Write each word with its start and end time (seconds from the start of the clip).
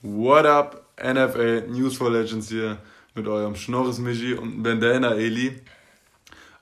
What 0.00 0.46
up, 0.46 0.84
NFL 1.02 1.66
News 1.70 1.96
for 1.96 2.08
Legends 2.08 2.50
hier 2.50 2.78
mit 3.16 3.26
eurem 3.26 3.56
Schnorres 3.56 3.98
Michi 3.98 4.34
und 4.34 4.62
Bandana 4.62 5.16
Eli. 5.16 5.60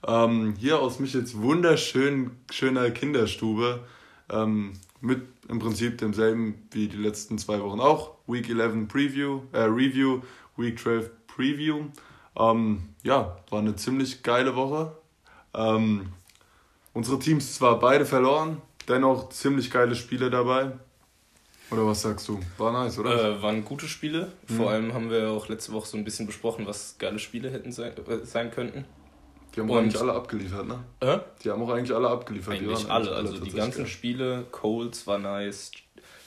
Ähm, 0.07 0.55
hier 0.59 0.81
aus 0.81 1.01
Michels 1.01 1.37
wunderschön 1.37 2.31
schöner 2.51 2.91
Kinderstube 2.91 3.81
ähm, 4.31 4.73
mit 5.03 5.21
im 5.51 5.59
Prinzip 5.59 5.99
demselben 5.99 6.67
wie 6.71 6.89
die 6.89 6.97
letzten 6.97 7.37
zwei 7.37 7.61
Wochen 7.61 7.79
auch. 7.79 8.15
Week 8.27 8.49
11 8.49 8.89
Preview, 8.89 9.43
äh, 9.53 9.65
Review, 9.65 10.23
Week 10.57 10.79
12 10.79 11.11
Preview. 11.27 11.89
Ähm, 12.39 12.89
ja, 13.03 13.37
war 13.51 13.59
eine 13.59 13.77
ziemlich 13.77 14.23
geile 14.23 14.57
Woche. 14.57 14.97
Ähm, 15.53 16.07
unsere 16.95 17.19
Teams 17.19 17.55
zwar 17.55 17.81
beide 17.81 18.07
verloren, 18.07 18.63
dennoch 18.89 19.29
ziemlich 19.29 19.71
geile 19.71 19.95
Spiele 19.95 20.31
dabei. 20.31 20.73
Oder 21.71 21.87
was 21.87 22.03
sagst 22.03 22.29
du? 22.29 22.41
War 22.59 22.73
nice, 22.73 22.99
oder? 22.99 23.39
Äh, 23.39 23.43
waren 23.43 23.65
gute 23.65 23.89
Spiele. 23.89 24.33
Mhm. 24.49 24.57
Vor 24.57 24.71
allem 24.71 24.95
haben 24.95 25.11
wir 25.11 25.31
auch 25.31 25.49
letzte 25.49 25.73
Woche 25.73 25.89
so 25.89 25.97
ein 25.97 26.05
bisschen 26.05 26.27
besprochen, 26.27 26.67
was 26.67 26.97
geile 26.99 27.19
Spiele 27.19 27.51
hätten 27.51 27.73
sein, 27.73 27.93
äh, 28.09 28.25
sein 28.25 28.51
könnten. 28.51 28.85
Die 29.55 29.61
haben 29.61 29.71
Und, 29.71 29.79
eigentlich 29.79 30.01
alle 30.01 30.13
abgeliefert, 30.13 30.67
ne? 30.67 30.85
Äh? 31.01 31.19
Die 31.43 31.51
haben 31.51 31.63
auch 31.63 31.71
eigentlich 31.71 31.95
alle 31.97 32.09
abgeliefert. 32.09 32.55
Eigentlich 32.55 32.91
alle. 32.91 33.11
alle. 33.11 33.17
Also 33.17 33.39
die 33.39 33.51
ganzen 33.51 33.85
geil. 33.85 33.87
Spiele, 33.87 34.45
Colts 34.53 35.07
war 35.07 35.19
nice. 35.19 35.73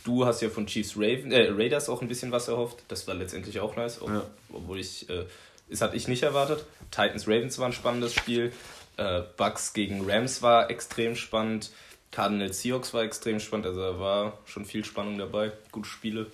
Du 0.04 0.26
hast 0.26 0.42
ja 0.42 0.50
von 0.50 0.66
Chiefs 0.66 0.96
Raven, 0.98 1.32
äh, 1.32 1.50
Raiders 1.52 1.90
auch 1.90 2.02
ein 2.02 2.08
bisschen 2.08 2.32
was 2.32 2.48
erhofft. 2.48 2.84
Das 2.88 3.08
war 3.08 3.14
letztendlich 3.14 3.60
auch 3.60 3.76
nice. 3.76 4.02
Auch, 4.02 4.10
ja. 4.10 4.24
Obwohl 4.52 4.80
ich, 4.80 5.10
äh, 5.10 5.26
das 5.70 5.82
hatte 5.82 5.96
ich 5.96 6.08
nicht 6.08 6.24
erwartet. 6.24 6.66
Titans 6.90 7.28
Ravens 7.28 7.60
war 7.60 7.68
ein 7.68 7.74
spannendes 7.74 8.14
Spiel. 8.14 8.52
Äh, 8.98 9.22
Bucks 9.38 9.74
gegen 9.74 10.10
Rams 10.10 10.42
war 10.42 10.70
extrem 10.72 11.16
spannend. 11.16 11.72
Cardinals 12.12 12.62
Seahawks 12.62 12.94
war 12.94 13.04
extrem 13.04 13.40
spannend, 13.40 13.68
also 13.68 13.82
da 13.82 14.00
war 14.00 14.38
schon 14.46 14.66
viel 14.66 14.84
Spannung 14.84 15.18
dabei. 15.18 15.52
Gute 15.72 15.88
Spiele. 15.88 16.28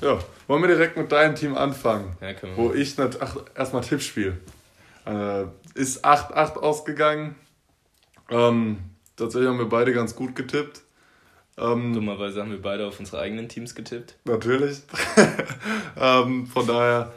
Ja, 0.00 0.18
wollen 0.46 0.62
wir 0.62 0.68
direkt 0.68 0.96
mit 0.96 1.10
deinem 1.12 1.34
Team 1.34 1.56
anfangen? 1.56 2.16
Ja, 2.20 2.32
können 2.34 2.56
wir. 2.56 2.64
Wo 2.64 2.72
ich 2.72 2.96
erstmal 2.98 3.82
Tippspiel. 3.82 4.38
Äh, 5.06 5.44
ist 5.74 6.04
8-8 6.04 6.56
ausgegangen. 6.56 7.34
Ähm, 8.30 8.78
tatsächlich 9.16 9.48
haben 9.48 9.58
wir 9.58 9.68
beide 9.68 9.92
ganz 9.92 10.14
gut 10.14 10.36
getippt. 10.36 10.82
Ähm, 11.56 11.92
Dummerweise 11.92 12.40
haben 12.40 12.50
wir 12.50 12.62
beide 12.62 12.86
auf 12.86 13.00
unsere 13.00 13.20
eigenen 13.20 13.48
Teams 13.48 13.74
getippt. 13.74 14.16
Natürlich. 14.24 14.82
ähm, 16.00 16.46
von 16.46 16.66
daher 16.66 17.12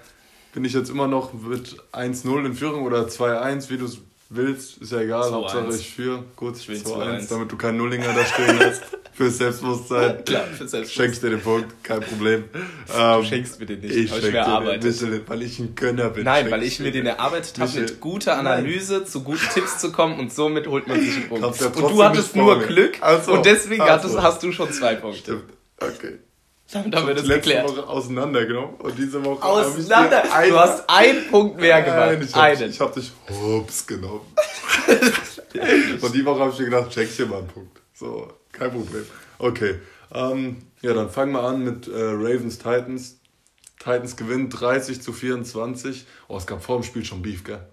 bin 0.54 0.66
ich 0.66 0.74
jetzt 0.74 0.90
immer 0.90 1.08
noch 1.08 1.34
mit 1.34 1.78
1-0 1.92 2.46
in 2.46 2.54
Führung 2.56 2.84
oder 2.84 3.04
2-1, 3.04 3.70
wie 3.70 3.78
du 3.78 3.86
es 3.86 4.00
willst, 4.32 4.78
ist 4.78 4.92
ja 4.92 5.02
egal, 5.02 5.32
Hauptsache 5.32 5.68
ich 5.70 5.94
führe. 5.94 6.24
Gut, 6.36 6.58
ich 6.58 6.68
will 6.68 6.78
2-1, 6.78 7.30
damit 7.30 7.52
du 7.52 7.58
keinen 7.58 7.78
Nullinger 7.78 8.14
da 8.14 8.26
stehen 8.26 8.60
hast. 8.60 8.82
Fürs 9.14 9.38
Selbstbewusstsein. 9.38 10.24
Klar, 10.26 10.44
fürs 10.46 10.72
Selbstbewusstsein. 10.72 11.06
Schenkst 11.06 11.24
dir 11.24 11.30
den 11.32 11.42
Punkt, 11.42 11.84
kein 11.84 12.00
Problem. 12.00 12.46
Du 12.54 12.60
ähm, 12.98 13.26
schenkst 13.26 13.60
mir 13.60 13.66
den 13.66 13.82
nicht, 13.82 13.94
ich 13.94 14.16
ich 14.16 14.22
mir 14.24 14.38
erarbeitet. 14.38 15.02
Den, 15.02 15.28
weil 15.28 15.42
ich 15.44 15.60
ein 15.60 15.76
Gönner 15.76 16.10
bin. 16.10 16.24
Nein, 16.24 16.50
weil 16.50 16.64
ich 16.64 16.80
mir 16.80 16.92
den 16.92 17.06
erarbeitet 17.06 17.60
habe, 17.60 17.80
mit 17.80 18.00
guter 18.00 18.38
Analyse 18.38 19.00
Nein. 19.00 19.08
zu 19.08 19.24
guten 19.24 19.48
Tipps 19.54 19.80
zu 19.80 19.92
kommen 19.92 20.18
und 20.18 20.34
somit 20.34 20.68
holt 20.68 20.88
man 20.88 21.00
sich 21.00 21.16
einen 21.16 21.28
Punkt. 21.28 21.46
und 21.62 21.76
du 21.76 22.04
hattest 22.04 22.36
nur 22.36 22.60
Glück 22.62 22.98
also, 23.02 23.34
und 23.34 23.46
deswegen 23.46 23.82
also. 23.82 24.22
hast 24.22 24.42
du 24.44 24.52
schon 24.52 24.72
zwei 24.72 24.96
Punkte. 24.96 25.20
Stimmt, 25.20 25.44
okay. 25.80 26.20
Damit 26.72 26.96
haben 26.96 27.08
wir 27.08 27.16
das 27.16 27.26
letzte 27.26 27.50
geklärt. 27.50 27.70
Woche 27.70 27.88
auseinandergenommen 27.88 28.76
und 28.76 28.98
diese 28.98 29.24
Woche 29.26 29.44
Auseinander? 29.44 30.24
du 30.24 30.60
hast 30.60 30.90
einen 30.90 31.28
Punkt 31.30 31.60
mehr 31.60 31.82
gemacht. 31.82 32.12
Nein, 32.12 32.22
ich 32.22 32.34
hab, 32.34 32.44
einen. 32.44 32.70
Ich 32.70 32.80
hab 32.80 32.94
dich 32.94 33.12
hops 33.30 33.86
genommen. 33.86 34.22
und 36.02 36.16
die 36.16 36.26
Woche 36.26 36.40
habe 36.40 36.52
ich 36.52 36.60
mir 36.60 36.66
gedacht, 36.66 36.90
check 36.92 37.16
dir 37.16 37.26
mal 37.26 37.40
einen 37.40 37.48
Punkt. 37.48 37.82
So, 37.94 38.32
kein 38.54 38.72
Problem. 38.72 39.06
Okay. 39.38 39.76
Ähm, 40.14 40.58
ja, 40.82 40.94
dann 40.94 41.10
fangen 41.10 41.34
wir 41.34 41.44
an 41.44 41.64
mit 41.64 41.88
äh, 41.88 41.92
Ravens 41.94 42.58
Titans. 42.58 43.20
Titans 43.80 44.16
gewinnen 44.16 44.50
30 44.50 45.02
zu 45.02 45.12
24. 45.12 46.06
Oh, 46.28 46.38
es 46.38 46.48
gab 46.48 46.64
vor 46.64 46.78
dem 46.80 46.84
Spiel 46.84 47.04
schon 47.04 47.22
Beef, 47.22 47.44
gell? 47.44 47.66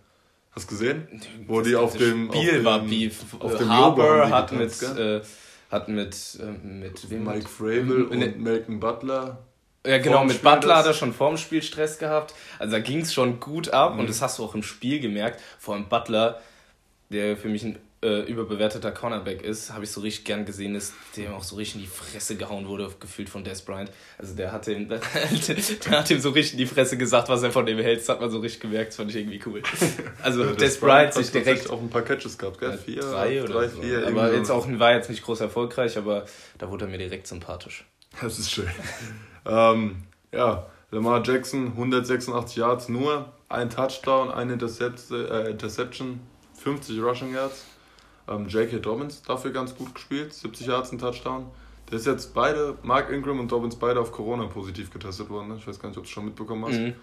Hast 0.52 0.70
du 0.70 0.74
gesehen? 0.74 1.06
Wo 1.46 1.60
die 1.60 1.76
auf 1.76 1.96
dem 1.96 2.28
Spiel 2.28 2.40
auf 2.40 2.54
dem, 2.56 2.64
war 2.64 2.80
Beef. 2.80 3.20
Auf 3.38 3.56
dem 3.56 3.70
Harbour 3.70 4.28
hat 4.30 4.52
mit 4.52 4.82
äh, 4.82 5.20
hat 5.70 5.88
mit, 5.88 6.38
äh, 6.40 6.66
mit 6.66 7.10
wem? 7.10 7.24
Mike 7.24 7.48
Frabel 7.48 8.04
und 8.04 8.18
ne, 8.18 8.34
Malcolm 8.36 8.80
Butler. 8.80 9.38
Ja, 9.86 9.98
genau, 9.98 10.24
mit 10.24 10.36
Spiel 10.36 10.50
Butler 10.50 10.76
hat 10.76 10.86
er 10.86 10.94
schon 10.94 11.12
vorm 11.12 11.36
Spiel 11.36 11.62
Stress 11.62 11.98
gehabt. 11.98 12.34
Also 12.58 12.72
da 12.72 12.80
ging 12.80 13.00
es 13.00 13.14
schon 13.14 13.40
gut 13.40 13.70
ab 13.70 13.94
mhm. 13.94 14.00
und 14.00 14.08
das 14.08 14.20
hast 14.20 14.38
du 14.38 14.44
auch 14.44 14.54
im 14.54 14.62
Spiel 14.62 15.00
gemerkt. 15.00 15.40
Vor 15.58 15.74
allem 15.74 15.88
Butler, 15.88 16.40
der 17.10 17.36
für 17.36 17.48
mich 17.48 17.64
ein 17.64 17.78
äh, 18.00 18.20
überbewerteter 18.30 18.92
Cornerback 18.92 19.42
ist, 19.42 19.72
habe 19.72 19.82
ich 19.82 19.90
so 19.90 20.00
richtig 20.00 20.24
gern 20.24 20.44
gesehen, 20.44 20.74
dass 20.74 20.92
dem 21.16 21.32
auch 21.32 21.42
so 21.42 21.56
richtig 21.56 21.76
in 21.76 21.80
die 21.82 21.88
Fresse 21.88 22.36
gehauen 22.36 22.68
wurde, 22.68 22.90
gefühlt 23.00 23.28
von 23.28 23.42
Des 23.42 23.62
Bryant. 23.62 23.90
Also 24.18 24.36
der 24.36 24.52
hat, 24.52 24.68
ihm, 24.68 24.88
der 24.88 25.00
hat 25.90 26.10
ihm 26.10 26.20
so 26.20 26.30
richtig 26.30 26.52
in 26.52 26.58
die 26.58 26.66
Fresse 26.66 26.96
gesagt, 26.96 27.28
was 27.28 27.42
er 27.42 27.50
von 27.50 27.66
dem 27.66 27.78
hält. 27.78 28.00
Das 28.00 28.08
hat 28.08 28.20
man 28.20 28.30
so 28.30 28.38
richtig 28.38 28.60
gemerkt, 28.60 28.90
das 28.90 28.96
fand 28.96 29.10
ich 29.10 29.16
irgendwie 29.16 29.40
cool. 29.46 29.62
Also 30.22 30.44
ja, 30.44 30.52
Des 30.52 30.78
Bryant 30.78 31.14
sich 31.14 31.32
direkt... 31.32 31.70
auch 31.70 31.80
ein 31.80 31.90
paar 31.90 32.02
Catches 32.02 32.38
gehabt, 32.38 32.60
gell? 32.60 32.78
Vier, 32.78 33.00
drei 33.00 33.42
oder 33.42 33.52
drei, 33.52 33.68
so. 33.68 33.82
vier. 33.82 34.06
Aber 34.06 34.32
jetzt 34.32 34.50
auch, 34.50 34.68
war 34.78 34.92
jetzt 34.92 35.10
nicht 35.10 35.24
groß 35.24 35.40
erfolgreich, 35.40 35.98
aber 35.98 36.24
da 36.58 36.70
wurde 36.70 36.84
er 36.84 36.90
mir 36.90 36.98
direkt 36.98 37.26
sympathisch. 37.26 37.84
Das 38.20 38.38
ist 38.38 38.50
schön. 38.50 38.68
ähm, 39.46 40.04
ja, 40.32 40.66
Lamar 40.92 41.22
Jackson, 41.24 41.68
186 41.72 42.56
Yards 42.56 42.88
nur, 42.88 43.32
ein 43.48 43.70
Touchdown, 43.70 44.30
eine 44.30 44.54
äh, 44.54 45.50
Interception, 45.50 46.20
50 46.54 47.02
Rushing 47.02 47.34
Yards. 47.34 47.64
Ähm, 48.28 48.46
J.K. 48.48 48.78
Dobbins 48.78 49.22
dafür 49.22 49.52
ganz 49.52 49.74
gut 49.74 49.94
gespielt, 49.94 50.32
70 50.32 50.66
Yards, 50.66 50.92
ein 50.92 50.98
Touchdown. 50.98 51.50
Der 51.90 51.98
ist 51.98 52.06
jetzt 52.06 52.34
beide, 52.34 52.76
Mark 52.82 53.10
Ingram 53.10 53.40
und 53.40 53.50
Dobbins, 53.50 53.76
beide 53.76 54.00
auf 54.00 54.12
Corona 54.12 54.46
positiv 54.46 54.90
getestet 54.90 55.30
worden. 55.30 55.48
Ne? 55.48 55.56
Ich 55.56 55.66
weiß 55.66 55.80
gar 55.80 55.88
nicht, 55.88 55.98
ob 55.98 56.04
du 56.04 56.08
es 56.08 56.12
schon 56.12 56.26
mitbekommen 56.26 56.66
hast. 56.66 56.78
Mhm. 56.78 56.94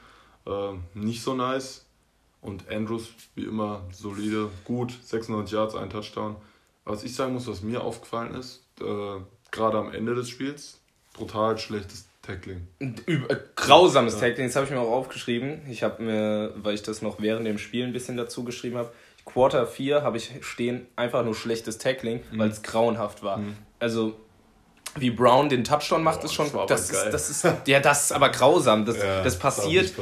Ähm, 0.45 0.83
nicht 0.93 1.23
so 1.23 1.33
nice. 1.33 1.85
Und 2.41 2.69
Andrews, 2.69 3.09
wie 3.33 3.45
immer, 3.45 3.81
solide, 3.91 4.49
gut, 4.63 4.95
96 5.03 5.51
Yards, 5.51 5.75
ein 5.75 5.89
Touchdown. 5.89 6.35
Was 6.83 7.03
ich 7.03 7.15
sagen 7.15 7.33
muss, 7.33 7.47
was 7.47 7.63
mir 7.63 7.81
aufgefallen 7.81 8.35
ist, 8.35 8.63
äh, 8.79 9.19
gerade 9.51 9.79
am 9.79 9.91
Ende 9.91 10.13
des 10.13 10.29
Spiels, 10.29 10.79
brutal 11.13 11.57
schlechtes 11.57 12.05
Tackling. 12.21 12.67
Über, 13.07 13.31
äh, 13.31 13.39
grausames 13.55 14.15
ja. 14.15 14.19
Tackling, 14.21 14.47
das 14.47 14.55
habe 14.55 14.65
ich 14.67 14.71
mir 14.71 14.79
auch 14.79 14.91
aufgeschrieben. 14.91 15.61
Ich 15.69 15.81
habe 15.81 16.03
mir, 16.03 16.53
weil 16.57 16.75
ich 16.75 16.83
das 16.83 17.01
noch 17.01 17.19
während 17.19 17.47
dem 17.47 17.57
Spiel 17.57 17.83
ein 17.83 17.93
bisschen 17.93 18.17
dazu 18.17 18.43
geschrieben 18.43 18.77
habe, 18.77 18.91
Quarter 19.25 19.67
4 19.67 20.03
habe 20.03 20.17
ich 20.17 20.31
stehen 20.41 20.85
einfach 20.95 21.25
nur 21.25 21.35
schlechtes 21.35 21.77
Tackling, 21.77 22.21
mhm. 22.31 22.39
weil 22.39 22.49
es 22.49 22.61
grauenhaft 22.61 23.23
war. 23.23 23.37
Mhm. 23.37 23.57
Also 23.79 24.15
wie 24.97 25.09
Brown 25.09 25.49
den 25.49 25.63
Touchdown 25.63 26.03
macht, 26.03 26.21
oh, 26.21 26.25
ist 26.25 26.33
schon. 26.33 26.49
Das, 26.67 26.87
das, 26.87 26.89
ist, 26.89 27.05
das 27.11 27.29
ist 27.29 27.67
ja 27.67 27.79
das 27.79 28.05
ist 28.05 28.11
aber 28.13 28.29
grausam. 28.29 28.85
Das, 28.85 28.97
ja, 28.97 29.23
das 29.23 29.37
passiert. 29.37 29.93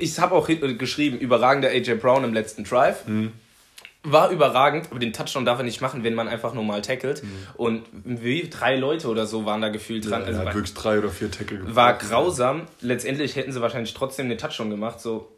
Ich 0.00 0.18
habe 0.18 0.34
auch 0.34 0.46
geschrieben, 0.46 1.18
überragender 1.18 1.70
AJ 1.70 1.94
Brown 1.94 2.24
im 2.24 2.34
letzten 2.34 2.64
Drive. 2.64 3.06
Mhm. 3.06 3.32
War 4.04 4.30
überragend, 4.30 4.88
aber 4.90 4.98
den 4.98 5.12
Touchdown 5.12 5.44
darf 5.44 5.58
er 5.58 5.64
nicht 5.64 5.80
machen, 5.80 6.02
wenn 6.02 6.14
man 6.14 6.26
einfach 6.26 6.54
normal 6.54 6.82
tackelt. 6.82 7.22
Mhm. 7.22 7.28
Und 7.54 7.82
wie 7.92 8.50
drei 8.50 8.74
Leute 8.76 9.08
oder 9.08 9.26
so 9.26 9.46
waren 9.46 9.62
da 9.62 9.68
gefühlt 9.68 10.10
dran. 10.10 10.22
Ja, 10.22 10.26
also 10.26 10.40
er 10.40 10.46
hat 10.46 10.54
wirklich 10.54 10.74
drei 10.74 10.98
oder 10.98 11.08
vier 11.08 11.30
Tackle 11.30 11.58
gemacht. 11.58 11.76
War 11.76 11.94
grausam. 11.94 12.66
Letztendlich 12.80 13.36
hätten 13.36 13.52
sie 13.52 13.62
wahrscheinlich 13.62 13.94
trotzdem 13.94 14.28
den 14.28 14.38
Touchdown 14.38 14.70
gemacht. 14.70 15.00
So 15.00 15.30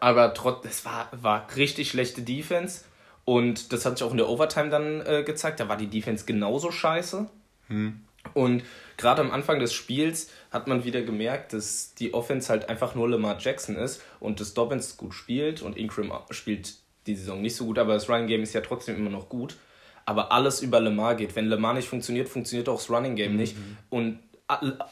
aber 0.00 0.34
trotz, 0.34 0.64
es 0.66 0.84
war, 0.84 1.08
war 1.12 1.46
richtig 1.56 1.90
schlechte 1.90 2.22
Defense. 2.22 2.84
Und 3.24 3.72
das 3.72 3.84
hat 3.84 3.98
sich 3.98 4.06
auch 4.06 4.10
in 4.10 4.16
der 4.16 4.28
Overtime 4.28 4.70
dann 4.70 5.04
äh, 5.06 5.22
gezeigt. 5.22 5.60
Da 5.60 5.68
war 5.68 5.76
die 5.76 5.88
Defense 5.88 6.24
genauso 6.24 6.70
scheiße. 6.70 7.28
Hm. 7.68 8.00
Und 8.34 8.62
gerade 8.96 9.20
am 9.20 9.30
Anfang 9.30 9.58
des 9.58 9.72
Spiels 9.72 10.30
hat 10.50 10.66
man 10.66 10.84
wieder 10.84 11.02
gemerkt, 11.02 11.52
dass 11.52 11.94
die 11.94 12.14
Offense 12.14 12.48
halt 12.48 12.68
einfach 12.68 12.94
nur 12.94 13.08
Lamar 13.08 13.38
Jackson 13.38 13.76
ist 13.76 14.02
und 14.20 14.40
dass 14.40 14.54
Dobbins 14.54 14.96
gut 14.96 15.14
spielt 15.14 15.62
und 15.62 15.76
Ingram 15.76 16.12
spielt 16.30 16.74
die 17.06 17.14
Saison 17.14 17.40
nicht 17.40 17.56
so 17.56 17.66
gut, 17.66 17.78
aber 17.78 17.94
das 17.94 18.08
Running 18.08 18.26
Game 18.26 18.42
ist 18.42 18.52
ja 18.52 18.60
trotzdem 18.60 18.96
immer 18.96 19.10
noch 19.10 19.28
gut. 19.28 19.56
Aber 20.04 20.32
alles 20.32 20.62
über 20.62 20.80
Lamar 20.80 21.16
geht. 21.16 21.36
Wenn 21.36 21.46
Lamar 21.46 21.74
nicht 21.74 21.88
funktioniert, 21.88 22.30
funktioniert 22.30 22.68
auch 22.70 22.78
das 22.78 22.88
Running 22.88 23.14
Game 23.14 23.32
mhm. 23.32 23.38
nicht. 23.38 23.56
Und 23.90 24.20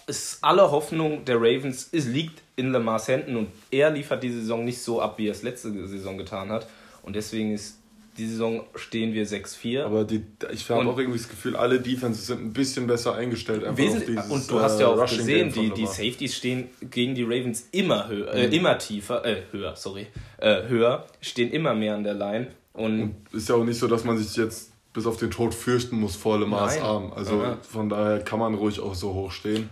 ist 0.07 0.39
alle 0.43 0.71
Hoffnung 0.71 1.25
der 1.25 1.37
Ravens 1.37 1.89
es 1.93 2.07
liegt 2.07 2.43
in 2.57 2.73
Lamars 2.73 3.09
Händen 3.09 3.37
und 3.37 3.49
er 3.71 3.91
liefert 3.91 4.23
die 4.23 4.31
Saison 4.31 4.65
nicht 4.65 4.81
so 4.83 5.01
ab, 5.01 5.19
wie 5.19 5.29
er 5.29 5.33
es 5.33 5.43
letzte 5.43 5.87
Saison 5.87 6.19
getan 6.19 6.51
hat. 6.51 6.67
Und 7.03 7.17
deswegen 7.17 7.53
ist 7.53 7.79
die 8.19 8.27
Saison 8.27 8.65
stehen 8.75 9.13
wir 9.13 9.27
6-4. 9.27 9.85
Aber 9.85 10.05
die, 10.05 10.23
ich 10.53 10.69
habe 10.71 10.89
auch 10.89 10.99
irgendwie 10.99 11.19
das 11.19 11.29
Gefühl, 11.29 11.57
alle 11.57 11.81
Defenses 11.81 12.27
sind 12.27 12.41
ein 12.41 12.53
bisschen 12.53 12.87
besser 12.87 13.15
eingestellt. 13.15 13.65
Dieses, 13.77 14.31
und 14.31 14.51
du 14.51 14.61
hast 14.61 14.81
ja 14.81 14.89
auch 14.89 14.99
Rushing 14.99 15.19
gesehen, 15.19 15.53
die, 15.53 15.71
die 15.71 15.87
Safeties 15.87 16.35
stehen 16.35 16.69
gegen 16.91 17.15
die 17.15 17.25
Ravens 17.25 17.69
immer 17.73 18.09
höher, 18.09 18.33
äh, 18.33 18.47
mhm. 18.47 18.53
immer 18.55 18.79
tiefer, 18.79 19.25
äh, 19.25 19.43
höher, 19.53 19.77
sorry, 19.77 20.07
äh, 20.39 20.67
höher, 20.69 21.07
stehen 21.21 21.51
immer 21.51 21.75
mehr 21.75 21.95
an 21.95 22.05
der 22.05 22.15
Line. 22.15 22.49
Und, 22.73 23.03
und 23.03 23.15
ist 23.33 23.49
ja 23.49 23.55
auch 23.55 23.65
nicht 23.65 23.79
so, 23.79 23.87
dass 23.87 24.05
man 24.05 24.19
sich 24.19 24.35
jetzt 24.37 24.73
bis 24.97 25.07
auf 25.07 25.19
den 25.19 25.31
Tod 25.31 25.55
fürchten 25.55 26.01
muss 26.01 26.17
vor 26.17 26.39
Le 26.39 26.47
Mans 26.47 26.79
Arm. 26.79 27.13
Also 27.13 27.39
Aha. 27.39 27.59
von 27.61 27.91
daher 27.91 28.21
kann 28.21 28.39
man 28.39 28.55
ruhig 28.55 28.81
auch 28.81 28.95
so 28.95 29.13
hoch 29.13 29.31
stehen. 29.31 29.69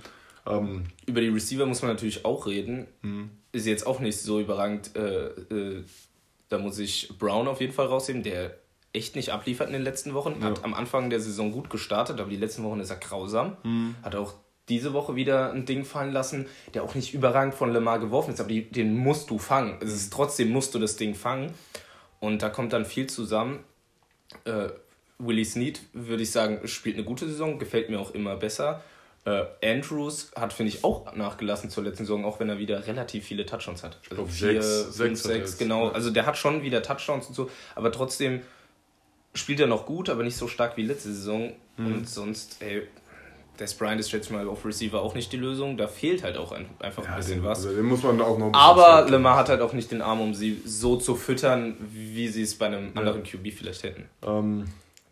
Ähm, 0.46 0.84
Über 1.06 1.22
die 1.22 1.28
Receiver 1.28 1.64
muss 1.64 1.80
man 1.80 1.92
natürlich 1.92 2.26
auch 2.26 2.46
reden. 2.46 2.86
Mhm. 3.00 3.30
Ist 3.50 3.66
jetzt 3.66 3.86
auch 3.86 4.00
nicht 4.00 4.20
so 4.20 4.38
überragend. 4.38 4.94
Äh, 4.94 5.28
äh, 5.28 5.84
da 6.50 6.58
muss 6.58 6.78
ich 6.78 7.08
Brown 7.18 7.48
auf 7.48 7.62
jeden 7.62 7.72
Fall 7.72 7.86
rausheben, 7.86 8.22
der 8.22 8.58
echt 8.92 9.16
nicht 9.16 9.30
abliefert 9.30 9.68
in 9.68 9.72
den 9.72 9.82
letzten 9.82 10.12
Wochen. 10.12 10.36
Ja. 10.40 10.48
Hat 10.48 10.62
am 10.62 10.74
Anfang 10.74 11.08
der 11.08 11.20
Saison 11.20 11.52
gut 11.52 11.70
gestartet, 11.70 12.20
aber 12.20 12.28
die 12.28 12.36
letzten 12.36 12.62
Wochen 12.62 12.80
ist 12.80 12.90
er 12.90 12.96
grausam. 12.96 13.56
Mhm. 13.62 13.94
Hat 14.02 14.14
auch 14.14 14.34
diese 14.68 14.92
Woche 14.92 15.16
wieder 15.16 15.52
ein 15.52 15.64
Ding 15.64 15.86
fallen 15.86 16.12
lassen, 16.12 16.44
der 16.74 16.82
auch 16.82 16.94
nicht 16.94 17.14
überragend 17.14 17.54
von 17.54 17.72
Lamar 17.72 17.98
geworfen 17.98 18.34
ist, 18.34 18.40
aber 18.40 18.50
die, 18.50 18.70
den 18.70 18.94
musst 18.94 19.30
du 19.30 19.38
fangen. 19.38 19.78
Es 19.80 19.94
ist 19.94 20.12
trotzdem 20.12 20.50
musst 20.50 20.74
du 20.74 20.78
das 20.78 20.96
Ding 20.96 21.14
fangen. 21.14 21.54
Und 22.20 22.42
da 22.42 22.50
kommt 22.50 22.74
dann 22.74 22.84
viel 22.84 23.06
zusammen. 23.06 23.60
Äh, 24.44 24.68
Willie 25.18 25.44
Snead, 25.44 25.80
würde 25.92 26.22
ich 26.22 26.30
sagen, 26.30 26.66
spielt 26.66 26.96
eine 26.96 27.04
gute 27.04 27.26
Saison, 27.28 27.58
gefällt 27.58 27.88
mir 27.90 28.00
auch 28.00 28.12
immer 28.12 28.36
besser. 28.36 28.82
Äh, 29.24 29.44
Andrews 29.64 30.32
hat, 30.36 30.52
finde 30.52 30.70
ich, 30.72 30.84
auch 30.84 31.14
nachgelassen 31.14 31.70
zur 31.70 31.82
letzten 31.84 32.04
Saison, 32.04 32.24
auch 32.26 32.40
wenn 32.40 32.48
er 32.50 32.58
wieder 32.58 32.86
relativ 32.86 33.24
viele 33.24 33.46
Touchdowns 33.46 33.82
hat. 33.82 33.98
Also 34.10 34.16
glaub, 34.24 34.30
vier, 34.30 34.62
sechs- 34.62 34.96
fünf, 34.96 35.18
sechs 35.18 35.24
hat 35.24 35.30
er 35.30 35.34
sechs, 35.36 35.50
jetzt, 35.52 35.58
genau. 35.58 35.86
ja. 35.86 35.92
Also 35.92 36.10
der 36.10 36.26
hat 36.26 36.36
schon 36.36 36.62
wieder 36.62 36.82
Touchdowns 36.82 37.26
und 37.28 37.34
so, 37.34 37.48
aber 37.74 37.90
trotzdem 37.90 38.42
spielt 39.32 39.60
er 39.60 39.66
noch 39.66 39.86
gut, 39.86 40.10
aber 40.10 40.22
nicht 40.24 40.36
so 40.36 40.46
stark 40.46 40.76
wie 40.76 40.82
letzte 40.82 41.12
Saison. 41.12 41.52
Mhm. 41.76 41.86
Und 41.94 42.08
sonst, 42.08 42.56
ey, 42.60 42.82
Des 43.58 43.72
Bryant 43.74 44.00
ist 44.00 44.12
jetzt 44.12 44.30
mal 44.30 44.46
auf 44.48 44.64
Receiver 44.66 45.00
auch 45.00 45.14
nicht 45.14 45.32
die 45.32 45.36
Lösung. 45.36 45.76
Da 45.76 45.86
fehlt 45.88 46.22
halt 46.22 46.36
auch 46.36 46.52
ein, 46.52 46.66
einfach 46.80 47.06
ein 47.06 47.16
bisschen 47.16 47.36
den, 47.40 47.44
was. 47.44 47.64
Also 47.64 47.74
den 47.76 47.86
muss 47.86 48.02
man 48.02 48.20
auch 48.20 48.36
noch 48.36 48.52
Aber 48.52 49.08
Lemar 49.08 49.36
hat 49.36 49.48
halt 49.48 49.60
auch 49.60 49.72
nicht 49.72 49.90
den 49.90 50.02
Arm, 50.02 50.20
um 50.20 50.34
sie 50.34 50.60
so 50.66 50.96
zu 50.96 51.14
füttern, 51.16 51.76
wie 51.92 52.28
sie 52.28 52.42
es 52.42 52.56
bei 52.56 52.66
einem 52.66 52.90
anderen 52.96 53.22
QB 53.22 53.52
vielleicht 53.56 53.84
hätten. 53.84 54.04
Ähm, 54.24 54.64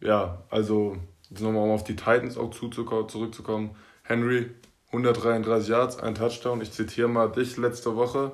ja, 0.02 0.42
also 0.50 0.96
jetzt 1.30 1.40
nochmal 1.40 1.62
um 1.64 1.70
auf 1.70 1.84
die 1.84 1.96
Titans 1.96 2.36
auch 2.36 2.50
zurückzukommen. 2.50 3.76
Henry, 4.02 4.50
133 4.88 5.68
Yards, 5.68 5.98
ein 5.98 6.14
Touchdown. 6.14 6.60
Ich 6.60 6.72
zitiere 6.72 7.08
mal 7.08 7.28
dich 7.28 7.56
letzte 7.56 7.96
Woche. 7.96 8.32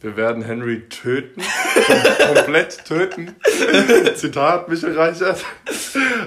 Wir 0.00 0.16
werden 0.16 0.42
Henry 0.42 0.88
töten. 0.88 1.42
Kom 1.42 2.26
komplett 2.34 2.84
töten. 2.86 3.36
Zitat, 4.14 4.68
Michael 4.68 4.96
Reichert. 4.96 5.44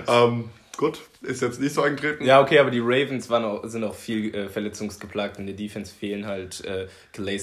Ähm, 0.08 0.50
gut, 0.78 1.00
ist 1.22 1.42
jetzt 1.42 1.60
nicht 1.60 1.74
so 1.74 1.82
eingetreten. 1.82 2.24
Ja, 2.24 2.42
okay, 2.42 2.60
aber 2.60 2.70
die 2.70 2.82
Ravens 2.82 3.30
waren 3.32 3.46
auch, 3.46 3.66
sind 3.66 3.84
auch 3.84 3.96
viel 3.96 4.36
äh, 4.36 4.50
verletzungsgeplagt. 4.50 5.40
In 5.40 5.48
der 5.48 5.56
Defense 5.56 5.92
fehlen 5.92 6.28
halt 6.28 6.64
äh, 6.66 6.88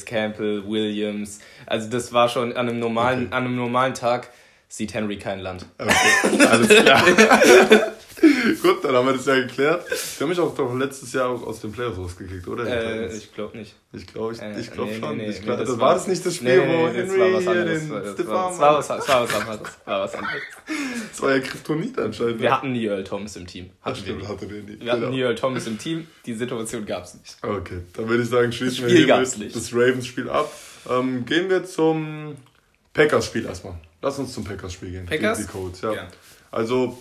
Campbell, 0.04 0.62
Williams. 0.68 1.40
Also 1.66 1.90
das 1.90 2.12
war 2.12 2.28
schon 2.28 2.52
an 2.52 2.68
einem 2.68 2.78
normalen, 2.78 3.26
Okay. 3.26 3.34
an 3.34 3.44
einem 3.46 3.56
normalen 3.56 3.94
Tag 3.94 4.30
sieht 4.70 4.94
Henry 4.94 5.18
kein 5.18 5.40
Land. 5.40 5.66
Okay, 5.76 6.46
alles 6.46 6.68
klar. 6.82 7.02
Gut, 8.62 8.84
dann 8.84 8.94
haben 8.94 9.06
wir 9.06 9.14
das 9.14 9.24
ja 9.26 9.34
geklärt. 9.36 9.84
Die 9.90 10.22
haben 10.22 10.28
mich 10.28 10.38
auch 10.38 10.54
doch 10.54 10.74
letztes 10.74 11.12
Jahr 11.14 11.28
auch 11.30 11.42
aus 11.46 11.60
den 11.60 11.72
Playoffs 11.72 11.96
rausgekickt, 11.98 12.46
oder? 12.48 12.66
Äh, 12.66 13.16
ich 13.16 13.32
glaube 13.34 13.56
nicht. 13.56 13.74
ich 13.92 14.06
glaube 14.06 14.34
ich, 14.34 14.40
Äh, 14.42 14.60
ich 14.60 14.70
glaub 14.70 14.88
nee, 14.88 14.98
schon. 15.00 15.16
nee, 15.16 15.22
nee, 15.24 15.30
ich 15.30 15.42
glaub, 15.42 15.58
nee, 15.58 15.64
das, 15.64 15.78
war 15.80 15.94
das 15.94 16.06
nicht 16.06 16.24
das 16.26 16.36
Spiel, 16.36 16.60
wo 16.60 16.88
nee, 16.88 17.02
das 17.02 17.10
Henry 17.16 17.18
war 17.46 17.54
hier 17.54 17.64
den 17.64 17.88
Das 17.90 18.12
Stiff 18.12 18.26
war, 18.28 18.58
war, 18.58 18.78
was, 18.78 18.88
das 18.88 19.08
war 19.08 19.22
was 19.22 19.34
anderes. 19.34 19.60
Das 19.62 19.86
war 19.86 20.00
was 20.02 20.14
anderes. 20.14 20.42
Das 21.10 21.22
war 21.22 21.34
ja 21.34 21.40
Kryptonit 21.40 21.98
anscheinend. 21.98 22.40
Wir 22.40 22.54
hatten 22.54 22.72
nie 22.72 22.86
Earl 22.86 23.02
Thomas 23.04 23.36
im 23.36 23.46
Team. 23.46 23.70
Ach, 23.82 23.86
Hatten 23.86 23.96
wir 23.96 24.02
stimmt, 24.04 24.22
nie. 24.22 24.28
hatte 24.28 24.46
den 24.46 24.64
nicht. 24.66 24.84
Wir 24.84 24.92
hatten 24.92 25.00
Genau. 25.02 25.12
nie 25.12 25.20
Earl 25.22 25.34
Thomas 25.34 25.66
im 25.66 25.78
Team. 25.78 26.06
Die 26.26 26.34
Situation 26.34 26.86
gab 26.86 27.04
es 27.04 27.14
nicht. 27.14 27.36
Okay, 27.42 27.80
dann 27.94 28.08
würde 28.08 28.22
ich 28.22 28.28
sagen, 28.28 28.52
schließen 28.52 28.84
Das 28.84 28.92
wir 29.38 29.44
nicht. 29.44 29.56
das 29.56 29.72
Ravens-Spiel 29.72 30.28
ab. 30.30 30.52
Ähm, 30.88 31.24
gehen 31.26 31.48
wir 31.50 31.64
zum 31.64 32.36
Packers-Spiel 32.94 33.46
erstmal. 33.46 33.74
Lass 34.02 34.18
uns 34.18 34.32
zum 34.32 34.44
Packers-Spiel 34.44 34.90
gehen. 34.90 35.06
Packers? 35.06 35.38
Die, 35.38 35.44
die 35.44 35.50
Colts, 35.50 35.80
ja. 35.82 35.92
Ja. 35.92 36.08
Also 36.50 36.98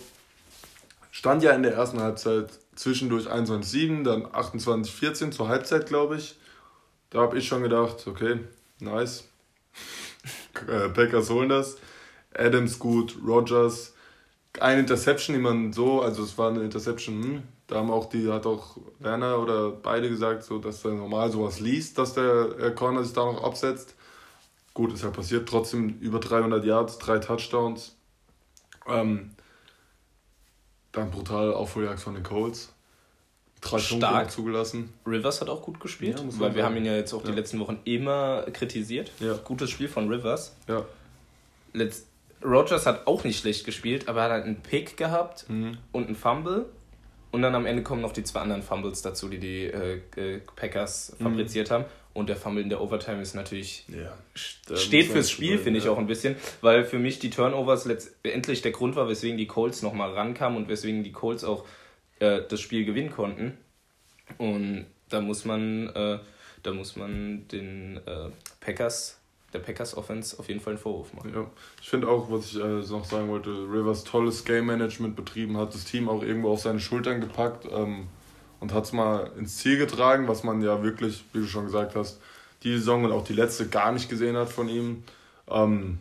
stand 1.10 1.42
ja 1.42 1.52
in 1.52 1.62
der 1.62 1.74
ersten 1.74 2.00
Halbzeit 2.00 2.50
zwischendurch 2.74 3.26
21-7, 3.26 4.04
dann 4.04 4.26
28-14 4.26 5.32
zur 5.32 5.48
Halbzeit, 5.48 5.86
glaube 5.86 6.16
ich. 6.16 6.36
Da 7.10 7.20
habe 7.20 7.38
ich 7.38 7.46
schon 7.46 7.62
gedacht, 7.62 8.06
okay, 8.06 8.40
nice. 8.80 9.24
Äh, 10.68 10.90
Packers 10.90 11.30
holen 11.30 11.48
das. 11.48 11.78
Adams 12.34 12.78
gut, 12.78 13.16
Rogers. 13.26 13.94
Eine 14.58 14.80
Interception, 14.80 15.34
die 15.34 15.40
man 15.40 15.72
so, 15.72 16.02
also 16.02 16.22
es 16.22 16.36
war 16.36 16.50
eine 16.50 16.62
Interception, 16.62 17.22
hm, 17.22 17.42
da 17.66 17.76
haben 17.76 17.90
auch 17.90 18.10
die, 18.10 18.30
hat 18.30 18.46
auch 18.46 18.76
Werner 18.98 19.38
oder 19.38 19.70
beide 19.70 20.10
gesagt, 20.10 20.42
so, 20.42 20.58
dass 20.58 20.84
er 20.84 20.90
normal 20.90 21.30
sowas 21.30 21.60
liest, 21.60 21.98
dass 21.98 22.14
der 22.14 22.58
äh, 22.58 22.70
Corner 22.72 23.04
sich 23.04 23.14
da 23.14 23.24
noch 23.24 23.44
absetzt. 23.44 23.94
Gut, 24.74 24.92
ist 24.92 25.02
ja 25.02 25.10
passiert. 25.10 25.48
Trotzdem 25.48 25.98
über 26.00 26.20
300 26.20 26.64
Yards, 26.64 26.98
drei 26.98 27.18
Touchdowns. 27.18 27.96
Ähm, 28.86 29.30
dann 30.92 31.10
brutal 31.10 31.52
Aufholjagd 31.52 32.00
von 32.00 32.14
den 32.14 32.22
Colts. 32.22 32.72
Drei 33.60 33.78
Stark. 33.78 34.30
zugelassen. 34.30 34.92
Rivers 35.06 35.40
hat 35.42 35.50
auch 35.50 35.60
gut 35.60 35.80
gespielt, 35.80 36.18
Ja, 36.18 36.24
weil 36.40 36.54
wir 36.54 36.64
haben 36.64 36.76
ihn 36.76 36.86
ja 36.86 36.94
jetzt 36.96 37.12
auch 37.12 37.22
die 37.22 37.28
Ja. 37.28 37.34
letzten 37.34 37.58
Wochen 37.60 37.78
immer 37.84 38.42
kritisiert. 38.52 39.10
Ja. 39.20 39.34
Gutes 39.34 39.68
Spiel 39.70 39.88
von 39.88 40.08
Rivers. 40.08 40.56
Ja. 40.66 40.84
Letzt 41.74 42.06
Rogers 42.42 42.86
hat 42.86 43.06
auch 43.06 43.22
nicht 43.24 43.38
schlecht 43.38 43.66
gespielt, 43.66 44.08
aber 44.08 44.20
er 44.20 44.24
hat 44.24 44.30
halt 44.32 44.44
einen 44.46 44.62
Pick 44.62 44.96
gehabt 44.96 45.44
Mhm. 45.48 45.76
und 45.92 46.06
einen 46.06 46.16
Fumble. 46.16 46.66
Und 47.32 47.42
dann 47.42 47.54
am 47.54 47.66
Ende 47.66 47.82
kommen 47.82 48.00
noch 48.00 48.12
die 48.14 48.24
zwei 48.24 48.40
anderen 48.40 48.62
Fumbles 48.62 49.02
dazu, 49.02 49.28
die 49.28 49.38
die 49.38 49.66
äh, 49.66 50.00
Packers 50.56 51.14
Mhm. 51.18 51.24
fabriziert 51.24 51.70
haben. 51.70 51.84
Und 52.12 52.28
der 52.28 52.36
Fumble 52.36 52.62
in 52.62 52.68
der 52.68 52.80
Overtime 52.80 53.22
ist 53.22 53.34
natürlich 53.34 53.84
Ja. 53.88 54.12
steht 54.34 55.06
fürs 55.06 55.30
Spiel, 55.30 55.58
finde 55.58 55.78
ich 55.78 55.88
auch 55.88 55.98
ein 55.98 56.06
bisschen, 56.08 56.34
weil 56.60 56.84
für 56.84 56.98
mich 56.98 57.20
die 57.20 57.30
Turnovers 57.30 57.84
letztendlich 57.84 58.62
der 58.62 58.72
Grund 58.72 58.96
war, 58.96 59.08
weswegen 59.08 59.38
die 59.38 59.46
Colts 59.46 59.82
nochmal 59.82 60.12
rankamen 60.12 60.58
und 60.58 60.68
weswegen 60.68 61.04
die 61.04 61.12
Colts 61.12 61.44
auch 61.44 61.64
äh, 62.18 62.42
das 62.48 62.60
Spiel 62.60 62.84
gewinnen 62.84 63.10
konnten. 63.10 63.56
Und 64.38 64.86
da 65.08 65.20
muss 65.20 65.44
man, 65.44 65.88
äh, 65.94 66.18
da 66.62 66.72
muss 66.72 66.96
man 66.96 67.46
den 67.48 68.00
äh, 68.06 68.30
Packers, 68.60 69.18
der 69.52 69.60
Packers 69.60 69.96
Offense 69.96 70.38
auf 70.38 70.48
jeden 70.48 70.60
Fall 70.60 70.74
einen 70.74 70.82
Vorwurf 70.82 71.12
machen. 71.14 71.32
Ja, 71.34 71.46
ich 71.80 71.88
finde 71.88 72.08
auch, 72.08 72.30
was 72.30 72.52
ich 72.52 72.56
äh, 72.56 72.92
noch 72.92 73.04
sagen 73.04 73.28
wollte, 73.28 73.50
Rivers 73.50 74.04
tolles 74.04 74.44
Game 74.44 74.66
Management 74.66 75.16
betrieben, 75.16 75.56
hat 75.56 75.74
das 75.74 75.84
Team 75.84 76.08
auch 76.08 76.22
irgendwo 76.22 76.50
auf 76.50 76.60
seine 76.60 76.80
Schultern 76.80 77.20
gepackt 77.20 77.66
ähm, 77.70 78.08
und 78.60 78.72
hat 78.72 78.84
es 78.84 78.92
mal 78.92 79.30
ins 79.38 79.56
Ziel 79.56 79.78
getragen, 79.78 80.28
was 80.28 80.44
man 80.44 80.62
ja 80.62 80.82
wirklich, 80.82 81.24
wie 81.32 81.40
du 81.40 81.46
schon 81.46 81.64
gesagt 81.66 81.96
hast, 81.96 82.20
die 82.62 82.72
Saison 82.76 83.04
und 83.04 83.12
auch 83.12 83.24
die 83.24 83.32
letzte 83.32 83.68
gar 83.68 83.90
nicht 83.92 84.08
gesehen 84.08 84.36
hat 84.36 84.50
von 84.50 84.68
ihm. 84.68 85.02
Ähm, 85.48 85.98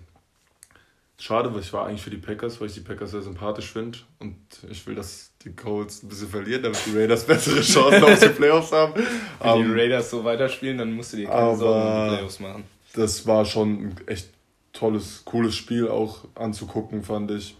schade, 1.17 1.53
weil 1.53 1.61
ich 1.61 1.71
war 1.73 1.85
eigentlich 1.87 2.01
für 2.01 2.09
die 2.09 2.17
Packers, 2.17 2.59
weil 2.59 2.67
ich 2.67 2.73
die 2.73 2.79
Packers 2.81 3.11
sehr 3.11 3.21
sympathisch 3.21 3.71
finde 3.71 3.99
und 4.19 4.35
ich 4.69 4.85
will, 4.87 4.95
dass 4.95 5.31
die 5.43 5.53
Colts 5.53 6.03
ein 6.03 6.09
bisschen 6.09 6.29
verlieren, 6.29 6.63
damit 6.63 6.85
die 6.85 6.97
Raiders 6.97 7.23
bessere 7.27 7.61
Chancen 7.61 8.03
auf 8.03 8.19
die 8.19 8.27
Playoffs 8.37 8.71
haben. 8.71 8.93
Wenn 8.95 9.55
Ähm, 9.55 9.63
die 9.63 9.79
Raiders 9.81 10.09
so 10.09 10.23
weiterspielen, 10.23 10.77
dann 10.77 10.91
musst 10.93 11.13
du 11.13 11.17
dir 11.17 11.27
keine 11.27 11.55
Sorgen 11.55 11.81
um 11.81 11.93
die 11.95 12.15
Playoffs 12.15 12.39
machen. 12.39 12.63
das 12.93 13.25
war 13.25 13.45
schon 13.45 13.69
ein 13.89 13.95
echt 14.07 14.29
tolles, 14.73 15.23
cooles 15.25 15.55
Spiel 15.55 15.87
auch 15.89 16.25
anzugucken, 16.35 17.03
fand 17.03 17.31
ich. 17.31 17.55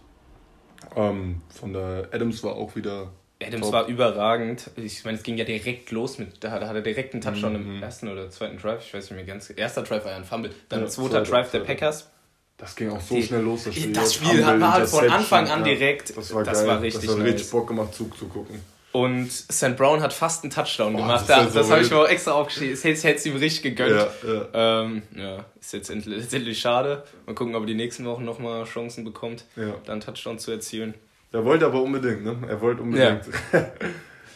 Ähm, 0.96 1.40
von 1.50 1.72
der 1.72 2.08
Adams 2.12 2.42
war 2.42 2.54
auch 2.54 2.74
wieder. 2.76 3.12
Adams 3.42 3.62
top. 3.66 3.72
war 3.72 3.86
überragend. 3.86 4.70
Ich 4.76 5.04
meine, 5.04 5.16
es 5.16 5.22
ging 5.22 5.36
ja 5.36 5.44
direkt 5.44 5.90
los 5.90 6.18
mit, 6.18 6.42
da 6.44 6.50
hat 6.50 6.62
er 6.62 6.80
direkt 6.82 7.14
einen 7.14 7.22
Touchdown 7.22 7.52
Mhm. 7.54 7.76
im 7.76 7.82
ersten 7.82 8.08
oder 8.08 8.28
zweiten 8.30 8.58
Drive. 8.58 8.84
Ich 8.86 8.92
weiß 8.94 9.04
nicht 9.10 9.16
mehr 9.16 9.24
ganz. 9.24 9.50
Erster 9.54 9.82
Drive 9.82 10.04
war 10.04 10.12
ja 10.12 10.18
ein 10.18 10.24
Fumble. 10.24 10.50
Dann 10.68 10.80
Ja, 10.82 10.86
zweiter 10.88 11.10
zweiter, 11.10 11.30
Drive 11.30 11.50
der. 11.52 11.60
Packers. 11.60 12.10
Das 12.58 12.76
ging 12.76 12.90
auch 12.90 13.00
so 13.00 13.14
Die- 13.14 13.22
schnell 13.22 13.40
los, 13.40 13.64
das 13.64 13.74
Spiel. 13.74 13.92
Das 13.92 14.14
Spiel 14.14 14.28
Fumble, 14.42 14.60
war 14.60 14.72
halt 14.74 14.88
von 14.88 15.08
Anfang 15.08 15.48
an 15.48 15.60
ja. 15.60 15.64
direkt. 15.74 16.14
Das 16.16 16.34
war 16.34 16.44
das 16.44 16.58
geil. 16.58 16.68
war 16.68 16.82
richtig 16.82 17.00
das 17.06 17.10
hat 17.12 17.18
nice. 17.18 17.32
richtig 17.34 17.50
Bock 17.50 17.68
gemacht, 17.68 17.94
Zug 17.94 18.18
zu 18.18 18.26
gucken. 18.28 18.60
Und 18.92 19.30
St. 19.30 19.76
Brown 19.76 20.02
hat 20.02 20.12
fast 20.12 20.42
einen 20.42 20.50
Touchdown 20.50 20.94
Oh, 20.96 20.98
gemacht. 20.98 21.20
das 21.20 21.26
Das, 21.28 21.36
ja 21.38 21.44
das, 21.60 21.66
so 21.68 21.72
habe 21.72 21.82
ich 21.84 21.90
mir 21.90 21.96
auch 21.98 22.08
extra 22.08 22.32
aufgeschrieben. 22.32 22.72
Das 22.74 22.82
hätte 23.04 23.16
es 23.16 23.24
ihm 23.24 23.36
richtig 23.36 23.62
gegönnt. 23.62 23.90
Ja, 24.24 24.30
ja, 24.52 24.82
Ähm, 24.82 25.02
ja, 25.16 25.44
ist 25.60 25.72
jetzt 25.72 25.90
endlich, 25.90 26.18
letztendlich 26.18 26.58
schade. 26.60 27.04
Mal 27.24 27.34
gucken, 27.36 27.54
ob 27.54 27.62
er 27.62 27.66
die 27.66 27.74
nächsten 27.76 28.04
Wochen 28.04 28.24
nochmal 28.24 28.64
Chancen 28.64 29.04
bekommt, 29.04 29.44
ja. 29.56 29.68
dann 29.86 29.92
einen 29.92 30.00
Touchdown 30.00 30.38
zu 30.40 30.50
erzielen. 30.50 30.94
Er 31.32 31.44
wollte 31.44 31.66
aber 31.66 31.82
unbedingt, 31.82 32.24
ne? 32.24 32.36
Er 32.48 32.60
wollte 32.60 32.82
unbedingt. 32.82 33.24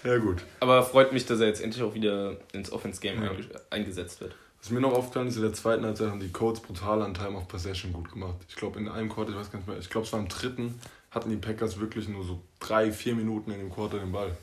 Ja, 0.04 0.18
gut. 0.18 0.42
Aber 0.60 0.82
freut 0.82 1.14
mich, 1.14 1.24
dass 1.24 1.40
er 1.40 1.46
jetzt 1.46 1.62
endlich 1.62 1.82
auch 1.82 1.94
wieder 1.94 2.36
ins 2.52 2.70
Offense-Game 2.70 3.22
Ja. 3.22 3.30
einge 3.30 3.46
eingesetzt 3.70 4.20
wird. 4.20 4.34
Was 4.60 4.70
mir 4.70 4.80
noch 4.80 4.92
aufgefallen 4.92 5.28
ist, 5.28 5.36
in 5.36 5.42
der 5.42 5.54
zweiten 5.54 5.82
Halbzeit 5.82 6.10
haben 6.10 6.20
die 6.20 6.30
Colts 6.30 6.60
brutal 6.60 7.00
an 7.00 7.14
Time 7.14 7.38
of 7.38 7.48
Possession 7.48 7.90
gut 7.94 8.12
gemacht. 8.12 8.34
Ich 8.46 8.54
glaube, 8.54 8.78
in 8.78 8.86
einem 8.88 9.08
Quarter, 9.08 9.30
ich 9.30 9.36
weiß 9.38 9.50
gar 9.50 9.58
nicht 9.60 9.68
mehr, 9.68 9.78
ich 9.78 9.88
glaube, 9.88 10.06
es 10.06 10.12
war 10.12 10.20
im 10.20 10.28
dritten, 10.28 10.78
hatten 11.10 11.30
die 11.30 11.36
Packers 11.36 11.80
wirklich 11.80 12.06
nur 12.08 12.22
so 12.22 12.42
drei, 12.60 12.92
vier 12.92 13.14
Minuten 13.14 13.50
in 13.50 13.60
dem 13.60 13.70
Quarter 13.72 13.98
den 13.98 14.12
Ball. 14.12 14.36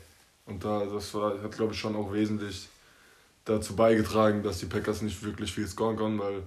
Und 0.46 0.64
da, 0.64 0.84
das 0.84 1.14
war, 1.14 1.40
hat, 1.40 1.52
glaube 1.52 1.74
ich, 1.74 1.78
schon 1.78 1.94
auch 1.94 2.12
wesentlich 2.12 2.68
dazu 3.44 3.76
beigetragen, 3.76 4.42
dass 4.42 4.58
die 4.58 4.66
Packers 4.66 5.00
nicht 5.02 5.22
wirklich 5.22 5.52
viel 5.52 5.68
scoren 5.68 5.94
konnten, 5.96 6.18
weil 6.18 6.42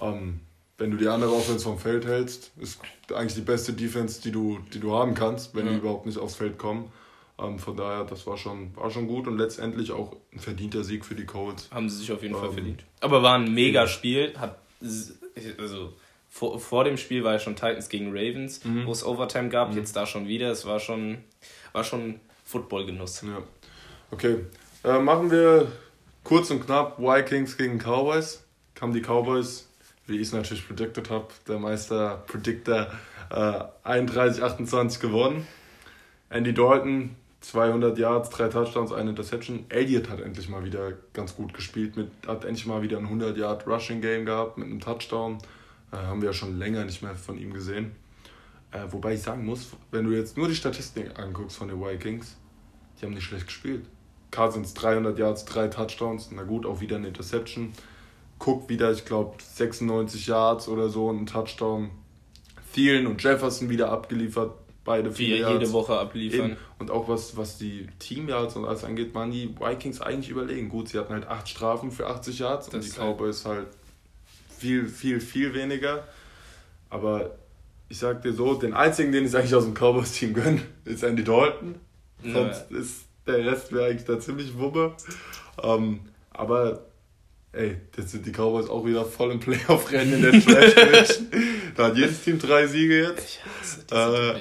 ähm, 0.00 0.40
wenn 0.78 0.90
du 0.90 0.96
die 0.96 1.08
andere 1.08 1.32
Offense 1.32 1.64
vom 1.64 1.78
Feld 1.78 2.04
hältst, 2.06 2.50
ist 2.60 2.80
eigentlich 3.14 3.34
die 3.34 3.40
beste 3.42 3.72
Defense, 3.72 4.20
die 4.22 4.32
du, 4.32 4.58
die 4.72 4.80
du 4.80 4.92
haben 4.94 5.14
kannst, 5.14 5.54
wenn 5.54 5.66
Ja. 5.66 5.72
die 5.72 5.78
überhaupt 5.78 6.06
nicht 6.06 6.18
aufs 6.18 6.36
Feld 6.36 6.58
kommen. 6.58 6.90
Ähm, 7.38 7.58
von 7.58 7.76
daher, 7.76 8.04
das 8.04 8.26
war 8.26 8.36
schon, 8.36 8.76
war 8.76 8.90
schon 8.90 9.06
gut 9.08 9.26
und 9.26 9.38
letztendlich 9.38 9.90
auch 9.92 10.16
ein 10.32 10.38
verdienter 10.38 10.84
Sieg 10.84 11.04
für 11.04 11.14
die 11.14 11.24
Colts. 11.26 11.68
Haben 11.70 11.88
sie 11.90 11.98
sich 11.98 12.12
auf 12.12 12.22
jeden 12.22 12.34
Fall 12.34 12.48
Ähm, 12.48 12.54
verdient. 12.54 12.84
Aber 13.00 13.22
war 13.22 13.34
ein 13.36 13.52
mega 13.52 13.86
Spiel. 13.86 14.34
Hat, 14.38 14.58
also 15.58 15.92
vor, 16.28 16.58
vor 16.60 16.84
dem 16.84 16.96
Spiel 16.96 17.22
war 17.24 17.32
ja 17.34 17.38
schon 17.38 17.54
Titans 17.56 17.88
gegen 17.88 18.08
Ravens, 18.10 18.64
Mhm. 18.64 18.86
wo 18.86 18.92
es 18.92 19.04
Overtime 19.04 19.48
gab. 19.48 19.74
Jetzt 19.74 19.94
da 19.96 20.06
schon 20.06 20.26
wieder. 20.28 20.50
Es 20.50 20.64
war 20.66 20.80
schon, 20.80 21.18
war 21.72 21.84
schon 21.84 22.20
Football-Genuss. 22.44 23.22
Ja. 23.22 23.42
Okay. 24.10 24.38
Äh, 24.84 24.98
machen 25.00 25.30
wir 25.30 25.70
kurz 26.24 26.50
und 26.50 26.64
knapp 26.66 26.98
Vikings 26.98 27.56
gegen 27.56 27.78
Cowboys. 27.78 28.44
Haben 28.80 28.92
die 28.92 29.00
Cowboys, 29.00 29.68
wie 30.06 30.16
ich 30.16 30.28
es 30.28 30.32
natürlich 30.32 30.66
predicted 30.66 31.10
habe, 31.10 31.28
der 31.48 31.58
Meister 31.58 32.22
Predictor, 32.26 32.88
äh, 33.30 33.64
31-28 33.84 35.00
gewonnen. 35.00 35.46
Andy 36.30 36.52
Dalton, 36.52 37.16
200 37.40 37.98
Yards, 37.98 38.30
drei 38.30 38.48
Touchdowns, 38.48 38.92
eine 38.92 39.10
Interception. 39.10 39.66
Elliott 39.68 40.08
hat 40.08 40.20
endlich 40.20 40.48
mal 40.48 40.64
wieder 40.64 40.92
ganz 41.12 41.36
gut 41.36 41.54
gespielt, 41.54 41.96
mit, 41.96 42.08
hat 42.26 42.44
endlich 42.44 42.66
mal 42.66 42.82
wieder 42.82 42.98
ein 42.98 43.04
100 43.04 43.36
Yard 43.36 43.66
Rushing 43.66 44.00
Game 44.00 44.24
gehabt 44.24 44.58
mit 44.58 44.66
einem 44.66 44.80
Touchdown. 44.80 45.38
Äh, 45.92 45.96
haben 45.96 46.22
wir 46.22 46.28
ja 46.30 46.32
schon 46.32 46.58
länger 46.58 46.84
nicht 46.84 47.02
mehr 47.02 47.14
von 47.14 47.38
ihm 47.38 47.52
gesehen. 47.52 47.92
Äh, 48.72 48.86
wobei 48.90 49.14
ich 49.14 49.22
sagen 49.22 49.44
muss, 49.44 49.70
wenn 49.90 50.04
du 50.04 50.12
jetzt 50.12 50.36
nur 50.36 50.48
die 50.48 50.54
Statistik 50.54 51.18
anguckst 51.18 51.56
von 51.56 51.68
den 51.68 51.80
Vikings, 51.80 52.36
die 53.00 53.06
haben 53.06 53.14
nicht 53.14 53.24
schlecht 53.24 53.46
gespielt. 53.46 53.86
Cousins 54.30 54.74
300 54.74 55.18
Yards, 55.18 55.44
drei 55.44 55.68
Touchdowns, 55.68 56.30
na 56.32 56.42
gut, 56.42 56.66
auch 56.66 56.80
wieder 56.80 56.96
eine 56.96 57.08
Interception. 57.08 57.72
Cook 58.38 58.68
wieder, 58.68 58.92
ich 58.92 59.04
glaube, 59.04 59.36
96 59.42 60.26
Yards 60.26 60.68
oder 60.68 60.88
so, 60.88 61.10
ein 61.10 61.26
Touchdown. 61.26 61.90
Thielen 62.72 63.06
und 63.06 63.22
Jefferson 63.22 63.68
wieder 63.68 63.90
abgeliefert, 63.90 64.52
beide 64.84 65.16
Wie 65.16 65.36
jede 65.36 65.72
Woche 65.72 65.96
abliefern. 65.96 66.52
Eben. 66.52 66.56
Und 66.78 66.90
auch 66.90 67.08
was, 67.08 67.36
was 67.36 67.56
die 67.56 67.86
Team 67.98 68.28
Yards 68.28 68.56
und 68.56 68.64
alles 68.64 68.84
angeht, 68.84 69.14
waren 69.14 69.30
die 69.30 69.54
Vikings 69.58 70.00
eigentlich 70.00 70.30
überlegen. 70.30 70.68
Gut, 70.68 70.88
sie 70.88 70.98
hatten 70.98 71.12
halt 71.12 71.28
acht 71.28 71.48
Strafen 71.48 71.92
für 71.92 72.08
80 72.08 72.40
Yards 72.40 72.66
das 72.66 72.74
und 72.74 72.84
die 72.84 72.90
Cowboys 72.90 73.44
halt 73.44 73.68
viel, 74.58 74.88
viel, 74.88 75.20
viel 75.20 75.54
weniger. 75.54 76.04
Aber 76.90 77.36
ich 77.88 77.98
sag 77.98 78.22
dir 78.22 78.32
so, 78.32 78.54
den 78.54 78.74
einzigen, 78.74 79.12
den 79.12 79.24
ich 79.24 79.36
eigentlich 79.36 79.54
aus 79.54 79.64
dem 79.64 79.74
Cowboys-Team 79.74 80.34
gönne, 80.34 80.62
ist 80.84 81.04
Andy 81.04 81.22
Dalton. 81.22 81.76
Sonst 82.24 82.70
ist 82.70 83.04
der 83.26 83.44
Rest 83.44 83.72
wäre 83.72 83.86
eigentlich 83.86 84.04
da 84.04 84.18
ziemlich 84.18 84.56
wumme. 84.58 84.92
Ähm, 85.62 86.00
aber 86.30 86.80
ey, 87.54 87.76
jetzt 87.96 88.10
sind 88.10 88.26
die 88.26 88.32
Cowboys 88.32 88.68
auch 88.68 88.84
wieder 88.84 89.04
voll 89.04 89.32
im 89.32 89.40
Playoff-Rennen 89.40 90.14
in 90.14 90.22
der 90.22 90.32
Trash 90.32 91.20
Da 91.76 91.86
hat 91.86 91.96
jedes 91.96 92.22
Team 92.22 92.38
drei 92.38 92.66
Siege 92.66 93.02
jetzt. 93.02 93.24
Ich 93.24 93.40
hasse 93.44 93.84
diese 93.88 94.34
äh, 94.34 94.40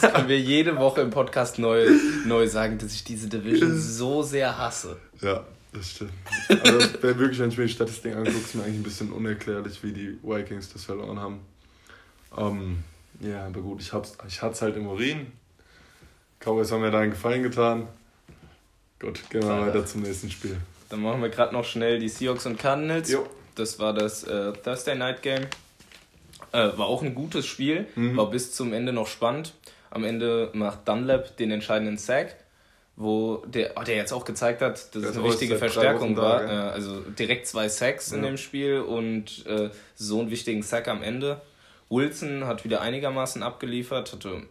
Das 0.00 0.12
können 0.12 0.28
wir 0.28 0.40
jede 0.40 0.76
Woche 0.76 1.00
im 1.00 1.10
Podcast 1.10 1.58
neu, 1.58 1.88
neu 2.26 2.46
sagen, 2.46 2.78
dass 2.78 2.94
ich 2.94 3.04
diese 3.04 3.28
Division 3.28 3.78
so 3.78 4.22
sehr 4.22 4.56
hasse. 4.58 4.96
Ja, 5.20 5.44
das 5.72 5.90
stimmt. 5.90 6.12
Also 6.48 7.02
wirklich, 7.02 7.38
wenn 7.38 7.50
ich 7.50 7.58
mir 7.58 7.66
die 7.66 7.72
Statistiken 7.72 8.18
angucke, 8.18 8.38
ist 8.38 8.54
mir 8.54 8.62
eigentlich 8.62 8.76
ein 8.76 8.82
bisschen 8.82 9.12
unerklärlich, 9.12 9.82
wie 9.82 9.92
die 9.92 10.18
Vikings 10.22 10.72
das 10.72 10.84
verloren 10.84 11.18
haben. 11.20 11.40
Ähm, 12.36 12.78
ja, 13.20 13.46
aber 13.46 13.60
gut, 13.60 13.80
ich, 13.80 13.92
hab's, 13.92 14.16
ich 14.28 14.42
hatte 14.42 14.54
es 14.54 14.62
halt 14.62 14.76
im 14.76 14.86
Urin. 14.86 15.26
Cowboys 16.40 16.70
haben 16.72 16.82
mir 16.82 16.90
da 16.90 17.00
einen 17.00 17.12
Gefallen 17.12 17.42
getan. 17.42 17.88
Gut, 19.00 19.20
gehen 19.30 19.42
wir 19.42 19.66
weiter 19.66 19.84
zum 19.86 20.02
nächsten 20.02 20.30
Spiel. 20.30 20.56
Dann 20.88 21.02
machen 21.02 21.22
wir 21.22 21.28
gerade 21.28 21.52
noch 21.52 21.64
schnell 21.64 21.98
die 21.98 22.08
Seahawks 22.08 22.46
und 22.46 22.58
Cardinals. 22.58 23.10
Jo. 23.10 23.26
Das 23.54 23.78
war 23.78 23.92
das 23.92 24.24
äh, 24.24 24.52
Thursday 24.52 24.96
Night 24.96 25.22
Game. 25.22 25.44
Äh, 26.52 26.76
war 26.76 26.86
auch 26.86 27.02
ein 27.02 27.14
gutes 27.14 27.46
Spiel, 27.46 27.86
mhm. 27.94 28.16
war 28.16 28.30
bis 28.30 28.52
zum 28.52 28.72
Ende 28.72 28.92
noch 28.92 29.06
spannend. 29.06 29.54
Am 29.90 30.04
Ende 30.04 30.50
macht 30.54 30.86
Dunlap 30.88 31.36
den 31.36 31.50
entscheidenden 31.50 31.98
Sack, 31.98 32.36
wo 32.96 33.44
der, 33.46 33.72
oh, 33.76 33.82
der 33.82 33.96
jetzt 33.96 34.12
auch 34.12 34.24
gezeigt 34.24 34.60
hat, 34.60 34.94
dass 34.94 35.02
es 35.02 35.16
eine 35.16 35.24
wichtige 35.24 35.56
Verstärkung 35.56 36.16
war. 36.16 36.40
Da, 36.40 36.52
ja. 36.52 36.68
äh, 36.68 36.72
also 36.72 37.00
direkt 37.00 37.46
zwei 37.46 37.68
Sacks 37.68 38.10
ja. 38.10 38.16
in 38.16 38.22
dem 38.22 38.36
Spiel 38.36 38.80
und 38.80 39.46
äh, 39.46 39.70
so 39.94 40.20
einen 40.20 40.30
wichtigen 40.30 40.62
Sack 40.62 40.88
am 40.88 41.02
Ende. 41.02 41.40
Wilson 41.90 42.46
hat 42.46 42.64
wieder 42.64 42.80
einigermaßen 42.80 43.42
abgeliefert, 43.42 44.12
hatte 44.12 44.42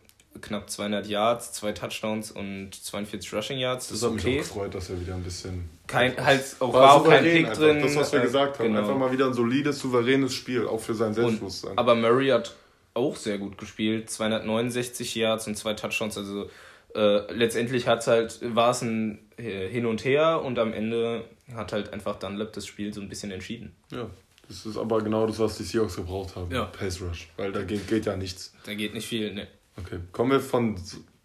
knapp 0.41 0.69
200 0.69 1.07
Yards, 1.07 1.51
zwei 1.53 1.71
Touchdowns 1.71 2.31
und 2.31 2.73
42 2.73 3.33
Rushing 3.33 3.59
Yards. 3.59 3.89
Das, 3.89 3.99
das 3.99 4.09
hat 4.09 4.17
okay. 4.17 4.29
mich 4.29 4.39
auch 4.41 4.47
gefreut, 4.47 4.75
dass 4.75 4.89
er 4.89 4.99
wieder 4.99 5.15
ein 5.15 5.23
bisschen. 5.23 5.69
Kein, 5.87 6.15
halt 6.17 6.43
auch, 6.59 6.73
war, 6.73 6.81
war 6.81 6.93
auch 6.93 7.07
kein 7.07 7.23
Pick 7.23 7.53
drin. 7.53 7.81
Das, 7.81 7.95
was 7.95 8.11
wir 8.13 8.19
äh, 8.19 8.23
gesagt 8.23 8.59
haben. 8.59 8.67
Genau. 8.67 8.79
Einfach 8.79 8.97
mal 8.97 9.11
wieder 9.11 9.27
ein 9.27 9.33
solides, 9.33 9.79
souveränes 9.79 10.33
Spiel, 10.33 10.65
auch 10.65 10.79
für 10.79 10.93
sein 10.93 11.13
Selbstbewusstsein. 11.13 11.71
Und, 11.71 11.77
aber 11.77 11.95
Murray 11.95 12.29
hat 12.29 12.55
auch 12.93 13.15
sehr 13.15 13.37
gut 13.37 13.57
gespielt. 13.57 14.09
269 14.09 15.15
Yards 15.15 15.47
und 15.47 15.55
zwei 15.55 15.73
Touchdowns. 15.73 16.17
Also 16.17 16.49
äh, 16.95 17.31
letztendlich 17.33 17.87
hat's 17.87 18.07
halt, 18.07 18.39
war 18.55 18.71
es 18.71 18.81
ein 18.81 19.19
äh, 19.37 19.67
Hin 19.67 19.85
und 19.85 20.05
Her 20.05 20.41
und 20.43 20.57
am 20.59 20.73
Ende 20.73 21.25
hat 21.53 21.73
halt 21.73 21.91
einfach 21.91 22.17
Dunlap 22.17 22.53
das 22.53 22.65
Spiel 22.65 22.93
so 22.93 23.01
ein 23.01 23.09
bisschen 23.09 23.31
entschieden. 23.31 23.75
Ja. 23.91 24.09
Das 24.47 24.65
ist 24.65 24.77
aber 24.77 25.01
genau 25.01 25.25
das, 25.25 25.39
was 25.39 25.57
die 25.57 25.63
Seahawks 25.63 25.95
gebraucht 25.95 26.35
haben. 26.35 26.53
Ja. 26.53 26.65
Pace 26.65 27.01
Rush. 27.01 27.29
Weil 27.37 27.51
da 27.51 27.63
geht, 27.63 27.87
geht 27.87 28.05
ja 28.05 28.15
nichts. 28.15 28.53
Da 28.65 28.73
geht 28.73 28.93
nicht 28.93 29.07
viel, 29.07 29.33
ne. 29.33 29.47
Okay. 29.77 29.99
Kommen 30.11 30.31
wir 30.31 30.39
von 30.39 30.75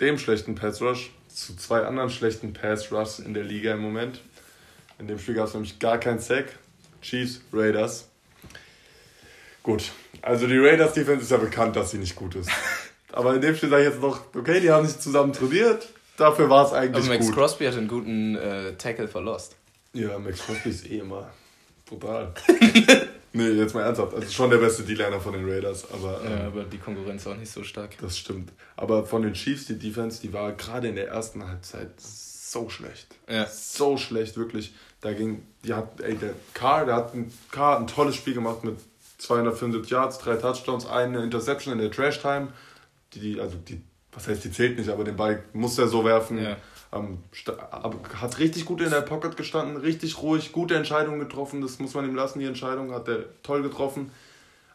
dem 0.01 0.19
schlechten 0.19 0.55
Pass 0.55 0.81
Rush 0.81 1.11
zu 1.29 1.57
zwei 1.57 1.83
anderen 1.83 2.11
schlechten 2.11 2.53
Pass 2.53 2.91
Rushs 2.93 3.19
in 3.19 3.35
der 3.35 3.45
Liga 3.45 3.75
im 3.75 3.81
Moment. 3.81 4.21
In 4.99 5.07
dem 5.07 5.19
Spiel 5.19 5.35
gab 5.35 5.47
es 5.47 5.55
nämlich 5.55 5.79
gar 5.79 5.99
keinen 5.99 6.19
Sack. 6.19 6.57
Chiefs, 7.01 7.41
Raiders. 7.53 8.09
Gut. 9.63 9.93
Also 10.23 10.47
die 10.47 10.59
Raiders 10.59 10.93
Defense 10.95 11.23
ist 11.23 11.31
ja 11.31 11.37
bekannt, 11.37 11.77
dass 11.77 11.93
sie 11.93 11.99
nicht 11.99 12.17
gut 12.17 12.35
ist. 12.35 12.51
Aber 13.13 13.35
in 13.35 13.41
dem 13.41 13.55
Spiel 13.55 13.69
sage 13.69 13.85
ich 13.85 13.91
jetzt 13.91 14.01
noch, 14.01 14.21
okay, 14.35 14.61
die 14.61 14.71
haben 14.71 14.87
sich 14.87 14.99
zusammen 14.99 15.33
trainiert. 15.33 15.89
Dafür 16.17 16.51
war 16.51 16.67
es 16.67 16.73
eigentlich 16.73 17.05
Aber 17.05 17.15
Max 17.15 17.27
gut. 17.27 17.35
Crosby 17.35 17.65
hat 17.67 17.77
einen 17.77 17.89
guten 17.89 18.35
äh, 18.37 18.75
Tackle 18.75 19.09
verlost. 19.09 19.57
Ja, 19.93 20.19
Max 20.19 20.45
Crosby 20.45 20.71
ist 20.71 20.87
eh 20.91 20.99
immer 20.99 21.31
brutal. 21.87 22.35
Nee, 23.33 23.51
jetzt 23.51 23.75
mal 23.75 23.83
ernsthaft. 23.83 24.15
Also 24.15 24.31
schon 24.31 24.51
der 24.51 24.57
beste 24.57 24.83
D-Liner 24.83 25.21
von 25.21 25.35
den 25.35 25.49
Raiders. 25.49 25.87
Aber, 25.93 26.21
ähm, 26.25 26.31
ja, 26.31 26.47
aber 26.47 26.65
die 26.65 26.79
Konkurrenz 26.79 27.27
war 27.27 27.37
nicht 27.37 27.53
so 27.53 27.63
stark. 27.63 27.91
Das 28.01 28.17
stimmt. 28.17 28.53
Aber 28.75 29.05
von 29.05 29.23
den 29.23 29.35
Chiefs, 29.35 29.67
die 29.67 29.79
Defense, 29.79 30.21
die 30.23 30.33
war 30.33 30.53
gerade 30.53 30.89
in 30.89 30.97
der 30.97 31.09
ersten 31.09 31.47
Halbzeit 31.47 31.91
so 32.51 32.69
schlecht. 32.69 33.07
Ja. 33.29 33.47
So 33.47 33.97
schlecht, 33.97 34.37
wirklich. 34.37 34.75
Da 35.01 35.13
ging, 35.13 35.43
die 35.65 35.75
hat, 35.75 36.01
ey, 36.01 36.17
der 36.17 36.35
Carr, 36.55 36.87
der 36.87 36.97
hat 36.97 37.15
ein, 37.15 37.33
Carr 37.51 37.79
ein 37.79 37.87
tolles 37.87 38.17
Spiel 38.17 38.35
gemacht 38.35 38.65
mit 38.65 38.77
275 39.19 39.91
Yards, 39.91 40.19
drei 40.19 40.37
Touchdowns, 40.37 40.87
eine 40.87 41.23
Interception 41.23 41.73
in 41.73 41.81
der 41.81 41.91
Trash-Time. 41.91 42.49
Die, 43.15 43.21
die, 43.21 43.41
also 43.41 43.57
die, 43.57 43.83
was 44.13 44.29
heißt, 44.29 44.45
die 44.45 44.53
zählt 44.53 44.79
nicht, 44.79 44.91
aber 44.91 45.05
den 45.05 45.17
Ball 45.17 45.43
muss 45.53 45.79
er 45.79 45.89
so 45.89 46.05
werfen. 46.05 46.43
Ja. 46.43 46.57
Ähm, 46.93 47.19
hat 48.15 48.39
richtig 48.39 48.65
gut 48.65 48.81
in 48.81 48.91
der 48.91 49.03
Pocket 49.03 49.37
gestanden, 49.37 49.77
richtig 49.77 50.23
ruhig, 50.23 50.53
gute 50.53 50.75
Entscheidungen 50.75 51.21
getroffen. 51.21 51.61
Das 51.61 51.79
muss 51.79 51.95
man 51.95 52.07
ihm 52.07 52.15
lassen, 52.15 52.39
die 52.39 52.47
Entscheidung 52.47 52.93
hat 52.93 53.09
er 53.09 53.25
toll 53.43 53.63
getroffen. 53.63 54.11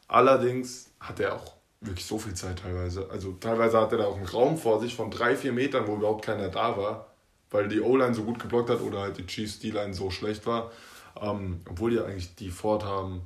Allerdings 0.07 0.91
hat 0.99 1.19
er 1.19 1.35
auch 1.35 1.53
wirklich 1.81 2.05
so 2.05 2.19
viel 2.19 2.33
Zeit 2.35 2.59
teilweise. 2.59 3.09
Also 3.09 3.33
teilweise 3.33 3.79
hat 3.79 3.91
er 3.91 3.97
da 3.99 4.05
auch 4.05 4.17
einen 4.17 4.27
Raum 4.27 4.57
vor 4.57 4.79
sich 4.79 4.95
von 4.95 5.09
drei, 5.09 5.35
vier 5.35 5.51
Metern, 5.51 5.87
wo 5.87 5.95
überhaupt 5.95 6.23
keiner 6.23 6.49
da 6.49 6.77
war, 6.77 7.12
weil 7.53 7.69
die 7.69 7.79
O-Line 7.79 8.13
so 8.13 8.23
gut 8.23 8.39
geblockt 8.39 8.69
hat 8.69 8.81
oder 8.81 8.99
halt 8.99 9.17
die 9.17 9.25
Chiefs 9.25 9.59
D-Line 9.59 9.93
so 9.93 10.09
schlecht 10.09 10.45
war. 10.45 10.71
Ähm, 11.21 11.61
obwohl 11.69 11.91
die 11.91 11.99
eigentlich 11.99 12.35
die 12.35 12.49
Ford 12.49 12.83
haben, 12.83 13.21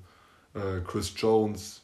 äh, 0.53 0.81
Chris 0.85 1.13
Jones, 1.15 1.81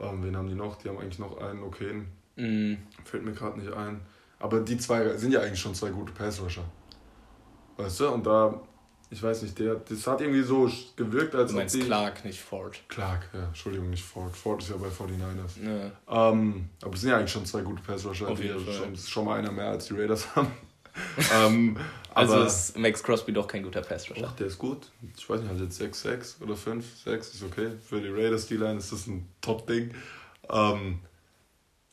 ähm, 0.00 0.24
wen 0.24 0.36
haben 0.36 0.48
die 0.48 0.54
noch? 0.54 0.76
Die 0.76 0.88
haben 0.88 0.98
eigentlich 0.98 1.18
noch 1.18 1.36
einen 1.38 1.62
okayen. 1.62 2.06
Mm. 2.36 2.74
Fällt 3.04 3.24
mir 3.24 3.32
gerade 3.32 3.60
nicht 3.60 3.72
ein. 3.72 4.00
Aber 4.38 4.60
die 4.60 4.78
zwei 4.78 5.16
sind 5.18 5.32
ja 5.32 5.40
eigentlich 5.40 5.60
schon 5.60 5.74
zwei 5.74 5.90
gute 5.90 6.12
Passrusher. 6.12 6.64
Weißt 7.76 8.00
du? 8.00 8.08
Und 8.08 8.26
da, 8.26 8.58
ich 9.10 9.22
weiß 9.22 9.42
nicht, 9.42 9.58
der, 9.58 9.74
das 9.74 10.06
hat 10.06 10.22
irgendwie 10.22 10.42
so 10.42 10.70
gewirkt, 10.96 11.34
als 11.34 11.50
du 11.50 11.58
meinst 11.58 11.74
ob 11.74 11.80
die, 11.82 11.86
Clark, 11.86 12.24
nicht 12.24 12.40
Ford. 12.40 12.80
Clark, 12.88 13.28
ja, 13.34 13.48
Entschuldigung, 13.48 13.90
nicht 13.90 14.02
Ford. 14.02 14.34
Ford 14.34 14.62
ist 14.62 14.70
ja 14.70 14.76
bei 14.76 14.88
49ers. 14.88 15.62
Ja. 16.08 16.30
Ähm, 16.30 16.70
aber 16.82 16.94
es 16.94 17.02
sind 17.02 17.10
ja 17.10 17.18
eigentlich 17.18 17.32
schon 17.32 17.44
zwei 17.44 17.60
gute 17.60 17.82
Passrusher. 17.82 18.28
Auf 18.28 18.42
jeden 18.42 18.64
Fall. 18.64 18.72
Schon, 18.72 18.94
ist 18.94 19.10
schon 19.10 19.26
mal 19.26 19.38
einer 19.38 19.52
mehr 19.52 19.68
als 19.68 19.86
die 19.86 19.94
Raiders 19.94 20.26
haben. 20.36 20.48
ähm, 21.34 21.76
also 22.14 22.42
ist 22.42 22.76
Max 22.78 23.02
Crosby 23.02 23.32
doch 23.32 23.46
kein 23.46 23.62
guter 23.62 23.82
Passrusher. 23.82 24.26
Ach, 24.26 24.36
der 24.36 24.46
ist 24.46 24.58
gut. 24.58 24.90
Ich 25.16 25.28
weiß 25.28 25.40
nicht, 25.40 25.50
hat 25.50 25.58
jetzt 25.60 25.76
6, 25.76 26.02
6 26.02 26.36
oder 26.40 26.56
5, 26.56 26.84
6 27.04 27.34
ist 27.34 27.42
okay. 27.42 27.70
Für 27.88 28.00
die 28.00 28.08
Raiders 28.08 28.46
D-Line 28.46 28.78
ist 28.78 28.92
das 28.92 29.06
ein 29.06 29.26
Top-Ding. 29.40 29.94
Ähm, 30.50 30.98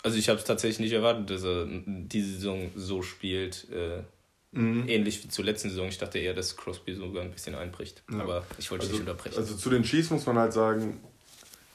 also 0.03 0.17
ich 0.17 0.29
habe 0.29 0.39
es 0.39 0.45
tatsächlich 0.45 0.79
nicht 0.79 0.93
erwartet, 0.93 1.29
dass 1.29 1.43
er 1.43 1.67
diese 1.85 2.33
Saison 2.33 2.71
so 2.75 3.01
spielt. 3.01 3.67
Äh, 3.71 4.03
mhm. 4.51 4.87
Ähnlich 4.87 5.23
wie 5.23 5.29
zur 5.29 5.45
letzten 5.45 5.69
Saison. 5.69 5.87
Ich 5.87 5.97
dachte 5.97 6.19
eher, 6.19 6.33
dass 6.33 6.55
Crosby 6.55 6.93
sogar 6.93 7.23
ein 7.23 7.31
bisschen 7.31 7.55
einbricht. 7.55 8.03
Ja. 8.11 8.21
Aber 8.21 8.45
ich 8.57 8.69
wollte 8.71 8.83
also, 8.83 8.93
nicht 8.97 9.07
unterbrechen. 9.07 9.37
Also 9.37 9.55
zu 9.55 9.69
den 9.69 9.83
Chiefs 9.83 10.09
muss 10.09 10.25
man 10.25 10.37
halt 10.37 10.53
sagen, 10.53 10.99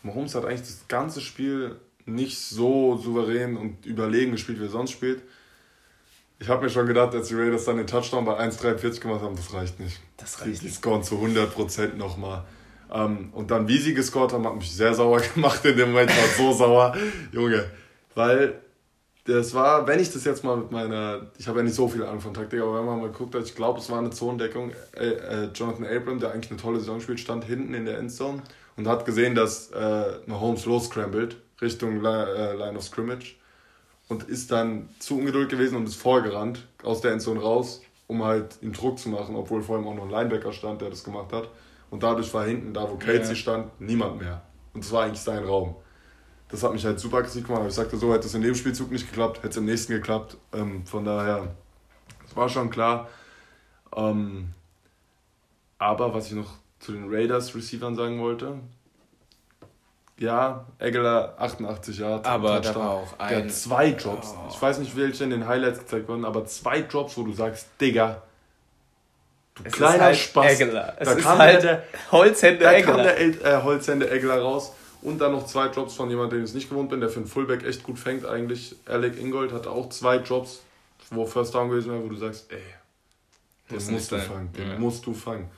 Mahomes 0.03 0.35
hat 0.35 0.45
eigentlich 0.45 0.61
das 0.61 0.85
ganze 0.89 1.21
Spiel 1.21 1.77
nicht 2.07 2.39
so 2.39 2.99
souverän 2.99 3.57
und 3.57 3.87
überlegen 3.87 4.33
gespielt, 4.33 4.61
wie 4.61 4.65
er 4.65 4.71
sonst 4.71 4.91
spielt. 4.91 5.23
Ich 6.39 6.49
habe 6.49 6.65
mir 6.65 6.71
schon 6.71 6.87
gedacht, 6.87 7.15
als 7.15 7.29
die 7.29 7.35
Raiders 7.35 7.65
dann 7.65 7.77
den 7.77 7.87
Touchdown 7.87 8.25
bei 8.25 8.39
1,43 8.39 9.01
gemacht 9.01 9.23
haben, 9.23 9.37
das 9.37 9.53
reicht 9.55 9.79
nicht. 9.81 10.01
Das 10.17 10.41
reicht 10.41 10.63
die, 10.63 10.67
die 10.67 10.73
scoren 10.73 11.03
zu 11.03 11.17
100% 11.17 11.95
nochmal. 11.95 12.45
Ähm, 12.93 13.31
und 13.33 13.51
dann, 13.51 13.69
wie 13.69 13.79
sie 13.79 13.95
gescored 13.95 14.33
haben, 14.33 14.47
hat 14.47 14.57
mich 14.57 14.73
sehr 14.73 14.95
sauer 14.95 15.21
gemacht 15.35 15.65
in 15.65 15.77
dem 15.77 15.93
Moment. 15.93 16.11
War 16.11 16.29
so 16.37 16.53
sauer. 16.53 16.97
Junge, 17.33 17.65
weil 18.15 18.61
das 19.27 19.55
war, 19.55 19.87
wenn 19.87 20.01
ich 20.01 20.13
das 20.13 20.25
jetzt 20.25 20.45
mal 20.45 20.57
mit 20.57 20.71
meiner, 20.71 21.31
ich 21.39 21.49
habe 21.49 21.61
ja 21.61 21.65
nicht 21.65 21.75
so 21.75 21.89
viel 21.89 22.03
Ahnung 22.03 22.21
von 22.21 22.35
Taktik, 22.35 22.61
aber 22.61 22.79
wenn 22.79 22.85
man 22.85 23.01
mal 23.01 23.11
guckt, 23.11 23.35
ich 23.37 23.55
glaube, 23.55 23.79
es 23.79 23.89
war 23.89 23.99
eine 23.99 24.11
Zonendeckung, 24.11 24.73
äh, 24.97 25.07
äh, 25.07 25.49
Jonathan 25.55 25.87
Abram, 25.87 26.21
der 26.21 26.33
eigentlich 26.33 26.51
eine 26.51 26.61
tolle 26.61 26.79
Saison 26.79 27.01
spielt, 27.01 27.21
stand 27.21 27.45
hinten 27.45 27.73
in 27.73 27.87
der 27.87 27.99
Endzone 27.99 28.43
und 28.77 28.87
hat 28.87 29.07
gesehen, 29.07 29.35
dass 29.35 29.71
äh, 29.71 30.19
Mahomes 30.27 30.67
losscrambled 30.67 31.37
Richtung 31.63 32.03
Line, 32.03 32.27
äh, 32.27 32.55
Line 32.55 32.77
of 32.77 32.85
Scrimmage 32.85 33.37
und 34.15 34.25
ist 34.25 34.51
dann 34.51 34.89
zu 34.99 35.19
ungeduldig 35.19 35.51
gewesen 35.51 35.77
und 35.77 35.87
ist 35.87 35.97
vorgerannt 35.97 36.67
aus 36.83 37.01
der 37.01 37.13
Endzone 37.13 37.41
raus, 37.41 37.83
um 38.07 38.25
halt 38.25 38.59
ihm 38.63 38.73
Druck 38.73 38.99
zu 38.99 39.09
machen, 39.09 39.37
obwohl 39.37 39.63
vor 39.63 39.79
ihm 39.79 39.87
auch 39.87 39.95
noch 39.95 40.05
ein 40.05 40.11
Linebacker 40.11 40.53
stand, 40.53 40.81
der 40.81 40.91
das 40.91 41.05
gemacht 41.05 41.33
hat. 41.33 41.49
Und 41.91 42.03
dadurch 42.03 42.33
war 42.33 42.45
hinten, 42.45 42.73
da 42.73 42.91
wo 42.91 42.97
Kelsey 42.97 43.31
ja. 43.31 43.37
stand, 43.37 43.81
niemand 43.81 44.21
mehr. 44.21 44.43
Und 44.73 44.85
es 44.85 44.91
war 44.91 45.05
eigentlich 45.05 45.21
sein 45.21 45.45
Raum 45.45 45.77
das 46.49 46.63
hat 46.63 46.73
mich 46.73 46.85
halt 46.85 47.01
super 47.01 47.17
aggressiv 47.17 47.47
gemacht. 47.47 47.65
Ich 47.67 47.75
sagte 47.75 47.97
so, 47.97 48.13
hätte 48.13 48.27
es 48.27 48.35
in 48.35 48.43
dem 48.43 48.55
Spielzug 48.55 48.93
nicht 48.93 49.09
geklappt, 49.09 49.39
hätte 49.39 49.49
es 49.49 49.57
im 49.57 49.65
nächsten 49.65 49.93
geklappt. 49.93 50.37
Ähm, 50.53 50.87
von 50.87 51.05
daher, 51.05 51.55
war 52.35 52.49
schon 52.49 52.71
klar. 52.71 53.09
Ähm, 53.97 54.51
aber 55.79 56.15
was 56.15 56.29
ich 56.29 56.35
noch 56.35 56.53
zu 56.79 56.93
den 56.93 57.13
Raiders 57.13 57.55
Receivern 57.55 57.95
sagen 57.95 58.21
wollte, 58.21 58.59
ja, 60.19 60.65
Eggler 60.79 61.35
88 61.39 61.99
Yards. 61.99 62.29
Aber 62.29 62.61
da 62.61 62.75
war 62.75 62.91
auch 62.91 63.19
ein... 63.19 63.29
Der 63.29 63.45
hat 63.45 63.53
zwei 63.53 63.91
Drops. 63.91 64.35
Oh. 64.37 64.49
Ich 64.51 64.63
weiß 64.63 64.79
nicht, 64.79 64.97
welche 64.97 65.25
in 65.25 65.31
den 65.31 65.49
Highlights 65.49 65.81
gezeigt 65.81 66.09
wurden, 66.09 66.25
aber 66.25 66.47
zwei 66.47 66.83
Drops, 66.83 67.17
wo 67.17 67.25
du 67.25 67.33
sagst, 67.33 67.67
Digga, 67.81 68.23
du 69.57 69.63
es 69.65 69.73
kleiner 69.73 70.05
halt 70.05 70.17
Spaß. 70.17 70.61
Eggler. 70.61 70.97
Es 70.99 71.09
da 71.09 71.15
kam 71.17 71.39
halt 71.39 71.63
der 71.65 71.83
Holzhände 72.13 72.65
Eggler. 72.67 72.97
Da 72.97 73.13
kam 73.13 73.39
der 73.41 73.59
äh, 73.59 73.63
Holzhände 73.63 74.11
Eggler 74.11 74.41
raus. 74.41 74.73
Und 75.03 75.21
dann 75.21 75.33
noch 75.33 75.47
zwei 75.47 75.69
Drops 75.69 75.95
von 75.95 76.09
jemandem, 76.09 76.39
den 76.39 76.47
ich 76.47 76.55
nicht 76.55 76.71
gewohnt 76.71 76.89
bin, 76.89 77.01
der 77.01 77.11
für 77.11 77.17
einen 77.17 77.27
Fullback 77.27 77.63
echt 77.65 77.83
gut 77.83 77.99
fängt 77.99 78.25
eigentlich. 78.25 78.75
Alec 78.87 79.21
Ingold 79.21 79.53
hatte 79.53 79.71
auch 79.71 79.91
zwei 79.91 80.17
Drops, 80.19 80.63
wo 81.11 81.27
First 81.27 81.55
Down 81.55 81.69
gewesen 81.69 81.93
wäre, 81.93 82.03
wo 82.03 82.09
du 82.09 82.17
sagst, 82.17 82.51
ey, 82.51 82.59
den 83.69 83.75
musst, 83.75 83.91
musst 83.91 84.13
du 84.13 84.19
fangen, 84.19 84.53
den 84.55 84.69
ja. 84.71 84.79
musst 84.79 85.05
du 85.05 85.13
fangen. 85.13 85.51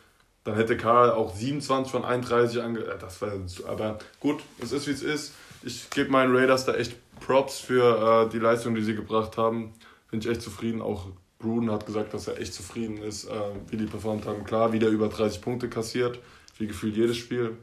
Dann 0.47 0.55
hätte 0.55 0.77
Karl 0.77 1.11
auch 1.11 1.35
27 1.35 1.91
von 1.91 2.05
31 2.05 2.63
ange... 2.63 2.79
Äh, 2.79 2.99
das 3.01 3.21
war... 3.21 3.33
Aber 3.67 3.99
gut, 4.21 4.45
es 4.63 4.71
ist 4.71 4.87
wie 4.87 4.93
es 4.93 5.03
ist. 5.03 5.33
Ich 5.65 5.91
gebe 5.91 6.09
meinen 6.11 6.35
Raiders 6.35 6.65
da 6.65 6.75
echt 6.75 6.95
Props 7.19 7.59
für 7.59 8.27
äh, 8.27 8.31
die 8.31 8.39
Leistung, 8.39 8.77
die 8.77 8.83
sie 8.83 8.95
gebracht 8.95 9.37
haben. 9.37 9.73
Bin 10.09 10.21
ich 10.21 10.29
echt 10.29 10.43
zufrieden. 10.43 10.81
Auch 10.81 11.09
Gruden 11.41 11.73
hat 11.73 11.85
gesagt, 11.85 12.15
dass 12.15 12.29
er 12.29 12.39
echt 12.39 12.55
zufrieden 12.55 12.99
ist, 12.99 13.25
äh, 13.25 13.33
wie 13.71 13.77
die 13.77 13.87
performt 13.87 14.25
haben. 14.25 14.45
Klar, 14.45 14.73
wieder 14.73 14.87
über 14.87 15.09
30 15.09 15.41
Punkte 15.41 15.69
kassiert, 15.69 16.21
wie 16.59 16.69
gefühlt 16.69 16.97
jedes 16.97 17.17
Spiel. 17.17 17.57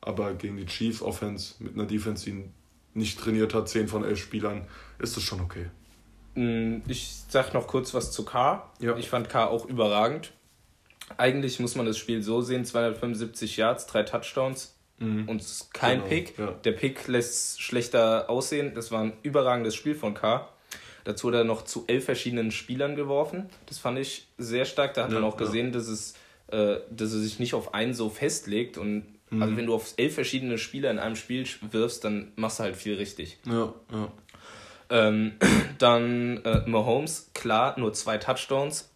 Aber 0.00 0.32
gegen 0.32 0.56
die 0.56 0.64
Chiefs 0.64 1.02
Offense 1.02 1.56
mit 1.58 1.74
einer 1.74 1.84
Defense, 1.84 2.24
die 2.24 2.44
nicht 2.94 3.20
trainiert 3.20 3.52
hat, 3.52 3.68
10 3.68 3.86
von 3.86 4.02
11 4.02 4.18
Spielern, 4.18 4.66
ist 4.98 5.14
das 5.14 5.22
schon 5.22 5.42
okay. 5.42 5.66
Mm, 6.36 6.78
ich 6.88 7.22
sag 7.28 7.52
noch 7.52 7.66
kurz 7.66 7.92
was 7.92 8.12
zu 8.12 8.24
K. 8.24 8.66
Ja. 8.80 8.96
Ich 8.96 9.10
fand 9.10 9.28
K 9.28 9.46
auch 9.46 9.66
überragend. 9.66 10.32
Eigentlich 11.16 11.60
muss 11.60 11.74
man 11.74 11.86
das 11.86 11.98
Spiel 11.98 12.22
so 12.22 12.40
sehen: 12.40 12.64
275 12.64 13.56
Yards, 13.56 13.86
drei 13.86 14.02
Touchdowns 14.02 14.74
mhm. 14.98 15.28
und 15.28 15.44
kein 15.72 15.98
genau, 15.98 16.08
Pick. 16.08 16.38
Ja. 16.38 16.52
Der 16.64 16.72
Pick 16.72 17.06
lässt 17.08 17.60
schlechter 17.60 18.30
aussehen. 18.30 18.72
Das 18.74 18.90
war 18.90 19.02
ein 19.02 19.12
überragendes 19.22 19.74
Spiel 19.74 19.94
von 19.94 20.14
K. 20.14 20.48
Dazu 21.04 21.28
hat 21.28 21.34
er 21.34 21.44
noch 21.44 21.62
zu 21.64 21.84
elf 21.86 22.06
verschiedenen 22.06 22.50
Spielern 22.50 22.96
geworfen. 22.96 23.50
Das 23.66 23.78
fand 23.78 23.98
ich 23.98 24.26
sehr 24.38 24.64
stark. 24.64 24.94
Da 24.94 25.04
hat 25.04 25.12
ja, 25.12 25.20
man 25.20 25.24
auch 25.24 25.36
gesehen, 25.36 25.66
ja. 25.66 25.72
dass, 25.72 25.88
es, 25.88 26.14
äh, 26.48 26.76
dass 26.90 27.12
er 27.12 27.18
sich 27.18 27.38
nicht 27.38 27.52
auf 27.52 27.74
einen 27.74 27.92
so 27.92 28.08
festlegt. 28.08 28.78
Und 28.78 29.04
mhm. 29.28 29.42
also 29.42 29.56
wenn 29.56 29.66
du 29.66 29.74
auf 29.74 29.92
elf 29.98 30.14
verschiedene 30.14 30.56
Spieler 30.56 30.90
in 30.90 30.98
einem 30.98 31.16
Spiel 31.16 31.46
wirfst, 31.70 32.04
dann 32.04 32.32
machst 32.36 32.58
du 32.58 32.64
halt 32.64 32.76
viel 32.76 32.94
richtig. 32.94 33.38
Ja, 33.44 33.74
ja. 33.92 34.12
Ähm, 34.88 35.32
dann 35.78 36.42
äh, 36.44 36.62
Mahomes, 36.66 37.30
klar, 37.34 37.78
nur 37.78 37.92
zwei 37.92 38.16
Touchdowns 38.16 38.90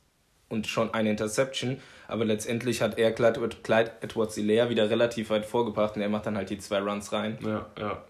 und 0.48 0.66
schon 0.66 0.94
eine 0.94 1.10
Interception. 1.10 1.78
Aber 2.08 2.24
letztendlich 2.24 2.80
hat 2.82 2.98
er 2.98 3.12
Clyde, 3.12 3.48
Clyde 3.62 3.92
Edwards 4.00 4.34
Hilaire 4.34 4.70
wieder 4.70 4.90
relativ 4.90 5.30
weit 5.30 5.44
vorgebracht 5.46 5.94
und 5.94 6.02
er 6.02 6.08
macht 6.08 6.26
dann 6.26 6.36
halt 6.36 6.50
die 6.50 6.58
zwei 6.58 6.80
Runs 6.80 7.12
rein. 7.12 7.38
Ja, 7.44 7.66
ja. 7.78 8.02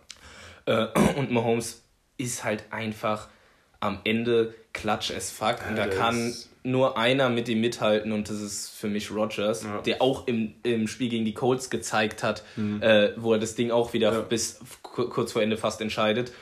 Äh, 0.66 0.88
und 1.18 1.30
Mahomes 1.30 1.82
ist 2.16 2.44
halt 2.44 2.64
einfach 2.70 3.28
am 3.80 4.00
Ende 4.04 4.54
klatsch 4.72 5.10
as 5.10 5.30
fuck. 5.30 5.58
Und 5.68 5.76
da 5.76 5.86
kann 5.86 6.32
nur 6.62 6.96
einer 6.96 7.28
mit 7.28 7.48
ihm 7.48 7.60
mithalten 7.60 8.12
und 8.12 8.28
das 8.28 8.40
ist 8.40 8.70
für 8.70 8.88
mich 8.88 9.10
Rogers, 9.10 9.64
ja. 9.64 9.80
der 9.80 10.02
auch 10.02 10.26
im, 10.26 10.54
im 10.62 10.86
Spiel 10.86 11.08
gegen 11.08 11.24
die 11.24 11.34
Colts 11.34 11.70
gezeigt 11.70 12.22
hat, 12.22 12.44
mhm. 12.56 12.82
äh, 12.82 13.12
wo 13.16 13.32
er 13.32 13.38
das 13.38 13.54
Ding 13.54 13.70
auch 13.70 13.92
wieder 13.92 14.12
ja. 14.12 14.20
bis 14.20 14.60
kurz 14.82 15.32
vor 15.32 15.42
Ende 15.42 15.56
fast 15.56 15.80
entscheidet. 15.80 16.32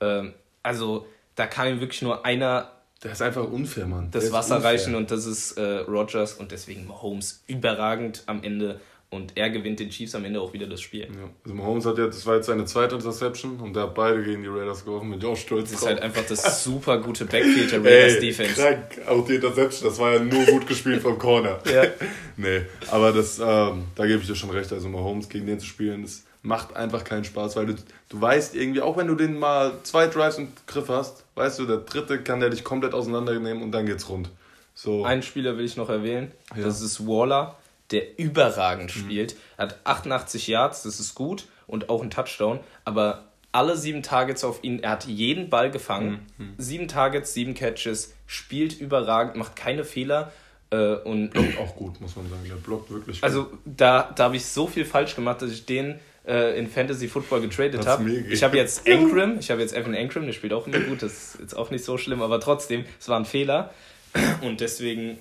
Ähm, 0.00 0.32
also 0.62 1.06
da 1.34 1.46
kann 1.46 1.68
ihm 1.68 1.80
wirklich 1.80 2.02
nur 2.02 2.24
einer 2.24 2.70
der 3.04 3.12
ist 3.12 3.22
einfach 3.22 3.44
unfair, 3.44 3.86
Mann. 3.86 4.08
Das 4.10 4.32
Wasser 4.32 4.56
unfair. 4.56 4.72
reichen 4.72 4.94
und 4.94 5.10
das 5.10 5.26
ist 5.26 5.52
äh, 5.52 5.62
Rogers 5.80 6.34
und 6.34 6.50
deswegen 6.50 6.86
Mahomes 6.86 7.44
überragend 7.46 8.22
am 8.26 8.42
Ende 8.42 8.80
und 9.10 9.36
er 9.36 9.50
gewinnt 9.50 9.78
den 9.78 9.90
Chiefs 9.90 10.14
am 10.14 10.24
Ende 10.24 10.40
auch 10.40 10.52
wieder 10.52 10.66
das 10.66 10.80
Spiel. 10.80 11.02
Ja. 11.02 11.30
Also 11.44 11.54
Mahomes 11.54 11.86
hat 11.86 11.98
ja, 11.98 12.06
das 12.06 12.26
war 12.26 12.36
jetzt 12.36 12.46
seine 12.46 12.64
zweite 12.64 12.96
Interception 12.96 13.60
und 13.60 13.76
der 13.76 13.84
hat 13.84 13.94
beide 13.94 14.24
gegen 14.24 14.42
die 14.42 14.48
Raiders 14.48 14.84
geworfen 14.84 15.10
mit 15.10 15.22
Josh 15.22 15.42
Stolz. 15.42 15.70
Das 15.70 15.80
ist 15.82 15.86
halt 15.86 16.00
einfach 16.00 16.24
das 16.26 16.64
super 16.64 16.98
gute 16.98 17.26
Backfield 17.26 17.70
der 17.70 17.84
Raiders 17.84 18.14
Ey, 18.14 18.20
Defense. 18.20 18.54
Krank, 18.54 19.00
auch 19.06 19.24
die 19.26 19.36
Interception, 19.36 19.88
das 19.88 19.98
war 19.98 20.14
ja 20.14 20.18
nur 20.18 20.44
gut 20.46 20.66
gespielt 20.66 21.02
vom 21.02 21.18
Corner. 21.18 21.60
Ja. 21.72 21.84
nee, 22.36 22.62
aber 22.90 23.12
das, 23.12 23.38
ähm, 23.38 23.84
da 23.94 24.06
gebe 24.06 24.20
ich 24.20 24.26
dir 24.26 24.34
schon 24.34 24.50
recht, 24.50 24.72
also 24.72 24.88
Mahomes 24.88 25.28
gegen 25.28 25.46
den 25.46 25.60
zu 25.60 25.66
spielen, 25.66 26.02
das 26.02 26.24
macht 26.44 26.76
einfach 26.76 27.04
keinen 27.04 27.24
Spaß, 27.24 27.56
weil 27.56 27.66
du, 27.66 27.74
du 28.10 28.20
weißt 28.20 28.54
irgendwie, 28.54 28.82
auch 28.82 28.98
wenn 28.98 29.06
du 29.06 29.14
den 29.14 29.38
mal 29.38 29.72
zwei 29.82 30.06
Drives 30.06 30.36
im 30.36 30.52
Griff 30.66 30.90
hast, 30.90 31.24
weißt 31.36 31.58
du, 31.58 31.66
der 31.66 31.78
dritte 31.78 32.22
kann 32.22 32.40
der 32.40 32.50
dich 32.50 32.62
komplett 32.62 32.92
auseinandernehmen 32.92 33.62
und 33.62 33.72
dann 33.72 33.86
geht's 33.86 34.08
rund. 34.10 34.28
So. 34.74 35.04
Einen 35.04 35.22
Spieler 35.22 35.56
will 35.56 35.64
ich 35.64 35.76
noch 35.76 35.88
erwähnen, 35.88 36.32
ja. 36.54 36.62
das 36.62 36.82
ist 36.82 37.06
Waller, 37.06 37.56
der 37.90 38.18
überragend 38.18 38.94
mhm. 38.94 39.00
spielt. 39.00 39.36
Er 39.56 39.68
hat 39.68 39.80
88 39.84 40.46
Yards, 40.46 40.82
das 40.82 41.00
ist 41.00 41.14
gut 41.14 41.46
und 41.66 41.88
auch 41.88 42.02
ein 42.02 42.10
Touchdown, 42.10 42.60
aber 42.84 43.24
alle 43.50 43.78
sieben 43.78 44.02
Targets 44.02 44.44
auf 44.44 44.62
ihn, 44.62 44.82
er 44.82 44.90
hat 44.90 45.06
jeden 45.06 45.48
Ball 45.48 45.70
gefangen, 45.70 46.26
mhm. 46.36 46.44
mhm. 46.44 46.54
sieben 46.58 46.88
Targets, 46.88 47.32
sieben 47.32 47.54
Catches, 47.54 48.12
spielt 48.26 48.78
überragend, 48.78 49.36
macht 49.36 49.56
keine 49.56 49.84
Fehler. 49.84 50.30
Äh, 50.70 50.96
und 50.96 51.30
blockt 51.30 51.58
auch 51.58 51.76
gut, 51.76 52.00
muss 52.02 52.16
man 52.16 52.28
sagen. 52.28 52.42
Der 52.46 52.56
blockt 52.56 52.90
wirklich 52.90 53.22
also 53.22 53.44
gut. 53.44 53.52
Also 53.52 53.62
da, 53.64 54.12
da 54.14 54.24
habe 54.24 54.36
ich 54.36 54.44
so 54.44 54.66
viel 54.66 54.84
falsch 54.84 55.14
gemacht, 55.14 55.40
dass 55.40 55.50
ich 55.50 55.64
den 55.64 56.00
äh, 56.26 56.58
in 56.58 56.68
Fantasy 56.68 57.08
Football 57.08 57.42
getradet 57.42 57.86
habe. 57.86 58.10
Ich 58.10 58.42
habe 58.42 58.56
jetzt 58.56 58.88
Ankram, 58.88 59.38
ich 59.38 59.50
habe 59.50 59.60
jetzt 59.60 59.74
Evan 59.74 59.94
Ankram, 59.94 60.26
der 60.26 60.32
spielt 60.32 60.52
auch 60.52 60.66
immer 60.66 60.80
gut, 60.80 61.02
das 61.02 61.12
ist 61.12 61.40
jetzt 61.40 61.56
auch 61.56 61.70
nicht 61.70 61.84
so 61.84 61.98
schlimm, 61.98 62.22
aber 62.22 62.40
trotzdem, 62.40 62.84
es 62.98 63.08
war 63.08 63.18
ein 63.18 63.24
Fehler. 63.24 63.72
Und 64.42 64.60
deswegen 64.60 65.18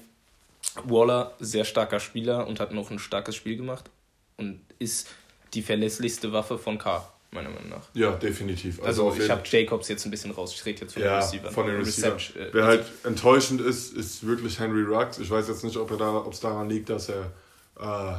Waller, 0.86 1.34
sehr 1.40 1.66
starker 1.66 2.00
Spieler 2.00 2.48
und 2.48 2.60
hat 2.60 2.72
noch 2.74 2.90
ein 2.90 3.00
starkes 3.00 3.36
Spiel 3.36 3.58
gemacht 3.58 3.90
und 4.38 4.62
ist 4.80 5.08
die 5.54 5.62
verlässlichste 5.62 6.34
Waffe 6.34 6.58
von 6.58 6.78
K, 6.78 7.08
meiner 7.32 7.50
Meinung 7.50 7.70
nach. 7.70 7.90
Ja, 7.94 8.12
definitiv. 8.12 8.82
Also, 8.82 9.10
also 9.10 9.22
ich 9.22 9.30
habe 9.30 9.44
Jacobs 9.46 9.88
jetzt 9.90 10.06
ein 10.06 10.12
bisschen 10.12 10.32
raus, 10.32 10.54
ich 10.56 10.66
rede 10.66 10.82
jetzt 10.82 10.94
von 10.94 11.04
ja, 11.04 11.10
den 11.10 11.22
Receivern. 11.22 11.54
Von 11.54 11.68
den 11.68 11.76
Receivern. 11.78 12.18
Äh, 12.18 12.54
Wer 12.54 12.66
halt 12.66 12.86
enttäuschend 13.04 13.62
ist, 13.62 13.96
ist 13.96 14.26
wirklich 14.26 14.60
Henry 14.60 14.84
Ruggs. 14.84 15.20
Ich 15.20 15.30
weiß 15.30 15.48
jetzt 15.48 15.64
nicht, 15.64 15.78
ob 15.78 15.92
es 15.92 15.98
da, 16.40 16.50
daran 16.50 16.70
liegt, 16.70 16.90
dass 16.90 17.10
er 17.10 17.32
äh, 17.80 18.16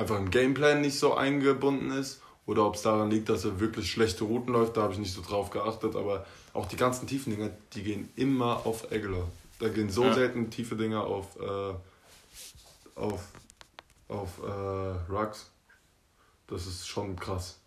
einfach 0.00 0.18
im 0.18 0.30
Gameplan 0.30 0.80
nicht 0.80 0.98
so 0.98 1.14
eingebunden 1.14 1.92
ist 1.92 2.22
oder 2.46 2.66
ob 2.66 2.74
es 2.74 2.82
daran 2.82 3.10
liegt, 3.10 3.28
dass 3.28 3.44
er 3.44 3.60
wirklich 3.60 3.90
schlechte 3.90 4.24
Routen 4.24 4.52
läuft. 4.52 4.76
Da 4.76 4.82
habe 4.82 4.92
ich 4.92 4.98
nicht 4.98 5.12
so 5.12 5.22
drauf 5.22 5.50
geachtet, 5.50 5.94
aber 5.94 6.26
auch 6.52 6.66
die 6.66 6.76
ganzen 6.76 7.06
tiefen 7.06 7.34
Dinger, 7.34 7.50
die 7.74 7.82
gehen 7.82 8.08
immer 8.16 8.66
auf 8.66 8.90
Aguilar. 8.90 9.28
Da 9.60 9.68
gehen 9.68 9.90
so 9.90 10.04
ja. 10.04 10.14
selten 10.14 10.50
tiefe 10.50 10.74
Dinger 10.74 11.04
auf, 11.04 11.26
äh, 11.38 12.98
auf, 12.98 13.20
auf 14.08 14.40
äh, 14.42 15.12
Rugs. 15.12 15.50
Das 16.46 16.66
ist 16.66 16.88
schon 16.88 17.14
krass. 17.14 17.58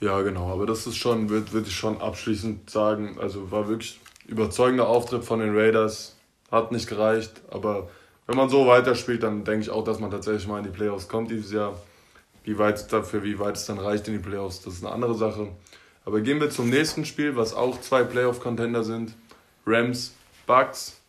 Ja, 0.00 0.20
genau, 0.22 0.52
aber 0.52 0.66
das 0.66 0.86
ist 0.86 0.96
schon, 0.96 1.30
würde 1.30 1.52
würd 1.52 1.68
ich 1.68 1.74
schon 1.74 2.00
abschließend 2.00 2.68
sagen, 2.68 3.16
also 3.18 3.50
war 3.50 3.68
wirklich 3.68 4.00
überzeugender 4.26 4.88
Auftritt 4.88 5.24
von 5.24 5.38
den 5.38 5.56
Raiders. 5.56 6.16
Hat 6.50 6.72
nicht 6.72 6.88
gereicht, 6.88 7.40
aber 7.50 7.88
wenn 8.26 8.36
man 8.36 8.48
so 8.48 8.66
weiterspielt, 8.66 9.22
dann 9.22 9.44
denke 9.44 9.62
ich 9.62 9.70
auch, 9.70 9.84
dass 9.84 10.00
man 10.00 10.10
tatsächlich 10.10 10.46
mal 10.46 10.58
in 10.58 10.64
die 10.64 10.70
Playoffs 10.70 11.08
kommt 11.08 11.30
dieses 11.30 11.52
Jahr. 11.52 11.78
Wie 12.44 12.58
weit 12.58 12.92
dafür, 12.92 13.22
wie 13.22 13.38
weit 13.38 13.56
es 13.56 13.66
dann 13.66 13.78
reicht 13.78 14.06
in 14.08 14.14
die 14.14 14.20
Playoffs, 14.20 14.62
das 14.62 14.74
ist 14.74 14.84
eine 14.84 14.92
andere 14.92 15.14
Sache. 15.14 15.48
Aber 16.04 16.20
gehen 16.20 16.40
wir 16.40 16.50
zum 16.50 16.68
nächsten 16.68 17.04
Spiel, 17.04 17.36
was 17.36 17.54
auch 17.54 17.80
zwei 17.80 18.04
Playoff-Contender 18.04 18.84
sind. 18.84 19.14
Rams, 19.66 20.14
Bucks. 20.46 21.00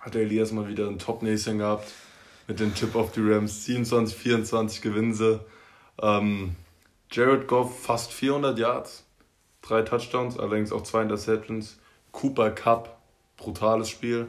Hat 0.00 0.14
der 0.14 0.22
Elias 0.22 0.52
mal 0.52 0.68
wieder 0.68 0.86
ein 0.86 0.98
Top-Näschen 0.98 1.58
gehabt. 1.58 1.92
Mit 2.46 2.60
dem 2.60 2.74
Chip 2.74 2.94
auf 2.94 3.12
die 3.12 3.20
Rams. 3.20 3.66
27, 3.66 4.16
24 4.16 4.80
gewinnen. 4.80 5.40
Ähm, 6.00 6.56
Jared 7.10 7.46
Goff 7.46 7.82
fast 7.82 8.12
400 8.12 8.58
Yards. 8.58 9.04
Drei 9.60 9.82
Touchdowns, 9.82 10.38
allerdings 10.38 10.72
auch 10.72 10.82
zwei 10.82 11.02
Interceptions. 11.02 11.78
Cooper 12.12 12.50
Cup, 12.50 12.98
brutales 13.36 13.90
Spiel. 13.90 14.28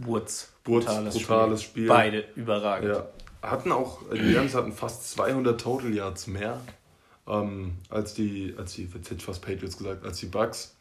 Woods, 0.00 0.52
brutales, 0.68 1.14
brutales 1.14 1.62
Spiel. 1.62 1.84
Spiel. 1.84 1.88
Beide 1.88 2.24
überragend. 2.36 2.94
Ja. 2.94 3.06
Hatten 3.42 3.72
auch, 3.72 4.02
die 4.12 4.34
Rams 4.34 4.54
hatten 4.54 4.72
fast 4.72 5.10
200 5.10 5.60
Total 5.60 5.94
Yards 5.94 6.26
mehr 6.26 6.60
ähm, 7.28 7.74
als 7.90 8.14
die, 8.14 8.54
als 8.56 8.74
die, 8.74 8.84
jetzt 8.84 9.10
hätte 9.10 9.16
ich 9.16 9.24
fast 9.24 9.42
Patriots 9.42 9.76
gesagt, 9.76 10.04
als 10.04 10.18
die 10.18 10.26
Bucks. 10.26 10.74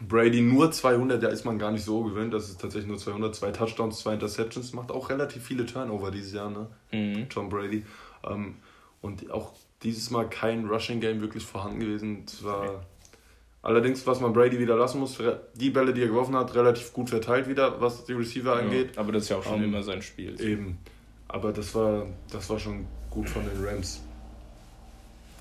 Brady 0.00 0.40
nur 0.40 0.70
200, 0.70 1.20
da 1.22 1.28
ist 1.28 1.44
man 1.44 1.58
gar 1.58 1.72
nicht 1.72 1.84
so 1.84 2.04
gewöhnt, 2.04 2.32
das 2.32 2.48
ist 2.48 2.60
tatsächlich 2.60 2.88
nur 2.88 2.98
200, 2.98 3.34
zwei 3.34 3.50
Touchdowns, 3.50 3.98
zwei 3.98 4.14
Interceptions, 4.14 4.72
macht 4.72 4.92
auch 4.92 5.10
relativ 5.10 5.42
viele 5.42 5.66
Turnover 5.66 6.12
dieses 6.12 6.32
Jahr, 6.32 6.50
ne? 6.50 6.68
Mhm. 6.92 7.26
John 7.30 7.48
Brady. 7.48 7.84
Ähm, 8.24 8.56
und 9.00 9.30
auch 9.30 9.52
dieses 9.82 10.10
Mal 10.10 10.28
kein 10.28 10.66
Rushing 10.66 11.00
Game 11.00 11.20
wirklich 11.20 11.44
vorhanden 11.44 11.80
gewesen. 11.80 12.24
Es 12.26 12.44
war 12.44 12.84
allerdings, 13.62 14.06
was 14.06 14.20
man 14.20 14.32
Brady 14.32 14.58
wieder 14.58 14.76
lassen 14.76 15.00
muss, 15.00 15.18
die 15.54 15.70
Bälle, 15.70 15.92
die 15.92 16.02
er 16.02 16.08
geworfen 16.08 16.36
hat, 16.36 16.54
relativ 16.54 16.92
gut 16.92 17.10
verteilt 17.10 17.48
wieder, 17.48 17.80
was 17.80 18.04
die 18.04 18.12
Receiver 18.12 18.54
ja, 18.54 18.64
angeht. 18.64 18.96
Aber 18.96 19.12
das 19.12 19.24
ist 19.24 19.28
ja 19.30 19.36
auch 19.38 19.44
schon 19.44 19.54
um, 19.54 19.62
ähm, 19.62 19.68
immer 19.68 19.82
sein 19.82 20.02
Spiel. 20.02 20.40
Eben. 20.40 20.78
Aber 21.28 21.52
das 21.52 21.74
war, 21.74 22.06
das 22.30 22.48
war 22.48 22.58
schon 22.58 22.86
gut 23.10 23.28
von 23.28 23.42
den 23.44 23.64
Rams. 23.64 24.00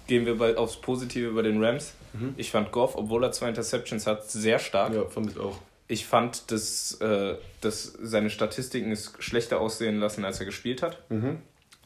Gehen 0.08 0.26
wir 0.26 0.38
bald 0.38 0.58
aufs 0.58 0.78
Positive 0.78 1.32
bei 1.32 1.42
den 1.42 1.64
Rams. 1.64 1.94
Mhm. 2.14 2.34
Ich 2.38 2.52
fand 2.52 2.72
Goff, 2.72 2.96
obwohl 2.96 3.24
er 3.24 3.32
zwei 3.32 3.50
Interceptions 3.50 4.08
hat, 4.08 4.30
sehr 4.30 4.60
stark. 4.60 4.94
Ja, 4.94 5.06
fand 5.06 5.32
ich 5.32 5.40
auch. 5.40 5.58
Ich 5.90 6.06
fand, 6.06 6.52
dass, 6.52 7.00
äh, 7.02 7.36
dass 7.62 7.84
seine 8.02 8.30
Statistiken 8.30 8.92
es 8.92 9.14
schlechter 9.20 9.62
aussehen 9.62 10.00
lassen, 10.00 10.26
als 10.26 10.40
er 10.40 10.46
gespielt 10.46 10.82
hat. 10.82 11.10
Mhm. 11.10 11.38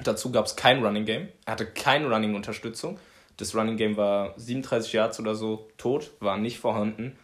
Dazu 0.04 0.32
gab 0.32 0.46
es 0.46 0.56
kein 0.56 0.84
Running 0.84 1.06
Game. 1.06 1.28
Er 1.46 1.54
hatte 1.54 1.67
keine 1.67 2.10
Running-Unterstützung. 2.10 2.98
Das 3.38 3.56
Running 3.56 3.78
Game 3.78 3.98
war 3.98 4.34
37 4.38 4.94
Yards 4.94 5.20
oder 5.20 5.36
so 5.36 5.70
tot, 5.78 6.12
war 6.20 6.38
nicht 6.38 6.60
vorhanden. 6.60 7.17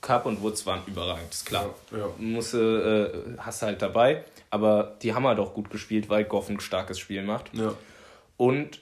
Cup 0.00 0.26
und 0.26 0.42
Woods 0.42 0.64
waren 0.64 0.82
überragend, 0.86 1.32
ist 1.32 1.46
klar. 1.46 1.74
Ja, 1.90 1.98
ja. 1.98 2.06
Musste, 2.18 3.34
äh, 3.36 3.38
hast 3.40 3.62
halt 3.62 3.82
dabei. 3.82 4.24
Aber 4.50 4.96
die 5.02 5.12
haben 5.12 5.26
halt 5.26 5.38
auch 5.40 5.54
gut 5.54 5.70
gespielt, 5.70 6.08
weil 6.08 6.24
Goff 6.24 6.48
ein 6.48 6.60
starkes 6.60 6.98
Spiel 6.98 7.22
macht. 7.22 7.52
Ja. 7.52 7.74
Und 8.36 8.80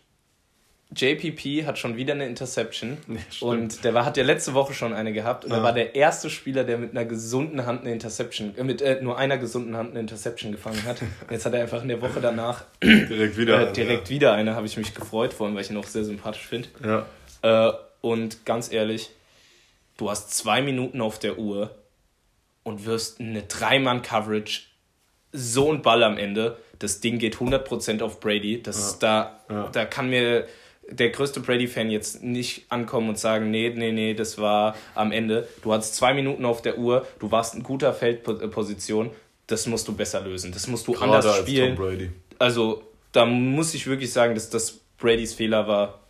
JPP 0.95 1.67
hat 1.67 1.79
schon 1.79 1.97
wieder 1.97 2.15
eine 2.15 2.27
Interception. 2.27 2.97
Stimmt. 3.31 3.43
und 3.43 3.85
der 3.85 3.93
war, 3.95 4.05
hat 4.05 4.17
ja 4.17 4.23
letzte 4.25 4.55
Woche 4.55 4.73
schon 4.73 4.93
eine 4.93 5.13
gehabt. 5.13 5.45
Und 5.45 5.51
Ja. 5.51 5.59
er 5.59 5.63
war 5.63 5.73
der 5.73 5.95
erste 5.95 6.31
Spieler, 6.31 6.65
der 6.65 6.79
mit 6.79 6.93
einer 6.93 7.05
gesunden 7.05 7.67
Hand 7.67 7.83
eine 7.83 7.93
Interception, 7.93 8.57
äh, 8.57 8.63
mit 8.65 8.81
äh, 8.83 9.01
nur 9.03 9.19
einer 9.19 9.37
gesunden 9.37 9.77
Hand 9.77 9.91
eine 9.91 10.01
Interception 10.01 10.53
gefangen 10.53 10.85
hat. 10.85 11.03
Und 11.03 11.11
jetzt 11.31 11.45
hat 11.45 11.55
er 11.55 11.63
einfach 11.63 11.83
in 11.83 11.89
der 11.89 12.01
Woche 12.01 12.21
danach 12.21 12.65
Direkt 12.83 13.37
wieder. 13.37 13.69
äh, 13.69 13.73
direkt 13.73 14.11
wieder 14.11 14.33
eine, 14.35 14.55
habe 14.55 14.67
ich 14.67 14.77
mich 14.77 14.95
gefreut, 14.95 15.33
vor 15.35 15.47
allem, 15.47 15.57
weil 15.57 15.63
ich 15.63 15.71
ihn 15.71 15.77
auch 15.77 15.87
sehr 15.87 16.05
sympathisch 16.05 16.47
finde. 16.47 16.69
Ja. 17.43 17.69
Äh, 17.71 17.73
und 18.01 18.45
ganz 18.47 18.71
ehrlich, 18.73 19.11
du 19.97 20.09
hast 20.11 20.31
zwei 20.37 20.63
Minuten 20.63 21.01
auf 21.01 21.19
der 21.19 21.39
Uhr 21.39 21.75
und 22.63 22.87
wirst 22.87 23.21
eine 23.21 23.43
Dreimann-Coverage, 23.43 24.63
so 25.33 25.73
ein 25.73 25.83
Ball 25.83 26.03
am 26.05 26.17
Ende. 26.17 26.57
Das 26.79 27.01
Ding 27.01 27.19
geht 27.19 27.37
100% 27.37 28.03
auf 28.03 28.21
Brady. 28.21 28.63
Das 28.63 28.99
da, 28.99 29.41
Ja. 29.51 29.69
da 29.73 29.85
kann 29.85 30.09
mir 30.11 30.47
der 30.89 31.11
größte 31.11 31.41
Brady-Fan 31.41 31.91
jetzt 31.91 32.23
nicht 32.23 32.67
ankommen 32.69 33.09
und 33.09 33.19
sagen, 33.19 33.51
nee, 33.51 33.73
nee, 33.75 33.93
nee, 33.93 34.15
das 34.15 34.39
war 34.39 34.77
am 34.95 35.13
Ende. 35.13 35.49
Du 35.63 35.73
hattest 35.73 35.97
zwei 35.97 36.15
Minuten 36.15 36.45
auf 36.45 36.63
der 36.63 36.79
Uhr, 36.79 37.07
du 37.19 37.31
warst 37.31 37.55
in 37.55 37.63
guter 37.63 37.93
Feldposition. 37.93 39.11
Das 39.49 39.67
musst 39.67 39.87
du 39.87 39.95
besser 39.95 40.21
lösen. 40.21 40.51
Das 40.53 40.67
musst 40.67 40.89
du 40.89 40.93
Gerade 40.93 41.13
anders 41.13 41.39
spielen 41.39 41.77
also 42.39 42.83
da 43.13 43.25
muss 43.25 43.75
ich 43.75 43.87
wirklich 43.87 44.13
sagen, 44.13 44.35
dass 44.35 44.51
das 44.51 44.81
Bradys 44.99 45.35
Fehler 45.35 45.67
war. 45.67 46.01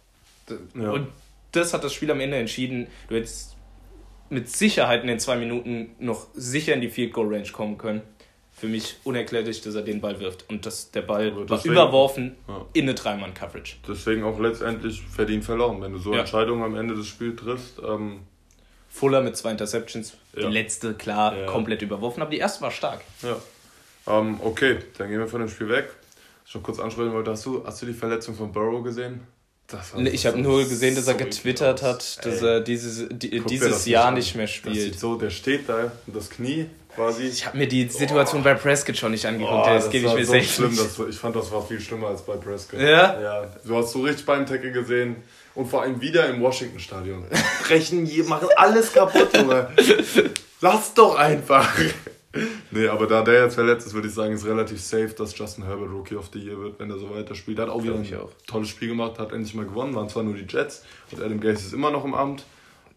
Ja. 0.74 0.90
Und 0.90 1.08
das 1.52 1.74
hat 1.74 1.84
das 1.84 1.92
Spiel 1.92 2.10
am 2.10 2.20
Ende 2.20 2.36
entschieden. 2.36 2.88
Du 3.08 3.14
hättest 3.14 3.56
mit 4.28 4.48
Sicherheit 4.48 5.02
in 5.02 5.08
den 5.08 5.20
zwei 5.20 5.36
Minuten 5.36 5.94
noch 5.98 6.26
sicher 6.34 6.74
in 6.74 6.80
die 6.80 6.88
Field 6.88 7.12
Goal 7.12 7.32
Range 7.32 7.48
kommen 7.52 7.78
können. 7.78 8.02
Für 8.58 8.68
mich 8.68 8.96
unerklärlich, 9.04 9.60
dass 9.60 9.74
er 9.74 9.82
den 9.82 10.00
Ball 10.00 10.18
wirft. 10.18 10.48
Und 10.48 10.64
dass 10.64 10.90
der 10.90 11.02
Ball 11.02 11.28
Aber 11.30 11.48
war 11.48 11.56
deswegen- 11.58 11.74
überworfen 11.74 12.36
Ja. 12.48 12.64
in 12.72 12.84
eine 12.84 12.94
Dreimann-Coverage. 12.94 13.76
Deswegen 13.86 14.24
auch 14.24 14.38
letztendlich 14.40 15.02
verdient 15.02 15.44
verloren. 15.44 15.82
Wenn 15.82 15.92
du 15.92 15.98
so 15.98 16.14
Ja. 16.14 16.20
Entscheidungen 16.20 16.62
am 16.62 16.74
Ende 16.74 16.94
des 16.94 17.06
Spiels 17.06 17.38
triffst, 17.40 17.78
ähm, 17.86 18.20
Fuller 18.88 19.20
mit 19.20 19.36
zwei 19.36 19.50
Interceptions. 19.50 20.14
Ja. 20.34 20.46
Die 20.48 20.52
letzte, 20.54 20.94
klar, 20.94 21.44
komplett 21.44 21.82
überworfen. 21.82 22.22
Aber 22.22 22.30
die 22.30 22.38
erste 22.38 22.62
war 22.62 22.70
stark. 22.70 23.02
ja. 23.22 23.36
Ähm, 24.08 24.40
okay, 24.42 24.78
dann 24.96 25.10
gehen 25.10 25.18
wir 25.18 25.26
von 25.26 25.40
dem 25.40 25.48
Spiel 25.50 25.68
weg. 25.68 25.90
Ich 26.46 26.54
noch 26.54 26.62
kurz 26.62 26.78
ansprechen 26.78 27.12
wollte, 27.12 27.32
hast 27.32 27.44
du, 27.44 27.62
hast 27.66 27.82
du 27.82 27.86
die 27.86 27.92
Verletzung 27.92 28.34
von 28.36 28.52
Burrow 28.52 28.82
gesehen? 28.84 29.20
Ich 30.12 30.26
habe 30.26 30.38
nur 30.38 30.64
gesehen, 30.64 30.94
dass 30.94 31.08
er 31.08 31.14
so 31.14 31.18
getwittert 31.18 31.80
eklig 31.80 31.90
hat, 31.90 32.24
dass 32.24 32.42
Ey, 32.42 32.48
er 32.48 32.60
dieses, 32.60 33.06
die, 33.10 33.40
dieses 33.40 33.86
Jahr 33.86 34.12
nicht 34.12 34.36
mehr 34.36 34.46
spielt. 34.46 34.98
so, 34.98 35.16
der 35.16 35.30
steht 35.30 35.68
da 35.68 35.90
und 36.06 36.14
das 36.14 36.30
Knie 36.30 36.66
quasi. 36.94 37.24
Ich 37.24 37.46
habe 37.46 37.58
mir 37.58 37.66
die 37.66 37.88
Situation 37.88 38.42
bei 38.42 38.54
Prescott 38.54 38.96
schon 38.96 39.12
nicht 39.12 39.26
angeguckt. 39.26 39.66
Oh, 39.66 39.66
das 39.66 39.90
gebe 39.90 40.06
ich 40.06 40.14
mir 40.14 40.24
so 40.24 40.32
selbst 40.32 40.54
schlimm. 40.54 40.76
Das, 40.76 40.98
ich 41.08 41.16
fand, 41.16 41.34
das 41.34 41.50
war 41.50 41.66
viel 41.66 41.80
schlimmer 41.80 42.08
als 42.08 42.22
bei 42.22 42.36
Prescott. 42.36 42.80
Ja? 42.80 43.20
Ja. 43.20 43.46
Du 43.64 43.76
hast 43.76 43.92
so 43.92 44.02
richtig 44.02 44.24
beim 44.24 44.46
Tackle 44.46 44.72
gesehen 44.72 45.16
und 45.54 45.66
vor 45.66 45.82
allem 45.82 46.00
wieder 46.00 46.28
im 46.28 46.40
Washington-Stadion. 46.40 47.24
Brechen, 47.66 48.08
machen 48.26 48.48
alles 48.56 48.92
kaputt, 48.92 49.36
Junge. 49.36 49.68
Lass 50.60 50.94
doch 50.94 51.16
einfach. 51.16 51.68
Nee, 52.70 52.88
aber 52.88 53.06
da 53.06 53.22
der 53.22 53.44
jetzt 53.44 53.54
verletzt 53.54 53.86
ist, 53.86 53.94
würde 53.94 54.08
ich 54.08 54.14
sagen, 54.14 54.34
ist 54.34 54.46
relativ 54.46 54.80
safe, 54.80 55.10
dass 55.16 55.36
Justin 55.36 55.64
Herbert 55.64 55.90
Rookie 55.90 56.16
of 56.16 56.30
the 56.32 56.38
Year 56.38 56.58
wird, 56.58 56.78
wenn 56.78 56.90
er 56.90 56.98
so 56.98 57.10
weiterspielt. 57.10 57.58
Er 57.58 57.66
hat 57.66 57.70
auch 57.70 57.82
wieder 57.82 57.94
ein 57.94 58.14
auch. 58.16 58.30
tolles 58.46 58.68
Spiel 58.68 58.88
gemacht, 58.88 59.18
hat 59.18 59.32
endlich 59.32 59.54
mal 59.54 59.66
gewonnen, 59.66 59.94
waren 59.94 60.08
zwar 60.08 60.22
nur 60.22 60.34
die 60.34 60.46
Jets 60.48 60.84
und 61.12 61.22
Adam 61.22 61.40
Gase 61.40 61.66
ist 61.66 61.72
immer 61.72 61.90
noch 61.90 62.04
im 62.04 62.14
Amt. 62.14 62.44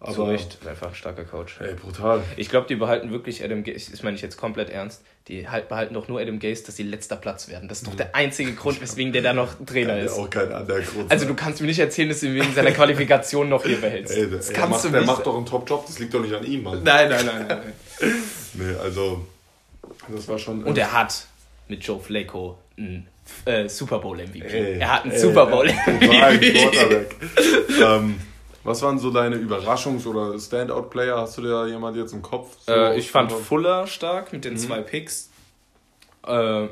Aber, 0.01 0.13
Zu 0.13 0.23
Recht, 0.23 0.57
einfach 0.65 0.87
ein 0.87 0.95
starker 0.95 1.25
Coach. 1.25 1.59
Ey, 1.59 1.73
brutal. 1.73 2.23
Ich 2.37 2.47
glaube, 2.49 2.67
die 2.67 2.75
behalten 2.75 3.11
wirklich 3.11 3.43
Adam 3.43 3.63
Gase, 3.63 3.91
das 3.91 4.01
meine 4.01 4.15
ich 4.15 4.21
jetzt 4.21 4.37
komplett 4.37 4.69
ernst, 4.69 5.01
die 5.27 5.49
halt 5.49 5.67
behalten 5.67 5.93
doch 5.93 6.07
nur 6.07 6.21
Adam 6.21 6.39
Gase, 6.39 6.63
dass 6.63 6.77
sie 6.77 6.83
letzter 6.83 7.17
Platz 7.17 7.49
werden. 7.49 7.67
Das 7.67 7.79
ist 7.79 7.87
doch 7.87 7.95
der 7.95 8.15
einzige 8.15 8.53
Grund, 8.53 8.79
weswegen 8.81 9.11
der 9.11 9.23
da 9.23 9.33
noch 9.33 9.55
Trainer 9.65 9.99
ist. 9.99 10.13
auch 10.13 10.29
kein 10.29 10.53
anderer 10.53 10.79
Grund. 10.79 11.11
Also 11.11 11.25
du 11.25 11.33
kannst 11.33 11.59
mir 11.59 11.67
nicht 11.67 11.79
erzählen, 11.79 12.07
dass 12.07 12.21
du 12.21 12.27
ihn 12.27 12.35
wegen 12.35 12.53
seiner 12.53 12.71
Qualifikation 12.71 13.49
noch 13.49 13.65
hier 13.65 13.81
behältst. 13.81 14.15
Ey, 14.15 14.29
der, 14.29 14.37
das 14.37 14.49
ey, 14.49 14.55
kannst 14.55 14.61
der, 14.61 14.69
macht, 14.69 14.83
du 14.85 14.89
der 14.89 14.99
nicht. 15.01 15.07
macht 15.07 15.25
doch 15.27 15.35
einen 15.35 15.45
Top-Job, 15.45 15.85
das 15.85 15.99
liegt 15.99 16.13
doch 16.13 16.21
nicht 16.21 16.33
an 16.33 16.45
ihm, 16.45 16.63
Mann. 16.63 16.81
nein, 16.81 17.09
nein, 17.09 17.25
nein, 17.25 17.45
nein, 17.47 17.59
nein. 17.99 18.13
Nee, 18.53 18.75
also, 18.81 19.25
das 20.07 20.27
war 20.29 20.39
schon. 20.39 20.63
Und 20.63 20.77
er 20.77 20.93
hat 20.93 21.25
mit 21.67 21.83
Joe 21.83 21.99
Flacco 21.99 22.57
einen 22.77 23.05
äh, 23.45 23.67
Super 23.67 23.99
Bowl 23.99 24.17
MVP. 24.17 24.41
Ey, 24.47 24.79
er 24.79 24.93
hat 24.93 25.03
einen 25.03 25.17
Super 25.19 25.45
Bowl 25.45 25.67
Total 25.67 26.35
MVP. 26.37 26.53
Quarterback. 26.53 27.15
ähm, 27.83 28.15
was 28.63 28.81
waren 28.81 28.99
so 28.99 29.11
deine 29.11 29.37
Überraschungs- 29.37 30.05
oder 30.05 30.37
Standout-Player? 30.39 31.17
Hast 31.17 31.37
du 31.37 31.41
da 31.43 31.65
jemand 31.65 31.97
jetzt 31.97 32.13
im 32.13 32.21
Kopf? 32.21 32.57
So 32.65 32.71
Äh, 32.73 32.97
ich 32.97 33.09
fand 33.11 33.31
Fuller 33.31 33.87
stark 33.87 34.31
Mhm. 34.31 34.37
mit 34.37 34.45
den 34.45 34.57
zwei 34.57 34.81
Picks. 34.81 35.29
Äh, 36.25 36.67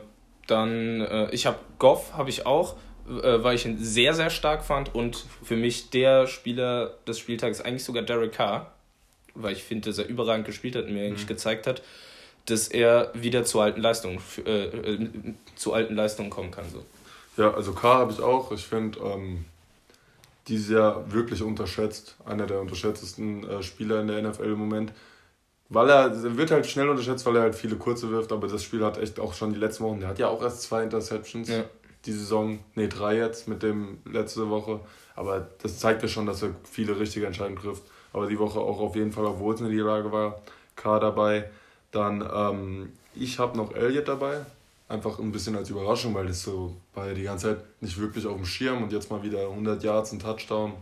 dann, 0.48 1.02
äh, 1.02 1.30
ich 1.32 1.46
habe 1.46 1.58
Goff, 1.80 2.14
habe 2.14 2.30
ich 2.30 2.46
auch, 2.46 2.76
äh, 3.10 3.44
weil 3.44 3.56
ich 3.56 3.66
ihn 3.66 3.78
sehr, 3.80 4.14
sehr 4.14 4.30
stark 4.30 4.64
fand. 4.64 4.94
Und 4.96 5.26
für 5.44 5.56
mich 5.56 5.90
der 5.90 6.28
Spieler 6.28 6.94
des 7.08 7.20
Spieltags 7.20 7.62
eigentlich 7.62 7.84
sogar 7.84 8.04
Derek 8.04 8.34
Carr, 8.34 8.72
weil 9.36 9.54
ich 9.54 9.64
finde, 9.64 9.90
dass 9.90 9.98
er 10.00 10.08
überragend 10.08 10.46
gespielt 10.46 10.76
hat 10.76 10.86
und 10.86 10.94
mir 10.94 11.02
Mhm. 11.04 11.08
eigentlich 11.14 11.28
gezeigt 11.28 11.68
hat, 11.68 11.82
dass 12.46 12.68
er 12.70 13.12
wieder 13.14 13.44
zu 13.44 13.60
alten 13.60 13.82
Leistungen, 13.82 14.20
äh, 14.46 14.66
äh, 14.66 15.10
zu 15.56 15.74
alten 15.74 15.96
Leistungen 15.96 16.30
kommen 16.30 16.52
kann. 16.52 16.66
So. 16.72 16.84
Ja, 17.42 17.54
also 17.54 17.74
K 17.74 17.94
habe 17.96 18.12
ich 18.14 18.22
auch. 18.22 18.52
Ich 18.52 18.66
finde, 18.66 19.00
ähm, 19.00 19.46
dieses 20.48 20.70
Jahr 20.70 21.12
wirklich 21.12 21.42
unterschätzt. 21.44 22.16
Einer 22.26 22.46
der 22.46 22.60
unterschätztesten 22.62 23.48
äh, 23.48 23.64
Spieler 23.64 24.02
in 24.02 24.08
der 24.08 24.22
NFL 24.22 24.46
im 24.46 24.60
Moment. 24.60 24.94
Weil 25.70 25.90
er, 25.90 26.38
wird 26.38 26.52
halt 26.52 26.66
schnell 26.66 26.88
unterschätzt, 26.88 27.26
weil 27.26 27.36
er 27.36 27.42
halt 27.42 27.56
viele 27.56 27.76
kurze 27.76 28.10
wirft, 28.10 28.32
aber 28.32 28.48
das 28.48 28.64
Spiel 28.64 28.86
hat 28.86 28.98
echt 28.98 29.20
auch 29.20 29.34
schon 29.34 29.52
die 29.52 29.60
letzten 29.60 29.84
Wochen, 29.84 30.00
der 30.00 30.10
hat 30.10 30.20
ja 30.20 30.30
auch 30.30 30.42
erst 30.42 30.62
zwei 30.62 30.84
Interceptions 30.84 31.50
Ja. 31.50 31.66
die 32.06 32.14
Saison, 32.14 32.60
nee, 32.76 32.88
drei 32.88 33.18
jetzt 33.18 33.50
mit 33.50 33.64
dem 33.64 33.98
letzte 34.06 34.50
Woche. 34.50 34.80
Aber 35.16 35.46
das 35.62 35.80
zeigt 35.80 36.04
ja 36.04 36.08
schon, 36.08 36.26
dass 36.26 36.42
er 36.42 36.52
viele 36.64 36.98
richtige 36.98 37.26
Entscheidungen 37.26 37.60
trifft. 37.60 37.84
Aber 38.14 38.28
die 38.28 38.40
Woche 38.40 38.60
auch 38.60 38.80
auf 38.80 38.96
jeden 38.96 39.12
Fall, 39.12 39.26
obwohl 39.26 39.56
es 39.56 39.60
eine 39.60 39.70
Niederlage 39.70 40.12
war, 40.12 40.42
K 40.78 41.00
dabei. 41.00 41.50
Dann, 41.92 42.28
ähm, 42.34 42.94
ich 43.14 43.40
habe 43.40 43.58
noch 43.58 43.74
Elliott 43.76 44.08
dabei. 44.08 44.46
Einfach 44.90 45.20
ein 45.20 45.32
bisschen 45.32 45.56
als 45.56 45.70
Überraschung, 45.70 46.14
weil 46.14 46.28
das 46.28 46.42
so 46.42 46.78
war 46.94 47.08
ja 47.08 47.14
die 47.14 47.24
ganze 47.24 47.48
Zeit 47.48 47.82
nicht 47.82 47.98
wirklich 47.98 48.26
auf 48.26 48.38
dem 48.38 48.46
Schirm 48.46 48.84
und 48.84 48.92
jetzt 48.94 49.12
mal 49.12 49.22
wieder 49.22 49.50
100 49.50 49.84
Yards, 49.84 50.14
ein 50.14 50.20
Touchdown. 50.20 50.74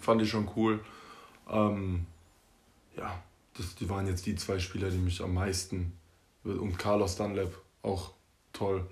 Fand 0.00 0.20
ich 0.20 0.28
schon 0.28 0.48
cool. 0.56 0.80
Ähm, 1.50 2.06
ja, 2.96 3.22
das, 3.56 3.74
die 3.76 3.88
waren 3.88 4.06
jetzt 4.06 4.26
die 4.26 4.36
zwei 4.36 4.58
Spieler, 4.58 4.90
die 4.90 4.98
mich 4.98 5.22
am 5.22 5.32
meisten. 5.32 5.92
Und 6.44 6.78
Carlos 6.78 7.16
Dunlap 7.16 7.52
auch 7.82 8.10
toll. 8.52 8.86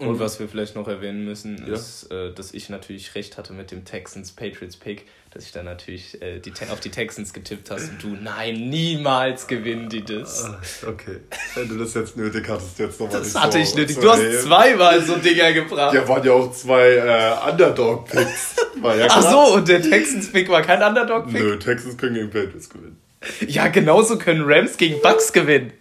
Und 0.00 0.18
was 0.18 0.40
wir 0.40 0.48
vielleicht 0.48 0.74
noch 0.74 0.88
erwähnen 0.88 1.24
müssen, 1.24 1.64
Ja. 1.68 1.74
ist, 1.74 2.10
äh, 2.10 2.32
dass 2.32 2.52
ich 2.52 2.68
natürlich 2.68 3.14
recht 3.14 3.38
hatte 3.38 3.52
mit 3.52 3.70
dem 3.70 3.84
Texans-Patriots-Pick, 3.84 5.06
dass 5.32 5.44
ich 5.46 5.52
da 5.52 5.62
natürlich 5.62 6.20
äh, 6.20 6.40
die, 6.40 6.52
auf 6.70 6.80
die 6.80 6.90
Texans 6.90 7.32
getippt 7.32 7.70
hast 7.70 7.90
und 7.90 8.02
du, 8.02 8.08
nein, 8.08 8.70
niemals 8.70 9.46
gewinnen 9.46 9.88
die 9.88 10.02
das. 10.04 10.44
Ah, 10.44 10.60
Okay. 10.88 11.20
Wenn 11.54 11.68
du 11.68 11.78
das 11.78 11.94
jetzt 11.94 12.16
nötig 12.16 12.48
hattest, 12.48 12.78
jetzt 12.80 12.98
nochmal 13.00 13.20
Das 13.20 13.34
hatte 13.40 13.58
ich 13.58 13.74
nötig. 13.76 13.98
Du 13.98 14.10
hast 14.10 14.42
zweimal 14.42 15.00
so 15.00 15.14
Dinger 15.16 15.52
gebracht. 15.52 15.94
Ja, 15.94 16.08
waren 16.08 16.24
ja 16.24 16.32
auch 16.32 16.52
zwei 16.52 16.88
äh, 16.96 17.50
Underdog-Picks. 17.52 18.56
Ja 18.82 19.06
Ach 19.08 19.22
so, 19.30 19.54
und 19.54 19.68
der 19.68 19.80
Texans-Pick 19.80 20.48
war 20.48 20.62
kein 20.62 20.82
Underdog-Pick? 20.82 21.40
Nö, 21.40 21.58
Texans 21.58 21.96
können 21.96 22.14
gegen 22.14 22.30
Patriots 22.30 22.68
gewinnen. 22.68 22.98
Ja, 23.46 23.68
genauso 23.68 24.18
können 24.18 24.42
Rams 24.44 24.76
gegen 24.76 25.00
Bucks 25.00 25.32
gewinnen. 25.32 25.72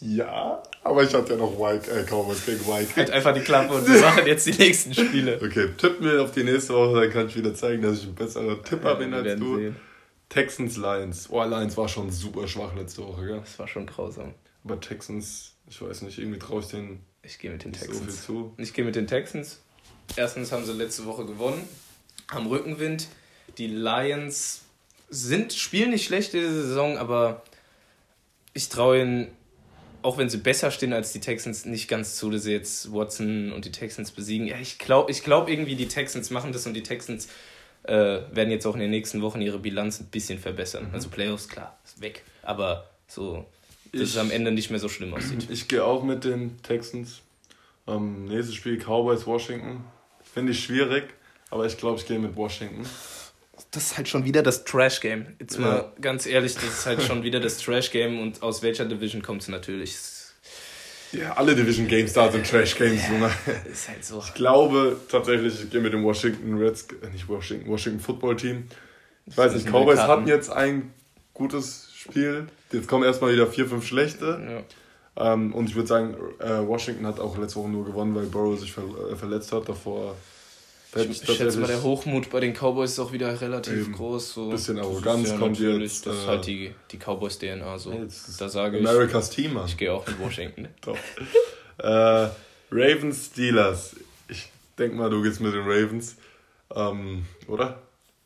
Ja, 0.00 0.62
aber 0.88 1.02
ich 1.04 1.14
hatte 1.14 1.32
ja 1.32 1.38
noch 1.38 1.58
White, 1.58 1.90
äh, 1.90 2.02
Cowboys 2.04 2.44
gegen 2.44 2.66
White. 2.66 2.96
Halt 2.96 3.10
einfach 3.10 3.32
die 3.34 3.40
Klappe 3.40 3.74
und 3.74 3.88
wir 3.88 4.00
machen 4.00 4.26
jetzt 4.26 4.46
die 4.46 4.52
nächsten 4.52 4.94
Spiele. 4.94 5.38
Okay, 5.42 5.68
tipp 5.76 6.00
mir 6.00 6.22
auf 6.22 6.32
die 6.32 6.44
nächste 6.44 6.74
Woche, 6.74 7.00
dann 7.02 7.10
kann 7.12 7.28
ich 7.28 7.36
wieder 7.36 7.54
zeigen, 7.54 7.82
dass 7.82 7.98
ich 7.98 8.04
einen 8.04 8.14
besseren 8.14 8.62
Tipper 8.64 8.96
bin 8.96 9.10
wir 9.10 9.18
als 9.18 9.38
du. 9.40 9.56
sehen. 9.56 9.76
Texans 10.28 10.76
Lions. 10.76 11.28
Oh, 11.30 11.42
Lions 11.44 11.76
war 11.76 11.88
schon 11.88 12.10
super 12.10 12.46
schwach 12.48 12.74
letzte 12.74 13.02
Woche, 13.06 13.24
gell? 13.26 13.40
Das 13.40 13.58
war 13.58 13.66
schon 13.68 13.86
grausam. 13.86 14.34
Aber 14.64 14.78
Texans, 14.80 15.54
ich 15.68 15.80
weiß 15.80 16.02
nicht, 16.02 16.18
irgendwie 16.18 16.38
traue 16.38 16.60
ich 16.60 16.66
denen 16.66 17.00
Ich 17.22 17.38
gehe 17.38 17.50
mit 17.50 17.64
den 17.64 17.72
so 17.72 17.86
Texans. 17.86 18.26
zu. 18.26 18.52
Ich 18.58 18.74
gehe 18.74 18.84
mit 18.84 18.94
den 18.96 19.06
Texans. 19.06 19.60
Erstens 20.16 20.52
haben 20.52 20.64
sie 20.66 20.72
letzte 20.72 21.06
Woche 21.06 21.24
gewonnen. 21.24 21.66
Am 22.28 22.46
Rückenwind. 22.46 23.08
Die 23.56 23.68
Lions 23.68 24.62
sind, 25.08 25.52
spielen 25.54 25.90
nicht 25.90 26.04
schlecht 26.06 26.34
diese 26.34 26.52
Saison, 26.62 26.98
aber 26.98 27.42
ich 28.52 28.68
traue 28.68 29.00
ihnen, 29.00 29.28
auch 30.02 30.18
wenn 30.18 30.28
sie 30.28 30.38
besser 30.38 30.70
stehen 30.70 30.92
als 30.92 31.12
die 31.12 31.20
Texans, 31.20 31.64
nicht 31.64 31.88
ganz 31.88 32.16
zu, 32.16 32.30
dass 32.30 32.42
sie 32.44 32.52
jetzt 32.52 32.92
Watson 32.92 33.52
und 33.52 33.64
die 33.64 33.72
Texans 33.72 34.10
besiegen. 34.12 34.46
Ja, 34.46 34.56
ich 34.58 34.78
glaube 34.78 35.10
ich 35.10 35.22
glaub 35.22 35.48
irgendwie, 35.48 35.74
die 35.76 35.88
Texans 35.88 36.30
machen 36.30 36.52
das 36.52 36.66
und 36.66 36.74
die 36.74 36.82
Texans 36.82 37.28
äh, 37.84 37.92
werden 37.94 38.50
jetzt 38.50 38.66
auch 38.66 38.74
in 38.74 38.80
den 38.80 38.90
nächsten 38.90 39.22
Wochen 39.22 39.40
ihre 39.40 39.58
Bilanz 39.58 40.00
ein 40.00 40.06
bisschen 40.06 40.38
verbessern. 40.38 40.88
Mhm. 40.88 40.94
Also 40.94 41.08
Playoffs, 41.08 41.48
klar, 41.48 41.78
ist 41.84 42.00
weg. 42.00 42.22
Aber 42.42 42.88
so, 43.06 43.46
dass 43.92 44.02
Ich- 44.02 44.10
es 44.10 44.16
am 44.16 44.30
Ende 44.30 44.50
nicht 44.52 44.70
mehr 44.70 44.78
so 44.80 44.88
schlimm 44.88 45.14
aussieht. 45.14 45.48
Ich 45.50 45.68
gehe 45.68 45.84
auch 45.84 46.02
mit 46.02 46.24
den 46.24 46.62
Texans. 46.62 47.20
Ähm, 47.86 48.26
nächstes 48.26 48.54
Spiel 48.54 48.78
Cowboys 48.78 49.26
Washington. 49.26 49.84
Finde 50.34 50.52
ich 50.52 50.62
schwierig, 50.62 51.04
aber 51.50 51.64
ich 51.66 51.76
glaube, 51.78 51.98
ich 51.98 52.06
gehe 52.06 52.18
mit 52.18 52.36
Washington. 52.36 52.84
Das 53.70 53.84
ist 53.84 53.96
halt 53.96 54.08
schon 54.08 54.24
wieder 54.24 54.42
das 54.42 54.64
Trash-Game. 54.64 55.26
Jetzt 55.38 55.56
Ja. 55.56 55.60
mal 55.60 55.92
ganz 56.00 56.26
ehrlich, 56.26 56.54
das 56.54 56.64
ist 56.64 56.86
halt 56.86 57.02
schon 57.02 57.22
wieder 57.22 57.38
das 57.40 57.58
Trash-Game 57.58 58.20
und 58.20 58.42
aus 58.42 58.62
welcher 58.62 58.86
Division 58.86 59.22
kommt 59.22 59.42
es 59.42 59.48
natürlich? 59.48 59.94
Ja, 61.12 61.32
alle 61.34 61.54
Division 61.54 61.86
Games 61.88 62.12
da 62.12 62.30
sind 62.30 62.46
Trash 62.46 62.76
Games, 62.76 63.00
Junge. 63.08 63.30
Ist 63.70 63.88
halt 63.88 64.04
so. 64.04 64.22
Ich 64.26 64.34
glaube 64.34 64.98
tatsächlich, 65.10 65.62
ich 65.64 65.70
gehe 65.70 65.80
mit 65.80 65.92
dem 65.92 66.04
Washington 66.04 66.58
Reds, 66.58 66.86
äh, 67.02 67.08
nicht 67.10 67.26
Washington, 67.28 67.68
Washington 67.70 68.00
Football 68.00 68.36
Team. 68.36 68.64
Ich 69.26 69.36
weiß 69.36 69.54
nicht, 69.54 69.66
Cowboys 69.68 69.98
hatten 70.00 70.26
jetzt 70.26 70.50
ein 70.50 70.92
gutes 71.32 71.90
Spiel. 71.94 72.46
Jetzt 72.72 72.88
kommen 72.88 73.04
erstmal 73.04 73.32
wieder 73.32 73.46
vier, 73.46 73.66
fünf 73.66 73.86
schlechte. 73.86 74.64
Ja. 75.16 75.32
Ähm, 75.32 75.54
und 75.54 75.68
ich 75.68 75.74
würde 75.76 75.88
sagen, 75.88 76.14
äh, 76.40 76.66
Washington 76.66 77.06
hat 77.06 77.20
auch 77.20 77.36
letzte 77.38 77.56
Woche 77.60 77.68
nur 77.70 77.84
gewonnen, 77.86 78.14
weil 78.14 78.26
Burrow 78.26 78.58
sich 78.58 78.72
ver 78.72 78.82
äh, 79.10 79.16
verletzt 79.16 79.50
hat. 79.52 79.68
Davor 79.68 80.14
Ich, 80.96 81.10
ich 81.22 81.36
schätze 81.36 81.58
mal, 81.60 81.66
der 81.66 81.82
Hochmut 81.82 82.30
bei 82.30 82.40
den 82.40 82.54
Cowboys 82.54 82.92
ist 82.92 82.98
auch 82.98 83.12
wieder 83.12 83.38
relativ 83.40 83.74
Eben. 83.74 83.92
groß. 83.92 84.32
So. 84.34 84.48
Bisschen 84.48 84.78
Arroganz 84.78 85.28
kommt 85.30 85.60
natürlich- 85.60 85.92
jetzt, 85.92 86.06
Das 86.06 86.16
ist 86.16 86.24
äh, 86.24 86.26
halt 86.28 86.46
die, 86.46 86.74
die 86.90 86.96
Cowboys-DNA. 86.98 87.78
So. 87.78 88.06
Da 88.38 88.48
sage 88.48 88.78
ich, 88.78 88.88
America's 88.88 89.28
Team, 89.30 89.52
Mann. 89.54 89.66
ich 89.66 89.76
gehe 89.76 89.92
auch 89.92 90.06
mit 90.06 90.18
Washington. 90.18 90.68
Top. 90.80 90.96
äh, 91.78 92.28
Ravens 92.70 93.26
Steelers. 93.26 93.96
Ich 94.28 94.48
denke 94.78 94.96
mal, 94.96 95.10
du 95.10 95.22
gehst 95.22 95.40
mit 95.40 95.52
den 95.52 95.62
Ravens. 95.62 96.16
Ähm, 96.74 97.24
oder? 97.46 97.82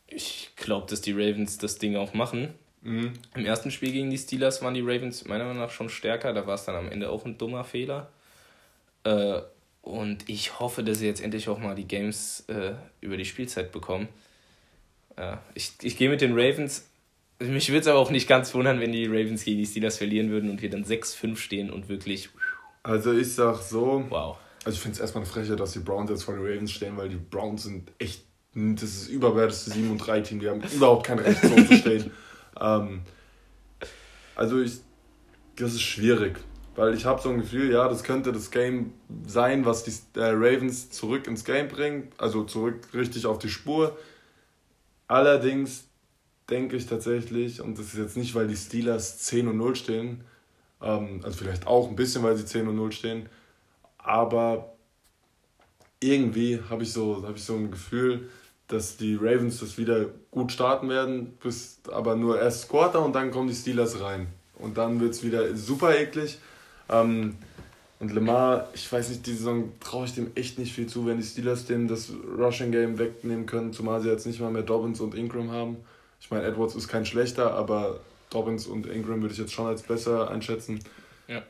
Ich 0.06 0.50
glaube, 0.56 0.86
dass 0.88 1.00
die 1.00 1.12
Ravens 1.12 1.58
das 1.58 1.78
Ding 1.78 1.96
auch 1.96 2.14
machen. 2.14 2.54
Mhm. 2.82 3.12
Im 3.34 3.44
ersten 3.46 3.70
Spiel 3.70 3.92
gegen 3.92 4.10
die 4.10 4.18
Steelers 4.18 4.62
waren 4.62 4.74
die 4.74 4.80
Ravens 4.82 5.24
meiner 5.26 5.44
Meinung 5.44 5.62
nach 5.62 5.70
schon 5.70 5.88
stärker. 5.88 6.32
Da 6.32 6.46
war 6.46 6.54
es 6.54 6.64
dann 6.64 6.76
am 6.76 6.90
Ende 6.90 7.10
auch 7.10 7.24
ein 7.24 7.38
dummer 7.38 7.64
Fehler. 7.64 8.08
Äh, 9.04 9.40
und 9.82 10.28
ich 10.28 10.60
hoffe, 10.60 10.84
dass 10.84 11.00
sie 11.00 11.06
jetzt 11.06 11.20
endlich 11.20 11.48
auch 11.48 11.58
mal 11.58 11.74
die 11.74 11.86
Games 11.86 12.44
äh, 12.46 12.72
über 13.00 13.16
die 13.16 13.24
Spielzeit 13.24 13.72
bekommen. 13.72 14.08
Ja, 15.18 15.42
ich, 15.54 15.72
ich 15.82 15.96
gehe 15.96 16.08
mit 16.08 16.20
den 16.20 16.32
Ravens. 16.32 16.88
Mich 17.40 17.68
würde 17.68 17.80
es 17.80 17.86
aber 17.88 17.98
auch 17.98 18.12
nicht 18.12 18.28
ganz 18.28 18.54
wundern, 18.54 18.78
wenn 18.78 18.92
die 18.92 19.06
Ravens 19.06 19.44
gegen 19.44 19.58
die 19.58 19.66
Steelers 19.66 19.98
verlieren 19.98 20.30
würden 20.30 20.48
und 20.48 20.62
wir 20.62 20.70
dann 20.70 20.84
6-5 20.84 21.36
stehen 21.36 21.70
und 21.70 21.88
wirklich, 21.88 22.30
Also 22.84 23.12
ich 23.12 23.34
sag 23.34 23.60
so, 23.60 24.04
wow. 24.08 24.38
also 24.64 24.76
ich 24.76 24.80
finde 24.80 24.94
es 24.94 25.00
erstmal 25.00 25.24
eine 25.24 25.32
Frechheit, 25.32 25.58
dass 25.58 25.72
die 25.72 25.80
Browns 25.80 26.10
jetzt 26.10 26.22
vor 26.22 26.34
den 26.34 26.44
Ravens 26.44 26.70
stehen, 26.70 26.96
weil 26.96 27.08
die 27.08 27.16
Browns 27.16 27.64
sind 27.64 27.90
echt, 27.98 28.22
das 28.54 28.84
ist 28.84 29.08
überwerteste 29.08 29.72
7 29.72 29.90
und 29.90 29.98
3 29.98 30.20
Team, 30.20 30.38
die 30.38 30.48
haben 30.48 30.62
überhaupt 30.62 31.04
kein 31.04 31.18
Recht 31.18 31.42
so 31.42 31.48
zu 31.64 31.76
stehen. 31.76 32.12
ähm, 32.60 33.02
also 34.36 34.60
ich, 34.60 34.74
das 35.56 35.72
ist 35.74 35.82
schwierig, 35.82 36.38
weil 36.74 36.94
ich 36.94 37.04
habe 37.04 37.20
so 37.20 37.28
ein 37.28 37.38
Gefühl, 37.38 37.72
ja, 37.72 37.88
das 37.88 38.02
könnte 38.02 38.32
das 38.32 38.50
Game 38.50 38.92
sein, 39.26 39.64
was 39.66 39.84
die 39.84 39.92
äh, 40.18 40.30
Ravens 40.30 40.90
zurück 40.90 41.26
ins 41.26 41.44
Game 41.44 41.68
bringt, 41.68 42.18
also 42.18 42.44
zurück 42.44 42.76
richtig 42.94 43.26
auf 43.26 43.38
die 43.38 43.48
Spur. 43.50 43.96
Allerdings 45.06 45.84
denke 46.48 46.76
ich 46.76 46.86
tatsächlich, 46.86 47.60
und 47.60 47.78
das 47.78 47.86
ist 47.86 47.98
jetzt 47.98 48.16
nicht, 48.16 48.34
weil 48.34 48.48
die 48.48 48.56
Steelers 48.56 49.18
10 49.18 49.48
und 49.48 49.58
0 49.58 49.76
stehen, 49.76 50.24
ähm, 50.80 51.20
also 51.22 51.36
vielleicht 51.36 51.66
auch 51.66 51.88
ein 51.88 51.96
bisschen, 51.96 52.22
weil 52.22 52.36
sie 52.36 52.46
10 52.46 52.68
und 52.68 52.76
0 52.76 52.92
stehen, 52.92 53.28
aber 53.98 54.72
irgendwie 56.00 56.60
habe 56.68 56.82
ich, 56.82 56.92
so, 56.92 57.22
hab 57.26 57.36
ich 57.36 57.44
so 57.44 57.54
ein 57.54 57.70
Gefühl, 57.70 58.28
dass 58.68 58.96
die 58.96 59.14
Ravens 59.14 59.60
das 59.60 59.76
wieder 59.76 60.06
gut 60.30 60.50
starten 60.50 60.88
werden, 60.88 61.36
bis 61.42 61.80
aber 61.90 62.16
nur 62.16 62.40
erst 62.40 62.68
Quarter 62.68 63.04
und 63.04 63.14
dann 63.14 63.30
kommen 63.30 63.48
die 63.48 63.54
Steelers 63.54 64.00
rein. 64.00 64.28
Und 64.54 64.78
dann 64.78 65.00
wird 65.00 65.12
es 65.12 65.22
wieder 65.22 65.54
super 65.56 65.94
eklig. 65.96 66.38
Ähm, 66.88 67.36
und 68.02 68.12
Lamar, 68.12 68.68
ich 68.74 68.90
weiß 68.92 69.10
nicht, 69.10 69.26
die 69.26 69.32
Saison 69.32 69.72
traue 69.78 70.06
ich 70.06 70.14
dem 70.14 70.32
echt 70.34 70.58
nicht 70.58 70.72
viel 70.72 70.88
zu, 70.88 71.06
wenn 71.06 71.18
die 71.18 71.22
Steelers 71.22 71.66
dem 71.66 71.86
das 71.86 72.10
Rushing 72.36 72.72
Game 72.72 72.98
wegnehmen 72.98 73.46
können, 73.46 73.72
zumal 73.72 74.00
sie 74.00 74.08
jetzt 74.08 74.26
nicht 74.26 74.40
mal 74.40 74.50
mehr 74.50 74.62
Dobbins 74.62 75.00
und 75.00 75.14
Ingram 75.14 75.52
haben. 75.52 75.76
Ich 76.20 76.30
meine, 76.30 76.44
Edwards 76.44 76.74
ist 76.74 76.88
kein 76.88 77.06
schlechter, 77.06 77.54
aber 77.54 78.00
Dobbins 78.30 78.66
und 78.66 78.86
Ingram 78.86 79.22
würde 79.22 79.34
ich 79.34 79.38
jetzt 79.38 79.52
schon 79.52 79.66
als 79.66 79.82
besser 79.82 80.30
einschätzen. 80.30 80.80
Ja. 81.28 81.42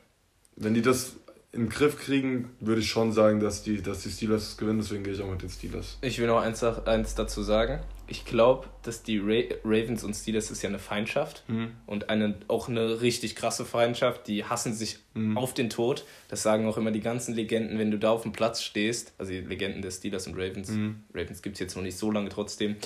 Wenn 0.57 0.75
die 0.75 0.83
das 0.83 1.15
in 1.53 1.65
den 1.65 1.69
Griff 1.69 1.99
kriegen, 1.99 2.51
würde 2.61 2.81
ich 2.81 2.91
schon 2.91 3.13
sagen, 3.13 3.41
dass 3.41 3.63
die, 3.63 3.83
dass 3.83 4.03
die 4.03 4.11
Steelers 4.11 4.57
gewinnen, 4.57 4.81
deswegen 4.81 5.05
gehe 5.05 5.13
ich 5.13 5.23
auch 5.23 5.31
mit 5.31 5.43
den 5.43 5.51
Steelers. 5.51 5.99
Ich 6.01 6.19
will 6.19 6.27
noch 6.27 6.41
eins, 6.41 6.63
eins 6.63 7.15
dazu 7.15 7.43
sagen. 7.43 7.81
Ich 8.13 8.27
glaube, 8.27 8.69
dass 8.83 9.03
die 9.03 9.19
Ra 9.19 9.55
Ravens 9.65 10.05
und 10.05 10.13
Steelers 10.13 10.51
ist 10.51 10.61
ja 10.61 10.69
eine 10.69 10.79
Feindschaft 10.79 11.45
und 11.87 12.11
eine, 12.11 12.35
auch 12.47 12.69
eine 12.69 13.01
richtig 13.01 13.35
krasse 13.37 13.65
Feindschaft. 13.65 14.27
Die 14.27 14.45
hassen 14.45 14.75
sich 14.75 14.99
auf 15.35 15.55
den 15.55 15.71
Tod. 15.71 16.05
Das 16.29 16.43
sagen 16.43 16.67
auch 16.67 16.77
immer 16.77 16.91
die 16.91 17.01
ganzen 17.01 17.35
Legenden, 17.35 17.79
wenn 17.79 17.91
du 17.91 17.99
da 17.99 18.11
auf 18.11 18.25
dem 18.25 18.33
Platz 18.33 18.61
stehst. 18.63 19.15
Also 19.17 19.33
die 19.33 19.41
Legenden 19.41 19.81
des 19.81 19.97
Steelers 19.97 20.27
und 20.27 20.35
Ravens. 20.35 20.71
Ravens 21.15 21.41
gibt 21.41 21.57
es 21.57 21.61
jetzt 21.61 21.75
noch 21.75 21.83
nicht 21.83 21.97
so 21.97 22.11
lange 22.11 22.29
trotzdem. 22.29 22.77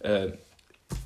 Äh, 0.00 0.32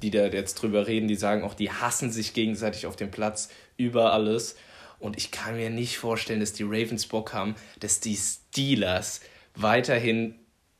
die 0.00 0.10
da 0.10 0.24
jetzt 0.24 0.54
drüber 0.54 0.86
reden, 0.86 1.06
die 1.06 1.14
sagen 1.14 1.44
auch, 1.44 1.52
die 1.52 1.70
hassen 1.70 2.10
sich 2.10 2.32
gegenseitig 2.32 2.86
auf 2.86 2.96
dem 2.96 3.10
Platz 3.10 3.50
über 3.76 4.14
alles. 4.14 4.56
Und 5.00 5.18
ich 5.18 5.30
kann 5.30 5.54
mir 5.54 5.68
nicht 5.68 5.98
vorstellen, 5.98 6.40
dass 6.40 6.54
die 6.54 6.62
Ravens 6.62 7.06
Bock 7.06 7.34
haben, 7.34 7.54
dass 7.78 8.00
die 8.00 8.16
Steelers 8.16 9.20
weiterhin 9.54 10.34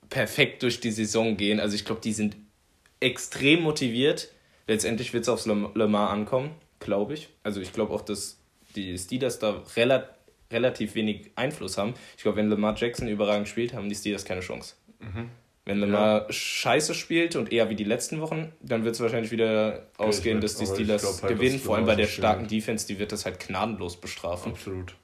perfekt 0.09 0.62
durch 0.62 0.80
die 0.80 0.92
Saison 0.92 1.37
gehen. 1.37 1.61
Also 1.61 1.74
ich 1.74 1.85
glaube, 1.85 2.00
die 2.00 2.14
sind 2.14 2.37
extrem 3.00 3.62
motiviert. 3.62 4.30
Letztendlich 4.66 5.12
wird 5.12 5.22
es 5.22 5.28
aufs 5.28 5.46
Le 5.46 5.70
Le 5.74 5.88
Mans 5.88 6.11
ankommen, 6.11 6.50
glaube 6.80 7.14
ich. 7.14 7.28
Also 7.42 7.61
ich 7.61 7.72
glaube 7.72 7.92
auch, 7.94 8.02
dass 8.02 8.38
die 8.74 8.96
Steelers 8.98 9.38
da 9.38 9.62
rela 9.76 10.09
relativ 10.50 10.94
wenig 10.94 11.30
Einfluss 11.35 11.78
haben. 11.78 11.94
Ich 12.16 12.22
glaube, 12.22 12.38
wenn 12.38 12.48
Lamar 12.48 12.76
Jackson 12.76 13.09
überragend 13.09 13.48
spielt, 13.48 13.74
haben 13.74 13.88
die 13.88 13.94
Steelers 13.94 14.24
keine 14.24 14.40
Chance. 14.40 14.74
Wenn 15.64 15.80
Lamar 15.80 16.32
scheiße 16.32 16.94
spielt 16.94 17.35
und 17.35 17.52
eher 17.52 17.68
wie 17.68 17.74
die 17.74 17.85
letzten 17.85 18.20
Wochen, 18.20 18.52
dann 18.61 18.85
wird 18.85 18.94
es 18.94 19.00
wahrscheinlich 19.00 19.32
wieder 19.32 19.88
ausgehen, 19.96 20.37
mit, 20.37 20.44
dass 20.44 20.56
die 20.56 20.66
Steelers 20.66 21.02
glaub 21.02 21.22
halt, 21.22 21.35
gewinnen. 21.35 21.59
Vor 21.59 21.76
allem 21.76 21.87
bei 21.87 21.96
der 21.96 22.06
starken 22.06 22.44
spielt. 22.44 22.62
Defense, 22.62 22.87
die 22.87 22.98
wird 23.00 23.11
das 23.11 23.24
halt 23.24 23.40
gnadenlos 23.40 24.00
bestrafen. 24.00 24.52
Absolut. 24.52 24.94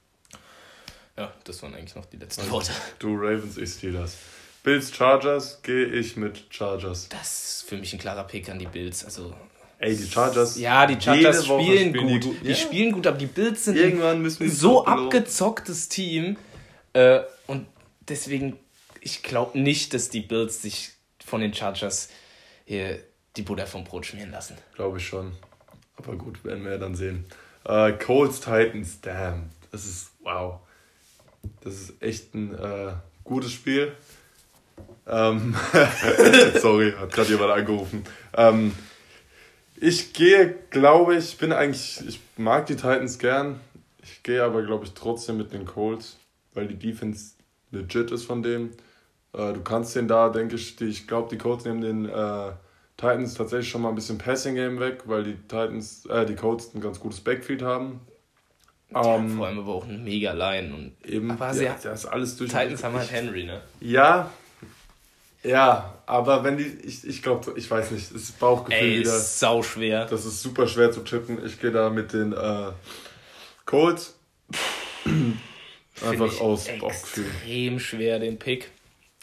Ja, 1.16 1.33
das 1.44 1.62
waren 1.62 1.74
eigentlich 1.74 1.94
noch 1.96 2.07
die 2.07 2.16
letzten 2.16 2.48
Worte. 2.50 2.72
Du 3.00 3.14
Ravens, 3.16 3.59
ich 3.59 3.70
Steelers. 3.70 4.16
Bills 4.62 4.94
Chargers, 4.94 5.61
gehe 5.62 5.87
ich 5.87 6.16
mit 6.16 6.44
Chargers. 6.51 7.09
Das 7.09 7.61
ist 7.61 7.68
für 7.68 7.77
mich 7.77 7.92
ein 7.92 7.98
klarer 7.98 8.25
Pick 8.25 8.48
an 8.48 8.59
die 8.59 8.66
Bills. 8.66 9.05
Also 9.05 9.35
Ey, 9.79 9.96
die 9.96 10.07
Chargers. 10.09 10.57
Ja, 10.59 10.87
die 10.87 11.01
Chargers 11.01 11.44
spielen, 11.44 11.90
spielen 11.92 12.20
gut. 12.20 12.37
Die, 12.44 12.48
Ja. 12.51 12.55
spielen 12.55 12.92
gut, 12.92 13.07
aber 13.07 13.18
die 13.18 13.27
Bills 13.27 13.64
sind 13.64 13.77
Irgendwann 13.77 14.22
müssen 14.22 14.44
ein 14.44 14.48
die 14.48 14.55
so 14.55 14.85
abgezocktes 14.87 15.88
Team. 15.88 16.37
Äh, 16.92 17.20
und 17.48 17.66
deswegen, 18.09 18.59
ich 19.01 19.25
glaube 19.25 19.59
nicht, 19.59 19.92
dass 19.94 20.09
die 20.09 20.20
Bills 20.20 20.62
sich 20.62 20.92
von 21.25 21.40
den 21.40 21.53
Chargers 21.53 22.11
hier 22.64 23.01
die 23.37 23.42
Butter 23.42 23.66
vom 23.66 23.83
Brot 23.83 24.07
schmieren 24.07 24.31
lassen. 24.31 24.57
Glaube 24.77 24.98
ich 24.98 25.07
schon. 25.09 25.33
Aber 25.96 26.14
gut, 26.14 26.44
werden 26.44 26.62
wir 26.64 26.72
ja 26.72 26.79
dann 26.79 26.94
sehen. 26.94 27.25
Äh, 27.64 27.92
Colts 27.92 28.38
Titans, 28.38 29.01
damn. 29.01 29.51
Das 29.72 29.85
ist, 29.85 30.11
wow. 30.20 30.61
Das 31.62 31.75
ist 31.75 32.01
echt 32.01 32.35
ein 32.35 32.55
äh, 32.55 32.92
gutes 33.25 33.51
Spiel. 33.51 33.96
Ähm, 35.06 35.54
sorry, 36.61 36.92
hat 36.92 37.12
gerade 37.12 37.30
jemand 37.30 37.50
angerufen. 37.50 38.04
Ähm, 38.37 38.72
ich 39.76 40.12
gehe, 40.12 40.54
glaube 40.70 41.16
ich, 41.16 41.38
bin 41.38 41.52
eigentlich, 41.52 42.00
ich 42.06 42.20
mag 42.37 42.66
die 42.66 42.76
Titans 42.76 43.18
gern. 43.18 43.61
Ich 44.02 44.22
gehe 44.22 44.42
aber, 44.42 44.62
glaube 44.62 44.85
ich, 44.85 44.92
trotzdem 44.92 45.37
mit 45.38 45.52
den 45.52 45.64
Colts, 45.64 46.18
weil 46.54 46.68
die 46.68 46.76
Defense 46.76 47.35
legit 47.72 48.11
ist 48.11 48.24
von 48.24 48.42
dem. 48.42 48.70
Äh, 49.32 49.52
du 49.52 49.61
kannst 49.62 49.96
den 49.96 50.08
da, 50.08 50.28
denke 50.28 50.56
ich, 50.56 50.76
die, 50.76 50.85
ich 50.85 51.06
glaube, 51.06 51.28
die 51.30 51.38
Colts 51.38 51.64
nehmen 51.64 51.80
den 51.80 52.08
äh, 52.08 52.52
Titans 52.96 53.35
tatsächlich 53.35 53.68
schon 53.68 53.82
mal 53.82 53.88
ein 53.88 53.94
bisschen 53.94 54.18
Passing 54.18 54.54
Game 54.54 54.78
weg, 54.78 55.02
weil 55.06 55.24
die 55.24 55.35
Titans, 55.35 56.06
äh, 56.06 56.26
die 56.26 56.37
Colts 56.37 56.74
ein 56.74 56.80
ganz 56.80 57.00
gutes 57.00 57.20
Backfield 57.20 57.62
haben. 57.62 58.00
Ähm, 58.94 59.37
vor 59.37 59.46
allem 59.46 59.58
aber 59.58 59.74
auch 59.74 59.88
eine 59.88 59.98
mega 59.98 60.32
Line. 60.32 60.74
Und 60.74 60.92
Eben, 61.04 61.30
aber 61.30 61.46
ja, 61.46 61.54
sie, 61.54 61.64
das 61.64 62.04
ist 62.04 62.06
alles 62.06 62.37
durch. 62.37 62.50
Titans 62.50 62.85
haben 62.85 62.94
halt 62.94 63.11
Henry, 63.11 63.44
ne? 63.44 63.62
Ja, 63.80 64.30
ja, 65.42 66.02
aber 66.07 66.44
wenn 66.44 66.57
die, 66.57 66.64
ich, 66.64 67.07
ich 67.07 67.22
glaube, 67.22 67.55
ich 67.57 67.70
weiß 67.70 67.90
nicht, 67.90 68.14
das 68.14 68.22
ist 68.22 68.38
Bauchgefühl 68.38 68.78
Ey, 68.78 69.00
wieder. 69.00 69.16
ist 69.16 69.38
sau 69.38 69.62
schwer. 69.62 70.07
Das 70.07 70.24
ist 70.24 70.42
super 70.42 70.66
schwer 70.68 70.92
zu 70.92 71.00
tippen. 71.00 71.44
Ich 71.44 71.61
gehe 71.61 71.70
da 71.70 71.90
mit 71.90 72.12
den 72.12 72.33
äh, 72.33 72.72
Colts. 73.64 74.18
Einfach 76.07 76.40
aus 76.40 76.68
Bauchgefühl. 76.81 77.26
Extrem 77.26 77.78
schwer, 77.78 78.18
den 78.18 78.38
Pick. 78.38 78.70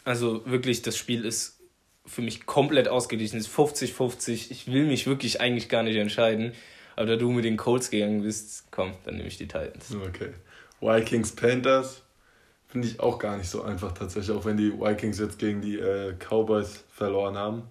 Also 0.04 0.44
wirklich, 0.46 0.82
das 0.82 0.96
Spiel 0.96 1.24
ist 1.24 1.58
für 2.06 2.22
mich 2.22 2.46
komplett 2.46 2.88
ausgeglichen. 2.88 3.38
Es 3.38 3.46
ist 3.46 3.54
50-50. 3.54 4.50
Ich 4.50 4.66
will 4.66 4.86
mich 4.86 5.06
wirklich 5.06 5.40
eigentlich 5.40 5.68
gar 5.68 5.82
nicht 5.82 5.96
entscheiden. 5.96 6.52
Aber 6.96 7.06
da 7.06 7.16
du 7.16 7.30
mit 7.30 7.44
den 7.44 7.56
Colts 7.56 7.90
gegangen 7.90 8.22
bist, 8.22 8.64
komm, 8.70 8.92
dann 9.04 9.16
nehme 9.16 9.28
ich 9.28 9.38
die 9.38 9.46
Titans. 9.46 9.94
Okay. 9.94 10.30
Vikings 10.80 11.32
Panthers 11.32 12.02
finde 12.70 12.86
ich 12.88 13.00
auch 13.00 13.18
gar 13.18 13.36
nicht 13.36 13.50
so 13.50 13.62
einfach 13.62 13.92
tatsächlich, 13.92 14.36
auch 14.36 14.44
wenn 14.44 14.56
die 14.56 14.72
Vikings 14.72 15.18
jetzt 15.18 15.38
gegen 15.38 15.60
die 15.60 15.78
äh, 15.78 16.14
Cowboys 16.18 16.84
verloren 16.88 17.36
haben. 17.36 17.62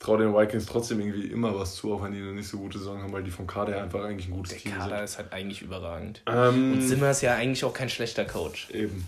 traue 0.00 0.18
den 0.18 0.34
Vikings 0.34 0.66
trotzdem 0.66 1.00
irgendwie 1.00 1.28
immer 1.28 1.58
was 1.58 1.76
zu, 1.76 1.94
auch 1.94 2.02
wenn 2.02 2.12
die 2.12 2.18
eine 2.18 2.32
nicht 2.32 2.48
so 2.48 2.58
gute 2.58 2.78
Saison 2.78 3.00
haben, 3.02 3.12
weil 3.12 3.22
die 3.22 3.30
vom 3.30 3.46
Kader 3.46 3.72
her 3.74 3.82
einfach 3.84 4.02
eigentlich 4.04 4.28
ein 4.28 4.32
gutes 4.34 4.50
Der 4.52 4.58
Team 4.60 4.72
Kader 4.72 4.96
sind. 4.96 5.04
ist 5.04 5.18
halt 5.18 5.32
eigentlich 5.32 5.62
überragend. 5.62 6.22
Ähm, 6.26 6.74
Und 6.74 6.82
Zimmer 6.88 7.10
ist 7.10 7.22
ja 7.22 7.34
eigentlich 7.34 7.64
auch 7.64 7.72
kein 7.72 7.88
schlechter 7.88 8.24
Coach. 8.24 8.68
Eben. 8.70 9.06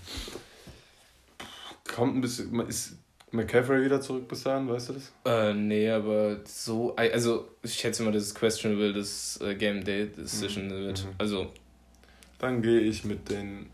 Kommt 1.95 2.17
ein 2.17 2.21
bisschen. 2.21 2.59
Ist 2.69 2.95
McCaffrey 3.33 3.85
wieder 3.85 4.01
zurück 4.01 4.29
bis 4.29 4.45
dahin, 4.45 4.69
weißt 4.69 4.89
du 4.89 4.93
das? 4.95 5.12
Äh, 5.25 5.53
nee, 5.53 5.91
aber 5.91 6.39
so, 6.45 6.95
also 6.97 7.49
ich 7.62 7.75
schätze 7.75 8.03
mal, 8.03 8.12
dass 8.12 8.23
es 8.23 8.35
questionable 8.35 8.93
das 8.93 9.39
äh, 9.43 9.55
Game 9.55 9.85
Day 9.85 10.07
Decision 10.07 10.71
wird. 10.71 11.05
Mhm. 11.05 11.09
Also, 11.19 11.53
Dann 12.39 12.62
gehe 12.62 12.81
ich 12.81 13.05
mit 13.05 13.29
den 13.29 13.67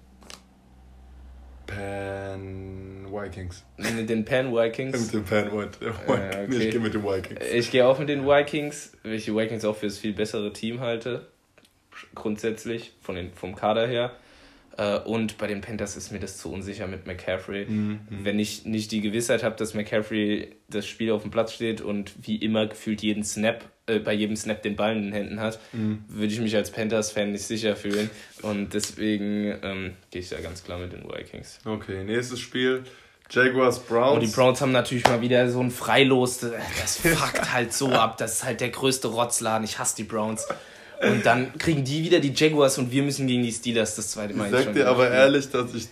Pan 1.77 3.07
Vikings. 3.11 3.65
mit 3.77 4.09
den 4.09 4.25
Pan 4.25 4.53
Vikings. 4.55 5.01
Mit 5.01 5.13
den 5.13 5.25
Pan 5.25 5.53
White. 5.53 5.79
Äh, 5.85 5.91
Nee, 6.09 6.57
okay. 6.57 6.65
ich 6.67 6.71
gehe 6.71 6.81
mit 6.81 6.95
den 6.95 7.03
Vikings. 7.05 7.41
Ich 7.53 7.71
gehe 7.71 7.87
auch 7.87 7.99
mit 7.99 8.09
den 8.09 8.27
Vikings, 8.27 8.93
weil 9.03 9.15
ich 9.15 9.25
die 9.25 9.35
Vikings 9.35 9.65
auch 9.65 9.77
für 9.77 9.87
das 9.87 9.99
viel 9.99 10.13
bessere 10.13 10.53
Team 10.53 10.81
halte. 10.81 11.27
Grundsätzlich, 12.15 12.93
von 13.01 13.15
den, 13.15 13.33
vom 13.33 13.55
Kader 13.55 13.87
her. 13.87 14.13
Äh, 14.77 14.99
Und 15.01 15.39
bei 15.39 15.47
den 15.47 15.61
Panthers 15.61 15.97
ist 15.97 16.11
mir 16.13 16.19
das 16.21 16.39
zu 16.39 16.53
unsicher 16.53 16.87
mit 16.87 17.07
McCaffrey. 17.07 17.67
Mhm. 17.67 18.01
Wenn 18.11 18.39
ich 18.39 18.65
nicht 18.65 18.91
die 18.93 19.01
Gewissheit 19.01 19.43
habe, 19.43 19.57
dass 19.57 19.75
McCaffrey 19.75 20.55
das 20.69 20.87
Spiel 20.87 21.13
auf 21.13 21.23
dem 21.23 21.31
Platz 21.31 21.53
steht 21.53 21.81
und 21.81 22.13
wie 22.27 22.37
immer 22.37 22.67
gefühlt 22.67 23.03
jeden 23.03 23.25
Snap, 23.25 23.65
äh, 23.87 23.99
bei 23.99 24.13
jedem 24.13 24.37
Snap 24.37 24.63
den 24.63 24.77
Ball 24.77 24.97
in 24.97 25.03
den 25.05 25.13
Händen 25.13 25.41
hat, 25.41 25.59
Mhm. 25.73 26.05
würde 26.09 26.33
ich 26.33 26.41
mich 26.41 26.55
als 26.57 26.71
Panthers-Fan 26.71 27.33
nicht 27.33 27.45
sicher 27.45 27.75
fühlen. 27.77 28.11
Und 28.43 28.75
deswegen 28.75 29.59
ähm, 29.63 29.93
gehe 30.11 30.21
ich 30.23 30.29
da 30.29 30.41
ganz 30.41 30.63
klar 30.65 30.79
mit 30.79 30.93
den 30.93 31.05
Vikings. 31.05 31.59
Okay, 31.65 32.05
nächstes 32.05 32.41
Spiel. 32.41 32.85
Jaguars 33.31 33.81
Browns. 33.81 34.15
Und 34.15 34.21
die 34.21 34.27
Browns 34.35 34.61
haben 34.61 34.73
natürlich 34.73 35.05
mal 35.07 35.21
wieder 35.23 35.49
so 35.49 35.61
ein 35.61 35.71
Freilos. 35.71 36.41
Das 36.81 36.97
fuckt 37.03 37.53
halt 37.53 37.73
so 37.73 37.91
ab. 37.91 38.19
Das 38.19 38.35
ist 38.35 38.45
halt 38.45 38.61
der 38.61 38.69
größte 38.69 39.09
Rotzladen. 39.09 39.65
Ich 39.65 39.79
hasse 39.79 39.97
die 39.97 40.05
Browns. 40.05 40.47
Und 41.01 41.25
dann 41.27 41.57
kriegen 41.59 41.83
die 41.83 42.05
wieder 42.05 42.21
die 42.21 42.33
Jaguars 42.35 42.79
und 42.79 42.93
wir 42.93 43.03
müssen 43.03 43.27
gegen 43.27 43.43
die 43.43 43.51
Steelers 43.51 43.97
das 43.97 44.11
zweite 44.13 44.35
Mal 44.35 44.47
ich 44.47 44.65
sag 44.65 44.73
dir 44.75 44.87
aber 44.87 45.11
ehrlich, 45.11 45.51
dass 45.51 45.75
ich 45.75 45.89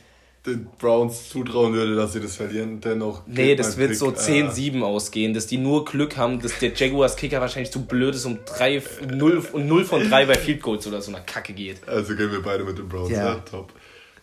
den 0.47 0.67
Browns 0.79 1.29
zutrauen 1.29 1.75
würde, 1.75 1.95
dass 1.95 2.15
sie 2.15 2.21
das 2.21 2.37
verlieren. 2.37 2.81
Dennoch. 2.81 3.23
Nee, 3.27 3.55
das 3.57 3.77
wird 3.77 3.91
Pick, 3.91 3.99
so 3.99 4.11
äh, 4.11 4.15
10-7 4.15 4.83
ausgehen, 4.83 5.35
dass 5.35 5.47
die 5.47 5.59
nur 5.59 5.85
Glück 5.85 6.17
haben, 6.17 6.41
dass 6.41 6.59
der 6.59 6.73
Jaguars-Kicker 6.75 7.41
wahrscheinlich 7.41 7.71
zu 7.71 7.85
blöd 7.85 8.15
ist, 8.15 8.25
um 8.25 8.39
3, 8.47 8.83
0, 9.13 9.45
und 9.53 9.67
0 9.67 9.85
von 9.85 10.09
3 10.09 10.27
bei 10.27 10.35
Field 10.35 10.63
Goals 10.63 10.87
oder 10.87 11.03
so 11.03 11.11
einer 11.11 11.21
Kacke 11.21 11.53
geht. 11.53 11.87
Also 11.87 12.17
gehen 12.17 12.33
wir 12.33 12.43
beide 12.43 12.65
mit 12.65 12.79
den 12.79 12.89
Browns. 12.89 13.11
Ja. 13.11 13.35
Ja, 13.35 13.35
top. 13.37 13.73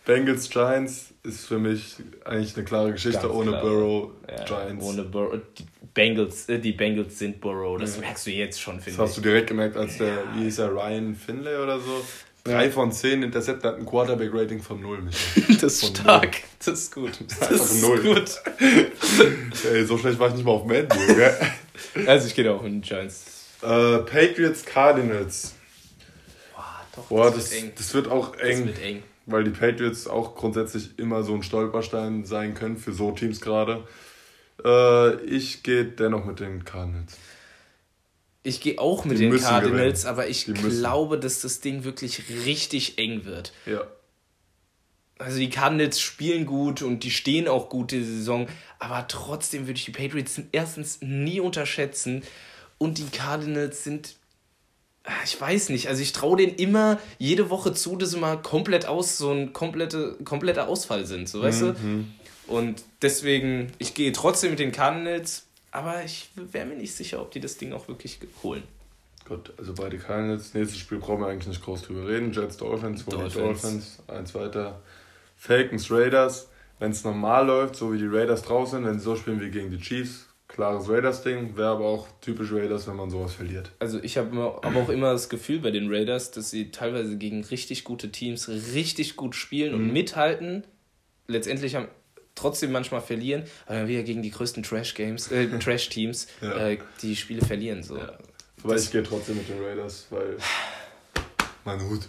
Bengals 0.04 0.48
Giants 0.48 1.12
ist 1.22 1.46
für 1.46 1.58
mich 1.58 1.96
eigentlich 2.24 2.56
eine 2.56 2.64
klare 2.64 2.92
Geschichte 2.92 3.20
Ganz 3.20 3.34
ohne 3.34 3.50
klar. 3.50 3.62
Burrow. 3.62 4.10
Ja, 4.26 4.44
Giants. 4.44 4.84
Ohne 4.84 5.02
Burrow. 5.02 5.38
Die 5.58 5.64
Bengals, 5.92 6.48
äh, 6.48 6.58
die 6.58 6.72
Bengals 6.72 7.18
sind 7.18 7.40
Burrow. 7.40 7.78
Das 7.78 7.98
merkst 8.00 8.26
du 8.26 8.30
jetzt 8.30 8.60
schon, 8.60 8.76
Das 8.76 8.84
finde 8.84 9.02
hast 9.02 9.10
ich. 9.10 9.16
du 9.16 9.20
direkt 9.22 9.48
gemerkt, 9.48 9.76
als 9.76 9.98
der, 9.98 10.24
wie 10.34 10.44
hieß 10.44 10.60
er, 10.60 10.72
Ryan 10.72 11.14
Finlay 11.14 11.56
oder 11.62 11.78
so? 11.78 12.02
Drei 12.44 12.70
von 12.70 12.92
zehn 12.92 13.22
Intercepten 13.22 13.68
hat 13.70 13.78
ein 13.78 13.84
Quarterback-Rating 13.86 14.62
von 14.62 14.80
null. 14.80 15.02
Das 15.60 15.74
ist 15.74 15.84
Von 15.84 15.96
stark. 15.96 16.36
Das 16.58 16.68
ist 16.68 16.94
gut. 16.94 17.12
Das 17.28 17.42
Einfach 17.50 17.64
ist 17.64 17.82
null. 17.82 18.00
gut. 18.00 18.30
Ey, 19.72 19.84
so 19.84 19.98
schlecht 19.98 20.18
war 20.18 20.28
ich 20.28 20.34
nicht 20.34 20.44
mal 20.44 20.52
auf 20.52 20.64
Madden, 20.64 20.88
gell? 21.16 21.36
Also 22.06 22.26
ich 22.28 22.34
gehe 22.34 22.44
da 22.44 22.52
auch 22.52 22.62
mit 22.62 22.72
den 22.72 22.80
Giants. 22.82 23.24
äh, 23.62 23.98
Patriots 23.98 24.64
Cardinals. 24.64 25.54
Boah, 26.54 26.64
doch, 26.94 27.04
Boah, 27.06 27.24
das, 27.30 27.36
das, 27.36 27.52
wird 27.52 27.62
eng. 27.64 27.72
das 27.76 27.94
wird 27.94 28.08
auch 28.08 28.32
Das 28.36 28.40
eng, 28.48 28.66
wird 28.66 28.82
eng. 28.82 29.02
weil 29.26 29.44
die 29.44 29.50
Patriots 29.50 30.06
auch 30.06 30.34
grundsätzlich 30.34 30.98
immer 30.98 31.22
so 31.24 31.34
ein 31.34 31.42
Stolperstein 31.42 32.24
sein 32.24 32.54
können 32.54 32.76
für 32.78 32.92
so 32.92 33.10
Teams 33.12 33.40
gerade. 33.40 33.84
Äh, 34.64 35.16
ich 35.24 35.62
gehe 35.62 35.84
dennoch 35.84 36.24
mit 36.24 36.40
den 36.40 36.64
Cardinals. 36.64 37.16
Ich 38.48 38.60
gehe 38.60 38.78
auch 38.78 39.04
mit 39.04 39.18
Die 39.18 39.28
den 39.28 39.38
Cardinals, 39.38 40.02
gewinnen. 40.02 40.10
aber 40.18 40.28
ich 40.28 40.46
glaube, 40.46 41.18
dass 41.18 41.42
das 41.42 41.60
Ding 41.60 41.84
wirklich 41.84 42.22
richtig 42.46 42.98
eng 42.98 43.24
wird. 43.24 43.52
Ja. 43.66 43.82
Also 45.18 45.38
die 45.38 45.50
Cardinals 45.50 46.00
spielen 46.00 46.46
gut 46.46 46.80
und 46.80 47.02
die 47.02 47.10
stehen 47.10 47.48
auch 47.48 47.68
gut 47.68 47.90
diese 47.90 48.04
Saison, 48.18 48.46
aber 48.78 49.06
trotzdem 49.08 49.66
würde 49.66 49.76
ich 49.78 49.84
die 49.84 49.90
Patriots 49.90 50.40
erstens 50.52 51.00
nie 51.00 51.40
unterschätzen 51.40 52.22
und 52.78 52.98
die 52.98 53.08
Cardinals 53.10 53.82
sind, 53.82 54.14
ah, 55.02 55.10
ich 55.24 55.40
weiß 55.40 55.70
nicht, 55.70 55.88
also 55.88 56.00
ich 56.00 56.12
traue 56.12 56.36
denen 56.36 56.54
immer 56.54 57.00
jede 57.18 57.50
Woche 57.50 57.74
zu, 57.74 57.96
dass 57.96 58.10
sie 58.12 58.18
mal 58.18 58.40
komplett 58.40 58.86
aus, 58.86 59.18
so 59.18 59.32
ein 59.32 59.52
komplette, 59.52 60.16
kompletter 60.24 60.68
Ausfall 60.68 61.04
sind, 61.04 61.28
so 61.28 61.42
weißt 61.42 61.62
du? 61.62 61.74
Und 62.46 62.84
deswegen, 63.02 63.72
ich 63.78 63.94
gehe 63.94 64.12
trotzdem 64.12 64.50
mit 64.50 64.60
den 64.60 64.70
Cardinals, 64.70 65.47
aber 65.70 66.04
ich 66.04 66.30
wäre 66.34 66.66
mir 66.66 66.76
nicht 66.76 66.94
sicher, 66.94 67.20
ob 67.20 67.30
die 67.30 67.40
das 67.40 67.56
Ding 67.56 67.72
auch 67.72 67.88
wirklich 67.88 68.18
holen. 68.42 68.62
Gut, 69.26 69.52
also 69.58 69.74
beide 69.74 69.98
Cardinals. 69.98 70.54
Nächstes 70.54 70.78
Spiel 70.78 70.98
brauchen 70.98 71.20
wir 71.20 71.26
eigentlich 71.28 71.48
nicht 71.48 71.62
groß 71.62 71.82
drüber 71.82 72.08
reden. 72.08 72.32
Jets 72.32 72.56
Dolphins, 72.56 73.06
wo 73.06 73.10
Dolphins. 73.10 73.34
Dolphins, 73.34 73.98
eins 74.08 74.34
weiter. 74.34 74.80
Falcons 75.36 75.90
Raiders. 75.90 76.48
Wenn 76.78 76.92
es 76.92 77.04
normal 77.04 77.46
läuft, 77.46 77.76
so 77.76 77.92
wie 77.92 77.98
die 77.98 78.06
Raiders 78.06 78.42
draußen 78.42 78.78
sind, 78.78 78.86
wenn 78.88 78.98
sie 78.98 79.04
so 79.04 79.16
spielen 79.16 79.40
wie 79.40 79.50
gegen 79.50 79.70
die 79.70 79.78
Chiefs, 79.80 80.28
klares 80.46 80.88
Raiders-Ding. 80.88 81.56
Wäre 81.56 81.70
aber 81.70 81.84
auch 81.84 82.06
typisch 82.20 82.52
Raiders, 82.52 82.86
wenn 82.86 82.96
man 82.96 83.10
sowas 83.10 83.34
verliert. 83.34 83.72
Also 83.80 84.00
ich 84.02 84.16
habe 84.16 84.30
aber 84.62 84.78
auch 84.80 84.88
immer 84.88 85.12
das 85.12 85.28
Gefühl 85.28 85.58
bei 85.58 85.72
den 85.72 85.92
Raiders, 85.92 86.30
dass 86.30 86.50
sie 86.50 86.70
teilweise 86.70 87.18
gegen 87.18 87.44
richtig 87.44 87.82
gute 87.84 88.10
Teams 88.10 88.48
richtig 88.48 89.16
gut 89.16 89.34
spielen 89.34 89.74
Mhm. 89.74 89.80
und 89.88 89.92
mithalten. 89.92 90.64
Letztendlich 91.26 91.74
haben 91.74 91.88
trotzdem 92.38 92.72
manchmal 92.72 93.00
verlieren, 93.02 93.44
aber 93.66 93.80
dann 93.80 93.88
wieder 93.88 94.02
gegen 94.02 94.22
die 94.22 94.30
größten 94.30 94.62
Trash-Games, 94.62 95.30
äh, 95.32 95.46
Trash-Teams, 95.58 96.28
Ja. 96.40 96.68
äh, 96.68 96.78
die 97.02 97.16
Spiele 97.16 97.44
verlieren. 97.44 97.82
So. 97.82 97.96
Aber 97.98 98.74
Das- 98.74 98.84
ich 98.84 98.92
gehe 98.92 99.02
trotzdem 99.02 99.36
mit 99.36 99.48
den 99.48 99.62
Raiders, 99.62 100.06
weil. 100.10 100.36
Mein 101.64 101.80
Hut. 101.88 102.08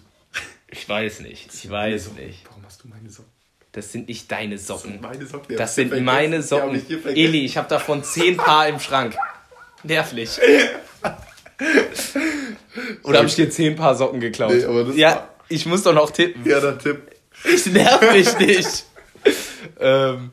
Ich 0.72 0.88
weiß 0.88 1.22
nicht, 1.22 1.50
ich 1.54 1.70
weiß 1.70 2.10
Meine 2.14 2.28
nicht. 2.28 2.40
Socken. 2.44 2.50
Warum 2.52 2.66
hast 2.66 2.84
du 2.84 2.88
meine 2.88 3.10
Socken? 3.10 3.32
Das 3.72 3.92
sind 3.92 4.08
nicht 4.08 4.32
deine 4.32 4.58
Socken. 4.58 5.00
Meine 5.02 5.26
Socken. 5.26 5.48
die 5.50 5.54
hab 5.56 5.60
Das 5.60 5.76
sind 5.76 6.00
meine 6.04 6.42
Socken. 6.42 6.76
ich. 6.76 7.06
Eli, 7.06 7.46
ich 7.46 7.58
habe 7.58 7.68
davon 7.70 8.04
zehn 8.04 8.38
Paar 8.38 8.68
im 8.68 8.80
Schrank. 8.80 9.16
Nervlich. 9.84 10.40
Oder 13.04 13.20
habe 13.20 13.28
ich 13.28 13.36
dir 13.36 13.50
zehn 13.50 13.76
Paar 13.76 13.96
Socken 13.96 14.20
geklaut? 14.20 14.54
Nee, 14.54 14.64
aber 14.66 14.84
das 14.86 14.96
ja, 14.96 15.10
war- 15.16 15.30
ich 15.50 15.66
muss 15.66 15.84
doch 15.84 15.94
noch 15.94 16.12
tippen. 16.12 16.46
Ja, 16.50 16.60
der 16.60 16.78
Tipp. 16.78 17.02
Ich 17.44 17.66
nerv 17.68 18.02
mich 18.14 18.38
nicht. 18.40 18.86
Ähm, 19.80 20.32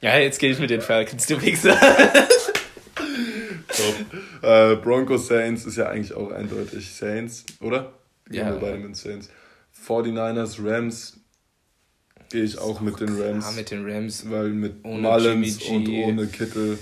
ja, 0.00 0.18
jetzt 0.18 0.38
gehe 0.38 0.50
ich 0.52 0.58
mit 0.58 0.70
den 0.70 0.80
Falcons, 0.80 1.26
du 1.26 1.40
Wichser. 1.40 1.78
Top. 3.68 3.94
Äh, 4.42 4.76
Broncos 4.76 5.26
Saints 5.28 5.64
ist 5.64 5.76
ja 5.76 5.88
eigentlich 5.88 6.14
auch 6.14 6.30
eindeutig 6.30 6.90
Saints, 6.94 7.44
oder? 7.60 7.92
Gehen 8.28 8.46
Ja. 8.46 8.52
wir 8.52 8.60
beide 8.60 8.78
mit 8.78 8.96
Saints. 8.96 9.28
49ers, 9.86 10.58
Rams 10.64 11.18
gehe 12.30 12.44
ich 12.44 12.58
auch 12.58 12.80
mit 12.80 13.00
den 13.00 13.20
Rams. 13.20 13.54
Mit 13.56 13.70
den 13.70 13.88
Rams. 13.88 14.28
weil 14.30 14.48
mit 14.50 14.84
Mullins 14.84 15.62
und 15.62 15.88
ohne 15.88 16.26
Kittel 16.26 16.78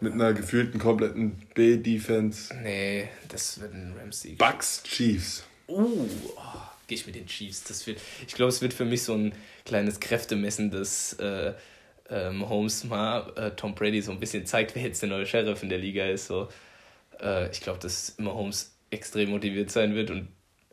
mit 0.00 0.14
einer 0.14 0.32
gefühlten 0.32 0.80
kompletten 0.80 1.36
B-Defense. 1.54 2.54
Nee, 2.62 3.08
das 3.28 3.60
wird 3.60 3.74
ein 3.74 3.94
Rams-Sieg. 3.98 4.38
Bucks, 4.38 4.82
Chiefs. 4.84 5.44
Uh, 5.68 6.06
oh, 6.36 6.40
gehe 6.90 6.98
ich 6.98 7.06
mit 7.06 7.14
den 7.14 7.26
Chiefs. 7.26 7.62
Das 7.64 7.86
wird, 7.86 8.00
ich 8.26 8.34
glaube, 8.34 8.48
es 8.48 8.60
wird 8.60 8.74
für 8.74 8.84
mich 8.84 9.04
so 9.04 9.14
ein 9.14 9.32
kleines 9.64 10.00
Kräftemessen, 10.00 10.72
dass 10.72 11.12
äh, 11.14 11.54
äh, 12.08 12.30
Mahomes 12.30 12.82
mal 12.82 13.32
äh, 13.36 13.52
Tom 13.52 13.76
Brady 13.76 14.02
so 14.02 14.10
ein 14.10 14.18
bisschen 14.18 14.44
zeigt, 14.44 14.74
wer 14.74 14.82
jetzt 14.82 15.00
der 15.00 15.08
neue 15.08 15.24
Sheriff 15.24 15.62
in 15.62 15.68
der 15.68 15.78
Liga 15.78 16.04
ist. 16.06 16.26
So. 16.26 16.48
Äh, 17.20 17.48
ich 17.52 17.60
glaube, 17.60 17.78
dass 17.78 18.18
Mahomes 18.18 18.74
extrem 18.90 19.30
motiviert 19.30 19.70
sein 19.70 19.94
wird 19.94 20.10
und 20.10 20.28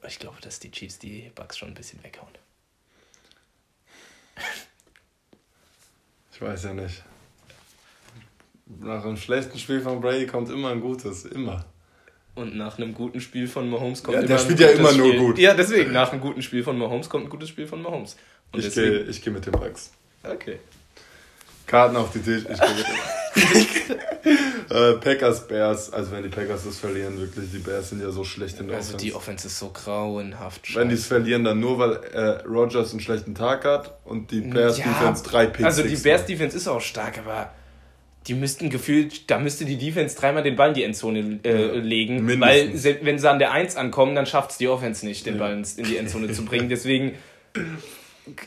ich 0.07 0.17
glaube, 0.17 0.41
dass 0.41 0.59
die 0.59 0.71
Chiefs 0.71 0.97
die 0.97 1.31
Bucks 1.35 1.59
schon 1.59 1.67
ein 1.67 1.75
bisschen 1.75 2.03
weghauen. 2.03 2.33
Ich 6.33 6.41
weiß 6.41 6.63
ja 6.63 6.73
nicht. 6.73 7.03
Nach 8.65 9.05
einem 9.05 9.17
schlechten 9.17 9.59
Spiel 9.59 9.81
von 9.81 10.01
Brady 10.01 10.25
kommt 10.25 10.49
immer 10.49 10.71
ein 10.71 10.81
gutes. 10.81 11.25
Immer. 11.25 11.65
Und 12.37 12.55
nach 12.55 12.77
einem 12.77 12.93
guten 12.93 13.19
Spiel 13.19 13.47
von 13.47 13.67
Mahomes 13.69 14.03
kommt 14.03 14.13
Ja, 14.15 14.19
immer 14.21 14.27
der 14.29 14.37
spielt 14.37 14.59
ja 14.59 14.67
immer 14.69 14.91
nur 14.93 15.07
Spiel. 15.07 15.19
gut. 15.19 15.39
Ja, 15.39 15.53
deswegen, 15.55 15.91
nach 15.91 16.11
einem 16.11 16.21
guten 16.21 16.41
Spiel 16.43 16.63
von 16.63 16.77
Mahomes 16.77 17.09
kommt 17.09 17.25
ein 17.25 17.29
gutes 17.29 17.49
Spiel 17.49 17.65
von 17.67 17.81
Mahomes. 17.81 18.15
Und 18.51 18.63
Ich 18.63 18.73
gehe 18.73 19.03
geh 19.05 19.29
mit 19.31 19.45
den 19.45 19.53
Bucks. 19.53 19.91
okay. 20.23 20.59
Karten 21.65 21.97
auf 21.97 22.11
die 22.13 22.19
Tisch, 22.19 22.43
ich 22.49 22.59
gehe 22.61 22.75
mit 22.75 22.85
den 22.85 23.97
äh, 24.69 24.93
Packers, 24.99 25.47
Bears. 25.47 25.91
Also 25.91 26.11
wenn 26.11 26.23
die 26.23 26.29
Packers 26.29 26.63
das 26.63 26.77
verlieren, 26.77 27.19
wirklich, 27.19 27.51
die 27.51 27.57
Bears 27.57 27.89
sind 27.89 28.01
ja 28.01 28.09
so 28.11 28.23
schlecht 28.23 28.59
in 28.59 28.67
der 28.67 28.77
Also 28.77 28.95
die 28.95 29.13
Offense. 29.13 29.17
Offense 29.17 29.47
ist 29.47 29.59
so 29.59 29.69
grauenhaft. 29.69 30.75
Wenn 30.75 30.87
die 30.89 30.95
es 30.95 31.01
scheiße. 31.01 31.07
verlieren, 31.15 31.43
dann 31.43 31.59
nur, 31.59 31.77
weil 31.79 31.95
äh, 32.13 32.47
Rogers 32.47 32.91
einen 32.91 33.01
schlechten 33.01 33.35
Tag 33.35 33.65
hat 33.65 33.97
und 34.05 34.31
die 34.31 34.41
Bears 34.41 34.77
Ja, 34.77 34.85
Defense 34.85 35.23
drei 35.23 35.47
Picks 35.47 35.65
Also 35.65 35.83
die. 35.83 35.95
Bears 35.95 36.25
Defense 36.25 36.55
ist 36.55 36.67
auch 36.67 36.79
stark, 36.81 37.17
aber 37.17 37.51
die 38.27 38.33
müssten 38.33 38.69
gefühlt, 38.69 39.29
da 39.31 39.39
müsste 39.39 39.65
die 39.65 39.77
Defense 39.77 40.17
dreimal 40.17 40.43
den 40.43 40.55
Ball 40.55 40.69
in 40.69 40.73
die 40.75 40.83
Endzone 40.83 41.39
äh, 41.43 41.49
Ja, 41.49 41.73
legen, 41.75 42.25
mindestens. 42.25 42.83
weil 42.85 42.99
wenn 43.03 43.19
sie 43.19 43.29
an 43.29 43.39
der 43.39 43.51
1 43.51 43.75
ankommen, 43.75 44.15
dann 44.15 44.25
schafft 44.25 44.51
es 44.51 44.57
die 44.57 44.67
Offense 44.67 45.05
nicht, 45.05 45.25
den 45.25 45.35
Ja. 45.35 45.39
Ball 45.39 45.53
in 45.77 45.83
die 45.83 45.97
Endzone 45.97 46.31
zu 46.31 46.43
bringen. 46.45 46.69
Deswegen, 46.69 47.13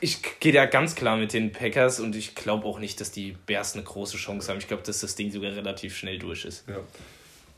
ich 0.01 0.19
gehe 0.41 0.53
da 0.53 0.67
ganz 0.67 0.95
klar 0.95 1.17
mit 1.17 1.33
den 1.33 1.53
Packers 1.53 2.01
und 2.01 2.15
ich 2.15 2.35
glaube 2.35 2.67
auch 2.67 2.79
nicht, 2.79 3.01
dass 3.01 3.11
die 3.11 3.37
Bears 3.47 3.75
eine 3.75 3.83
große 3.83 4.17
Chance 4.19 4.51
haben. 4.51 4.59
Ich 4.59 4.69
glaube, 4.69 4.83
dass 4.83 5.01
das 5.01 5.15
Ding 5.15 5.31
sogar 5.31 5.53
relativ 5.53 5.97
schnell 5.97 6.19
durch 6.19 6.45
ist. 6.45 6.65
Ja. 6.69 6.77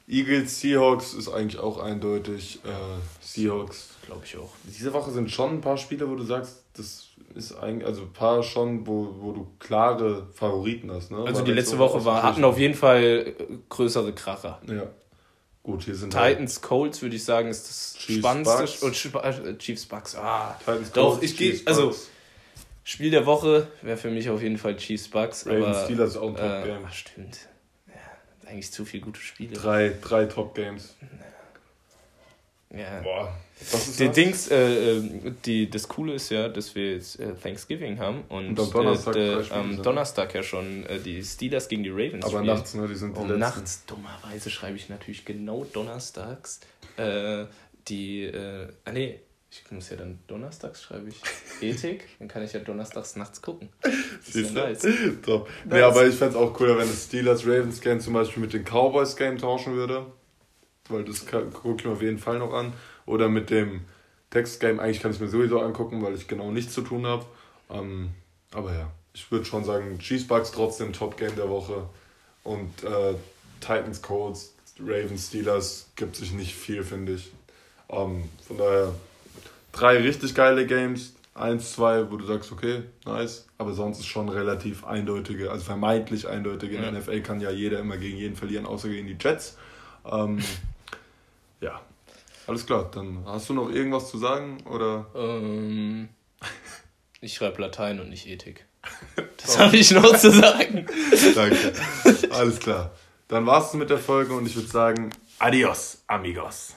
Eagles, 0.09 0.61
Seahawks 0.61 1.14
ist 1.14 1.29
eigentlich 1.29 1.61
auch 1.61 1.79
eindeutig. 1.83 2.61
Äh, 2.64 2.68
Seahawks. 3.20 3.91
Glaube 4.07 4.23
ich 4.25 4.37
auch. 4.37 4.53
Diese 4.64 4.93
Woche 4.93 5.11
sind 5.12 5.31
schon 5.31 5.55
ein 5.55 5.61
paar 5.61 5.77
Spiele, 5.79 6.09
wo 6.11 6.14
du 6.16 6.25
sagst, 6.25 6.62
das 6.75 7.09
ist 7.35 7.55
eigentlich, 7.55 7.87
also 7.87 8.03
ein 8.03 8.12
paar 8.12 8.43
schon, 8.43 8.87
wo, 8.87 9.14
wo 9.20 9.33
du 9.33 9.47
klare 9.59 10.29
Favoriten 10.33 10.91
hast. 10.91 11.11
Ne? 11.11 11.18
Also 11.18 11.27
Weil 11.27 11.45
die 11.45 11.51
letzte 11.53 11.77
letzte 11.77 11.79
Woche 11.79 12.05
war, 12.05 12.23
hatten 12.23 12.45
auf 12.45 12.59
jeden 12.59 12.75
Fall 12.75 13.35
äh, 13.39 13.45
größere 13.68 14.12
Kracher. 14.14 14.61
Ja. 14.66 14.85
Gut, 15.62 15.85
hier 15.85 15.95
sind 15.95 16.14
halt 16.14 16.35
Titans, 16.35 16.61
Colts 16.61 17.03
würde 17.03 17.14
ich 17.16 17.25
sagen, 17.25 17.49
ist 17.49 17.68
das 17.68 17.95
Chiefs, 17.99 18.18
spannendste. 18.18 18.57
Bucks. 18.59 18.83
Und 18.83 18.97
Sp- 18.99 19.23
äh, 19.23 19.57
Chiefs, 19.59 19.87
Bucks. 19.87 20.16
Ah, 20.16 20.57
Titans, 20.59 20.91
doch, 20.93 21.11
Colts, 21.12 21.23
ich 21.25 21.37
gehe, 21.37 21.61
also. 21.66 21.95
Spiel 22.85 23.12
der 23.12 23.27
Woche 23.27 23.68
wäre 23.83 23.97
für 23.97 24.11
mich 24.11 24.29
auf 24.29 24.43
jeden 24.43 24.59
Fall 24.59 24.77
Chiefs, 24.77 25.07
Bucks. 25.07 25.47
Ravens, 25.47 25.64
aber, 25.66 25.85
Steelers 25.85 26.11
ist 26.11 26.16
auch 26.16 26.31
ein 26.31 26.35
äh, 26.35 26.39
Top-Game. 26.41 26.83
ach, 26.85 26.93
stimmt. 26.93 27.39
Ja, 27.87 28.51
eigentlich 28.51 28.73
zu 28.73 28.85
viele 28.85 29.05
gute 29.05 29.20
Spiele. 29.20 29.53
Drei, 29.55 29.93
drei 30.03 30.25
Top-Games. 30.25 30.97
Ja. 32.75 33.01
Boah. 33.03 33.33
Was 33.70 33.89
ist 33.89 34.01
Die 34.01 34.07
das? 34.07 34.14
Dings, 34.14 34.49
äh, 34.51 34.97
äh, 34.99 35.33
die, 35.45 35.70
das 35.70 35.87
Coole 35.87 36.14
ist 36.14 36.31
ja, 36.31 36.49
dass 36.49 36.75
wir 36.75 36.95
jetzt 36.95 37.20
äh, 37.20 37.33
Thanksgiving 37.35 37.99
haben 37.99 38.25
und, 38.29 38.59
Und 38.59 38.61
am 38.61 38.70
Donnerstag 38.73 39.14
äh, 39.16 39.45
Spiele 39.45 39.61
am. 39.61 39.83
Donnerstag 39.83 40.35
ja 40.35 40.43
schon 40.43 40.85
äh, 40.87 40.99
die 40.99 41.23
Steelers 41.23 41.68
gegen 41.68 41.85
die 41.85 41.91
Ravens 41.91 42.25
Aber 42.25 42.39
spielen. 42.39 42.47
nachts, 42.47 42.75
ne? 42.75 42.89
Die 42.89 42.95
sind 42.95 43.16
die 43.16 43.20
Und 43.20 43.29
letzten. 43.29 43.41
nachts, 43.41 43.85
dummerweise, 43.87 44.51
schreibe 44.51 44.77
ich 44.77 44.89
natürlich 44.89 45.25
genau 45.25 45.64
donnerstags 45.73 46.61
äh, 46.97 47.45
die, 47.89 48.25
äh, 48.25 48.68
ah 48.85 48.93
nee, 48.93 49.20
ich 49.51 49.70
muss 49.70 49.91
ja 49.91 49.97
dann 49.97 50.18
donnerstags 50.27 50.83
schreibe 50.83 51.11
ich 51.11 51.20
Ethik, 51.61 52.09
dann 52.18 52.27
kann 52.29 52.43
ich 52.43 52.53
ja 52.55 52.61
donnerstags 52.61 53.16
nachts 53.16 53.43
gucken. 53.43 53.68
Das 53.83 54.35
ist 54.35 54.55
ja 54.57 54.64
nice. 54.64 54.87
Top. 55.25 55.49
Nee, 55.66 55.75
Nice. 55.75 55.83
aber 55.85 56.07
ich 56.07 56.14
fände 56.14 56.37
es 56.37 56.43
auch 56.43 56.53
cooler, 56.55 56.79
wenn 56.79 56.89
das 56.89 57.05
Steelers-Ravens-Game 57.05 58.01
zum 58.01 58.14
Beispiel 58.14 58.41
mit 58.43 58.53
dem 58.55 58.64
Cowboys-Game 58.64 59.39
tauschen 59.39 59.75
würde. 59.75 60.07
Weil 60.89 61.05
das 61.05 61.26
gucke 61.26 61.76
ich 61.78 61.85
mir 61.85 61.93
auf 61.93 62.03
jeden 62.03 62.18
Fall 62.18 62.39
noch 62.39 62.53
an. 62.53 62.72
Oder 63.07 63.28
mit 63.28 63.51
dem 63.51 63.83
Text-Game. 64.30 64.80
Eigentlich 64.80 65.01
kann 65.01 65.12
ich 65.12 65.20
mir 65.20 65.28
sowieso 65.28 65.61
angucken, 65.61 66.03
weil 66.03 66.14
ich 66.14 66.28
genau 66.28 66.51
nichts 66.51 66.74
zu 66.74 66.83
tun 66.83 67.07
habe. 67.07 67.24
Ähm, 67.70 68.11
aber 68.53 68.72
ja, 68.74 68.91
ich 69.14 69.30
würde 69.30 69.45
schon 69.45 69.64
sagen, 69.64 69.99
Cheesebugs 69.99 70.53
trotzdem 70.53 70.93
Top-Game 70.93 71.37
der 71.37 71.49
Woche. 71.49 71.87
Und 72.45 72.83
äh, 72.83 73.14
Titans, 73.61 74.03
Colts, 74.03 74.55
Ravens, 74.80 75.28
Steelers 75.28 75.89
gibt 75.97 76.16
sich 76.16 76.33
nicht 76.33 76.55
viel, 76.55 76.83
finde 76.83 77.12
ich. 77.14 77.30
Ähm, 77.89 78.24
von 78.47 78.59
daher 78.59 78.95
drei 79.70 79.99
richtig 79.99 80.35
geile 80.35 80.66
Games. 80.66 81.14
Eins, 81.35 81.72
zwei, 81.72 82.11
wo 82.11 82.16
du 82.16 82.26
sagst, 82.26 82.53
okay, 82.53 82.83
nice. 83.07 83.47
Aber 83.57 83.72
sonst 83.72 84.01
ist 84.01 84.07
schon 84.07 84.28
relativ 84.28 84.85
eindeutige, 84.85 85.51
also 85.51 85.64
vermeintlich 85.64 86.28
eindeutige. 86.28 86.76
In 86.76 86.83
Ja. 86.83 86.91
der 86.91 87.01
NFL 87.01 87.20
kann 87.22 87.41
ja 87.41 87.51
jeder 87.51 87.78
immer 87.78 87.97
gegen 87.97 88.18
jeden 88.18 88.37
verlieren, 88.37 88.66
außer 88.66 88.89
gegen 88.89 89.07
die 89.07 89.16
Jets. 89.18 89.57
Ähm, 90.11 90.41
ja, 91.63 91.81
alles 92.47 92.67
klar. 92.67 92.91
Dann 92.93 93.25
hast 93.25 93.49
du 93.49 93.55
noch 93.55 93.71
irgendwas 93.71 94.11
zu 94.11 94.19
sagen? 94.19 94.59
Oder? 94.67 95.07
Ähm, 95.15 96.09
ich 97.21 97.35
schreibe 97.35 97.63
Latein 97.63 98.01
und 98.01 98.11
nicht 98.11 98.27
Ethik. 98.27 98.67
Das 99.39 99.59
habe 99.59 99.77
ich 99.77 99.91
noch 99.91 100.17
zu 100.17 100.31
sagen. 100.31 100.87
Danke. 101.35 101.73
Alles 102.31 102.61
klar. 102.61 102.93
Dann 103.27 103.45
war's 103.45 103.69
es 103.69 103.75
mit 103.75 103.91
der 103.91 103.99
Folge 103.99 104.35
und 104.35 104.47
ich 104.47 104.55
würde 104.55 104.69
sagen, 104.69 105.11
adios, 105.41 106.05
amigos. 106.07 106.77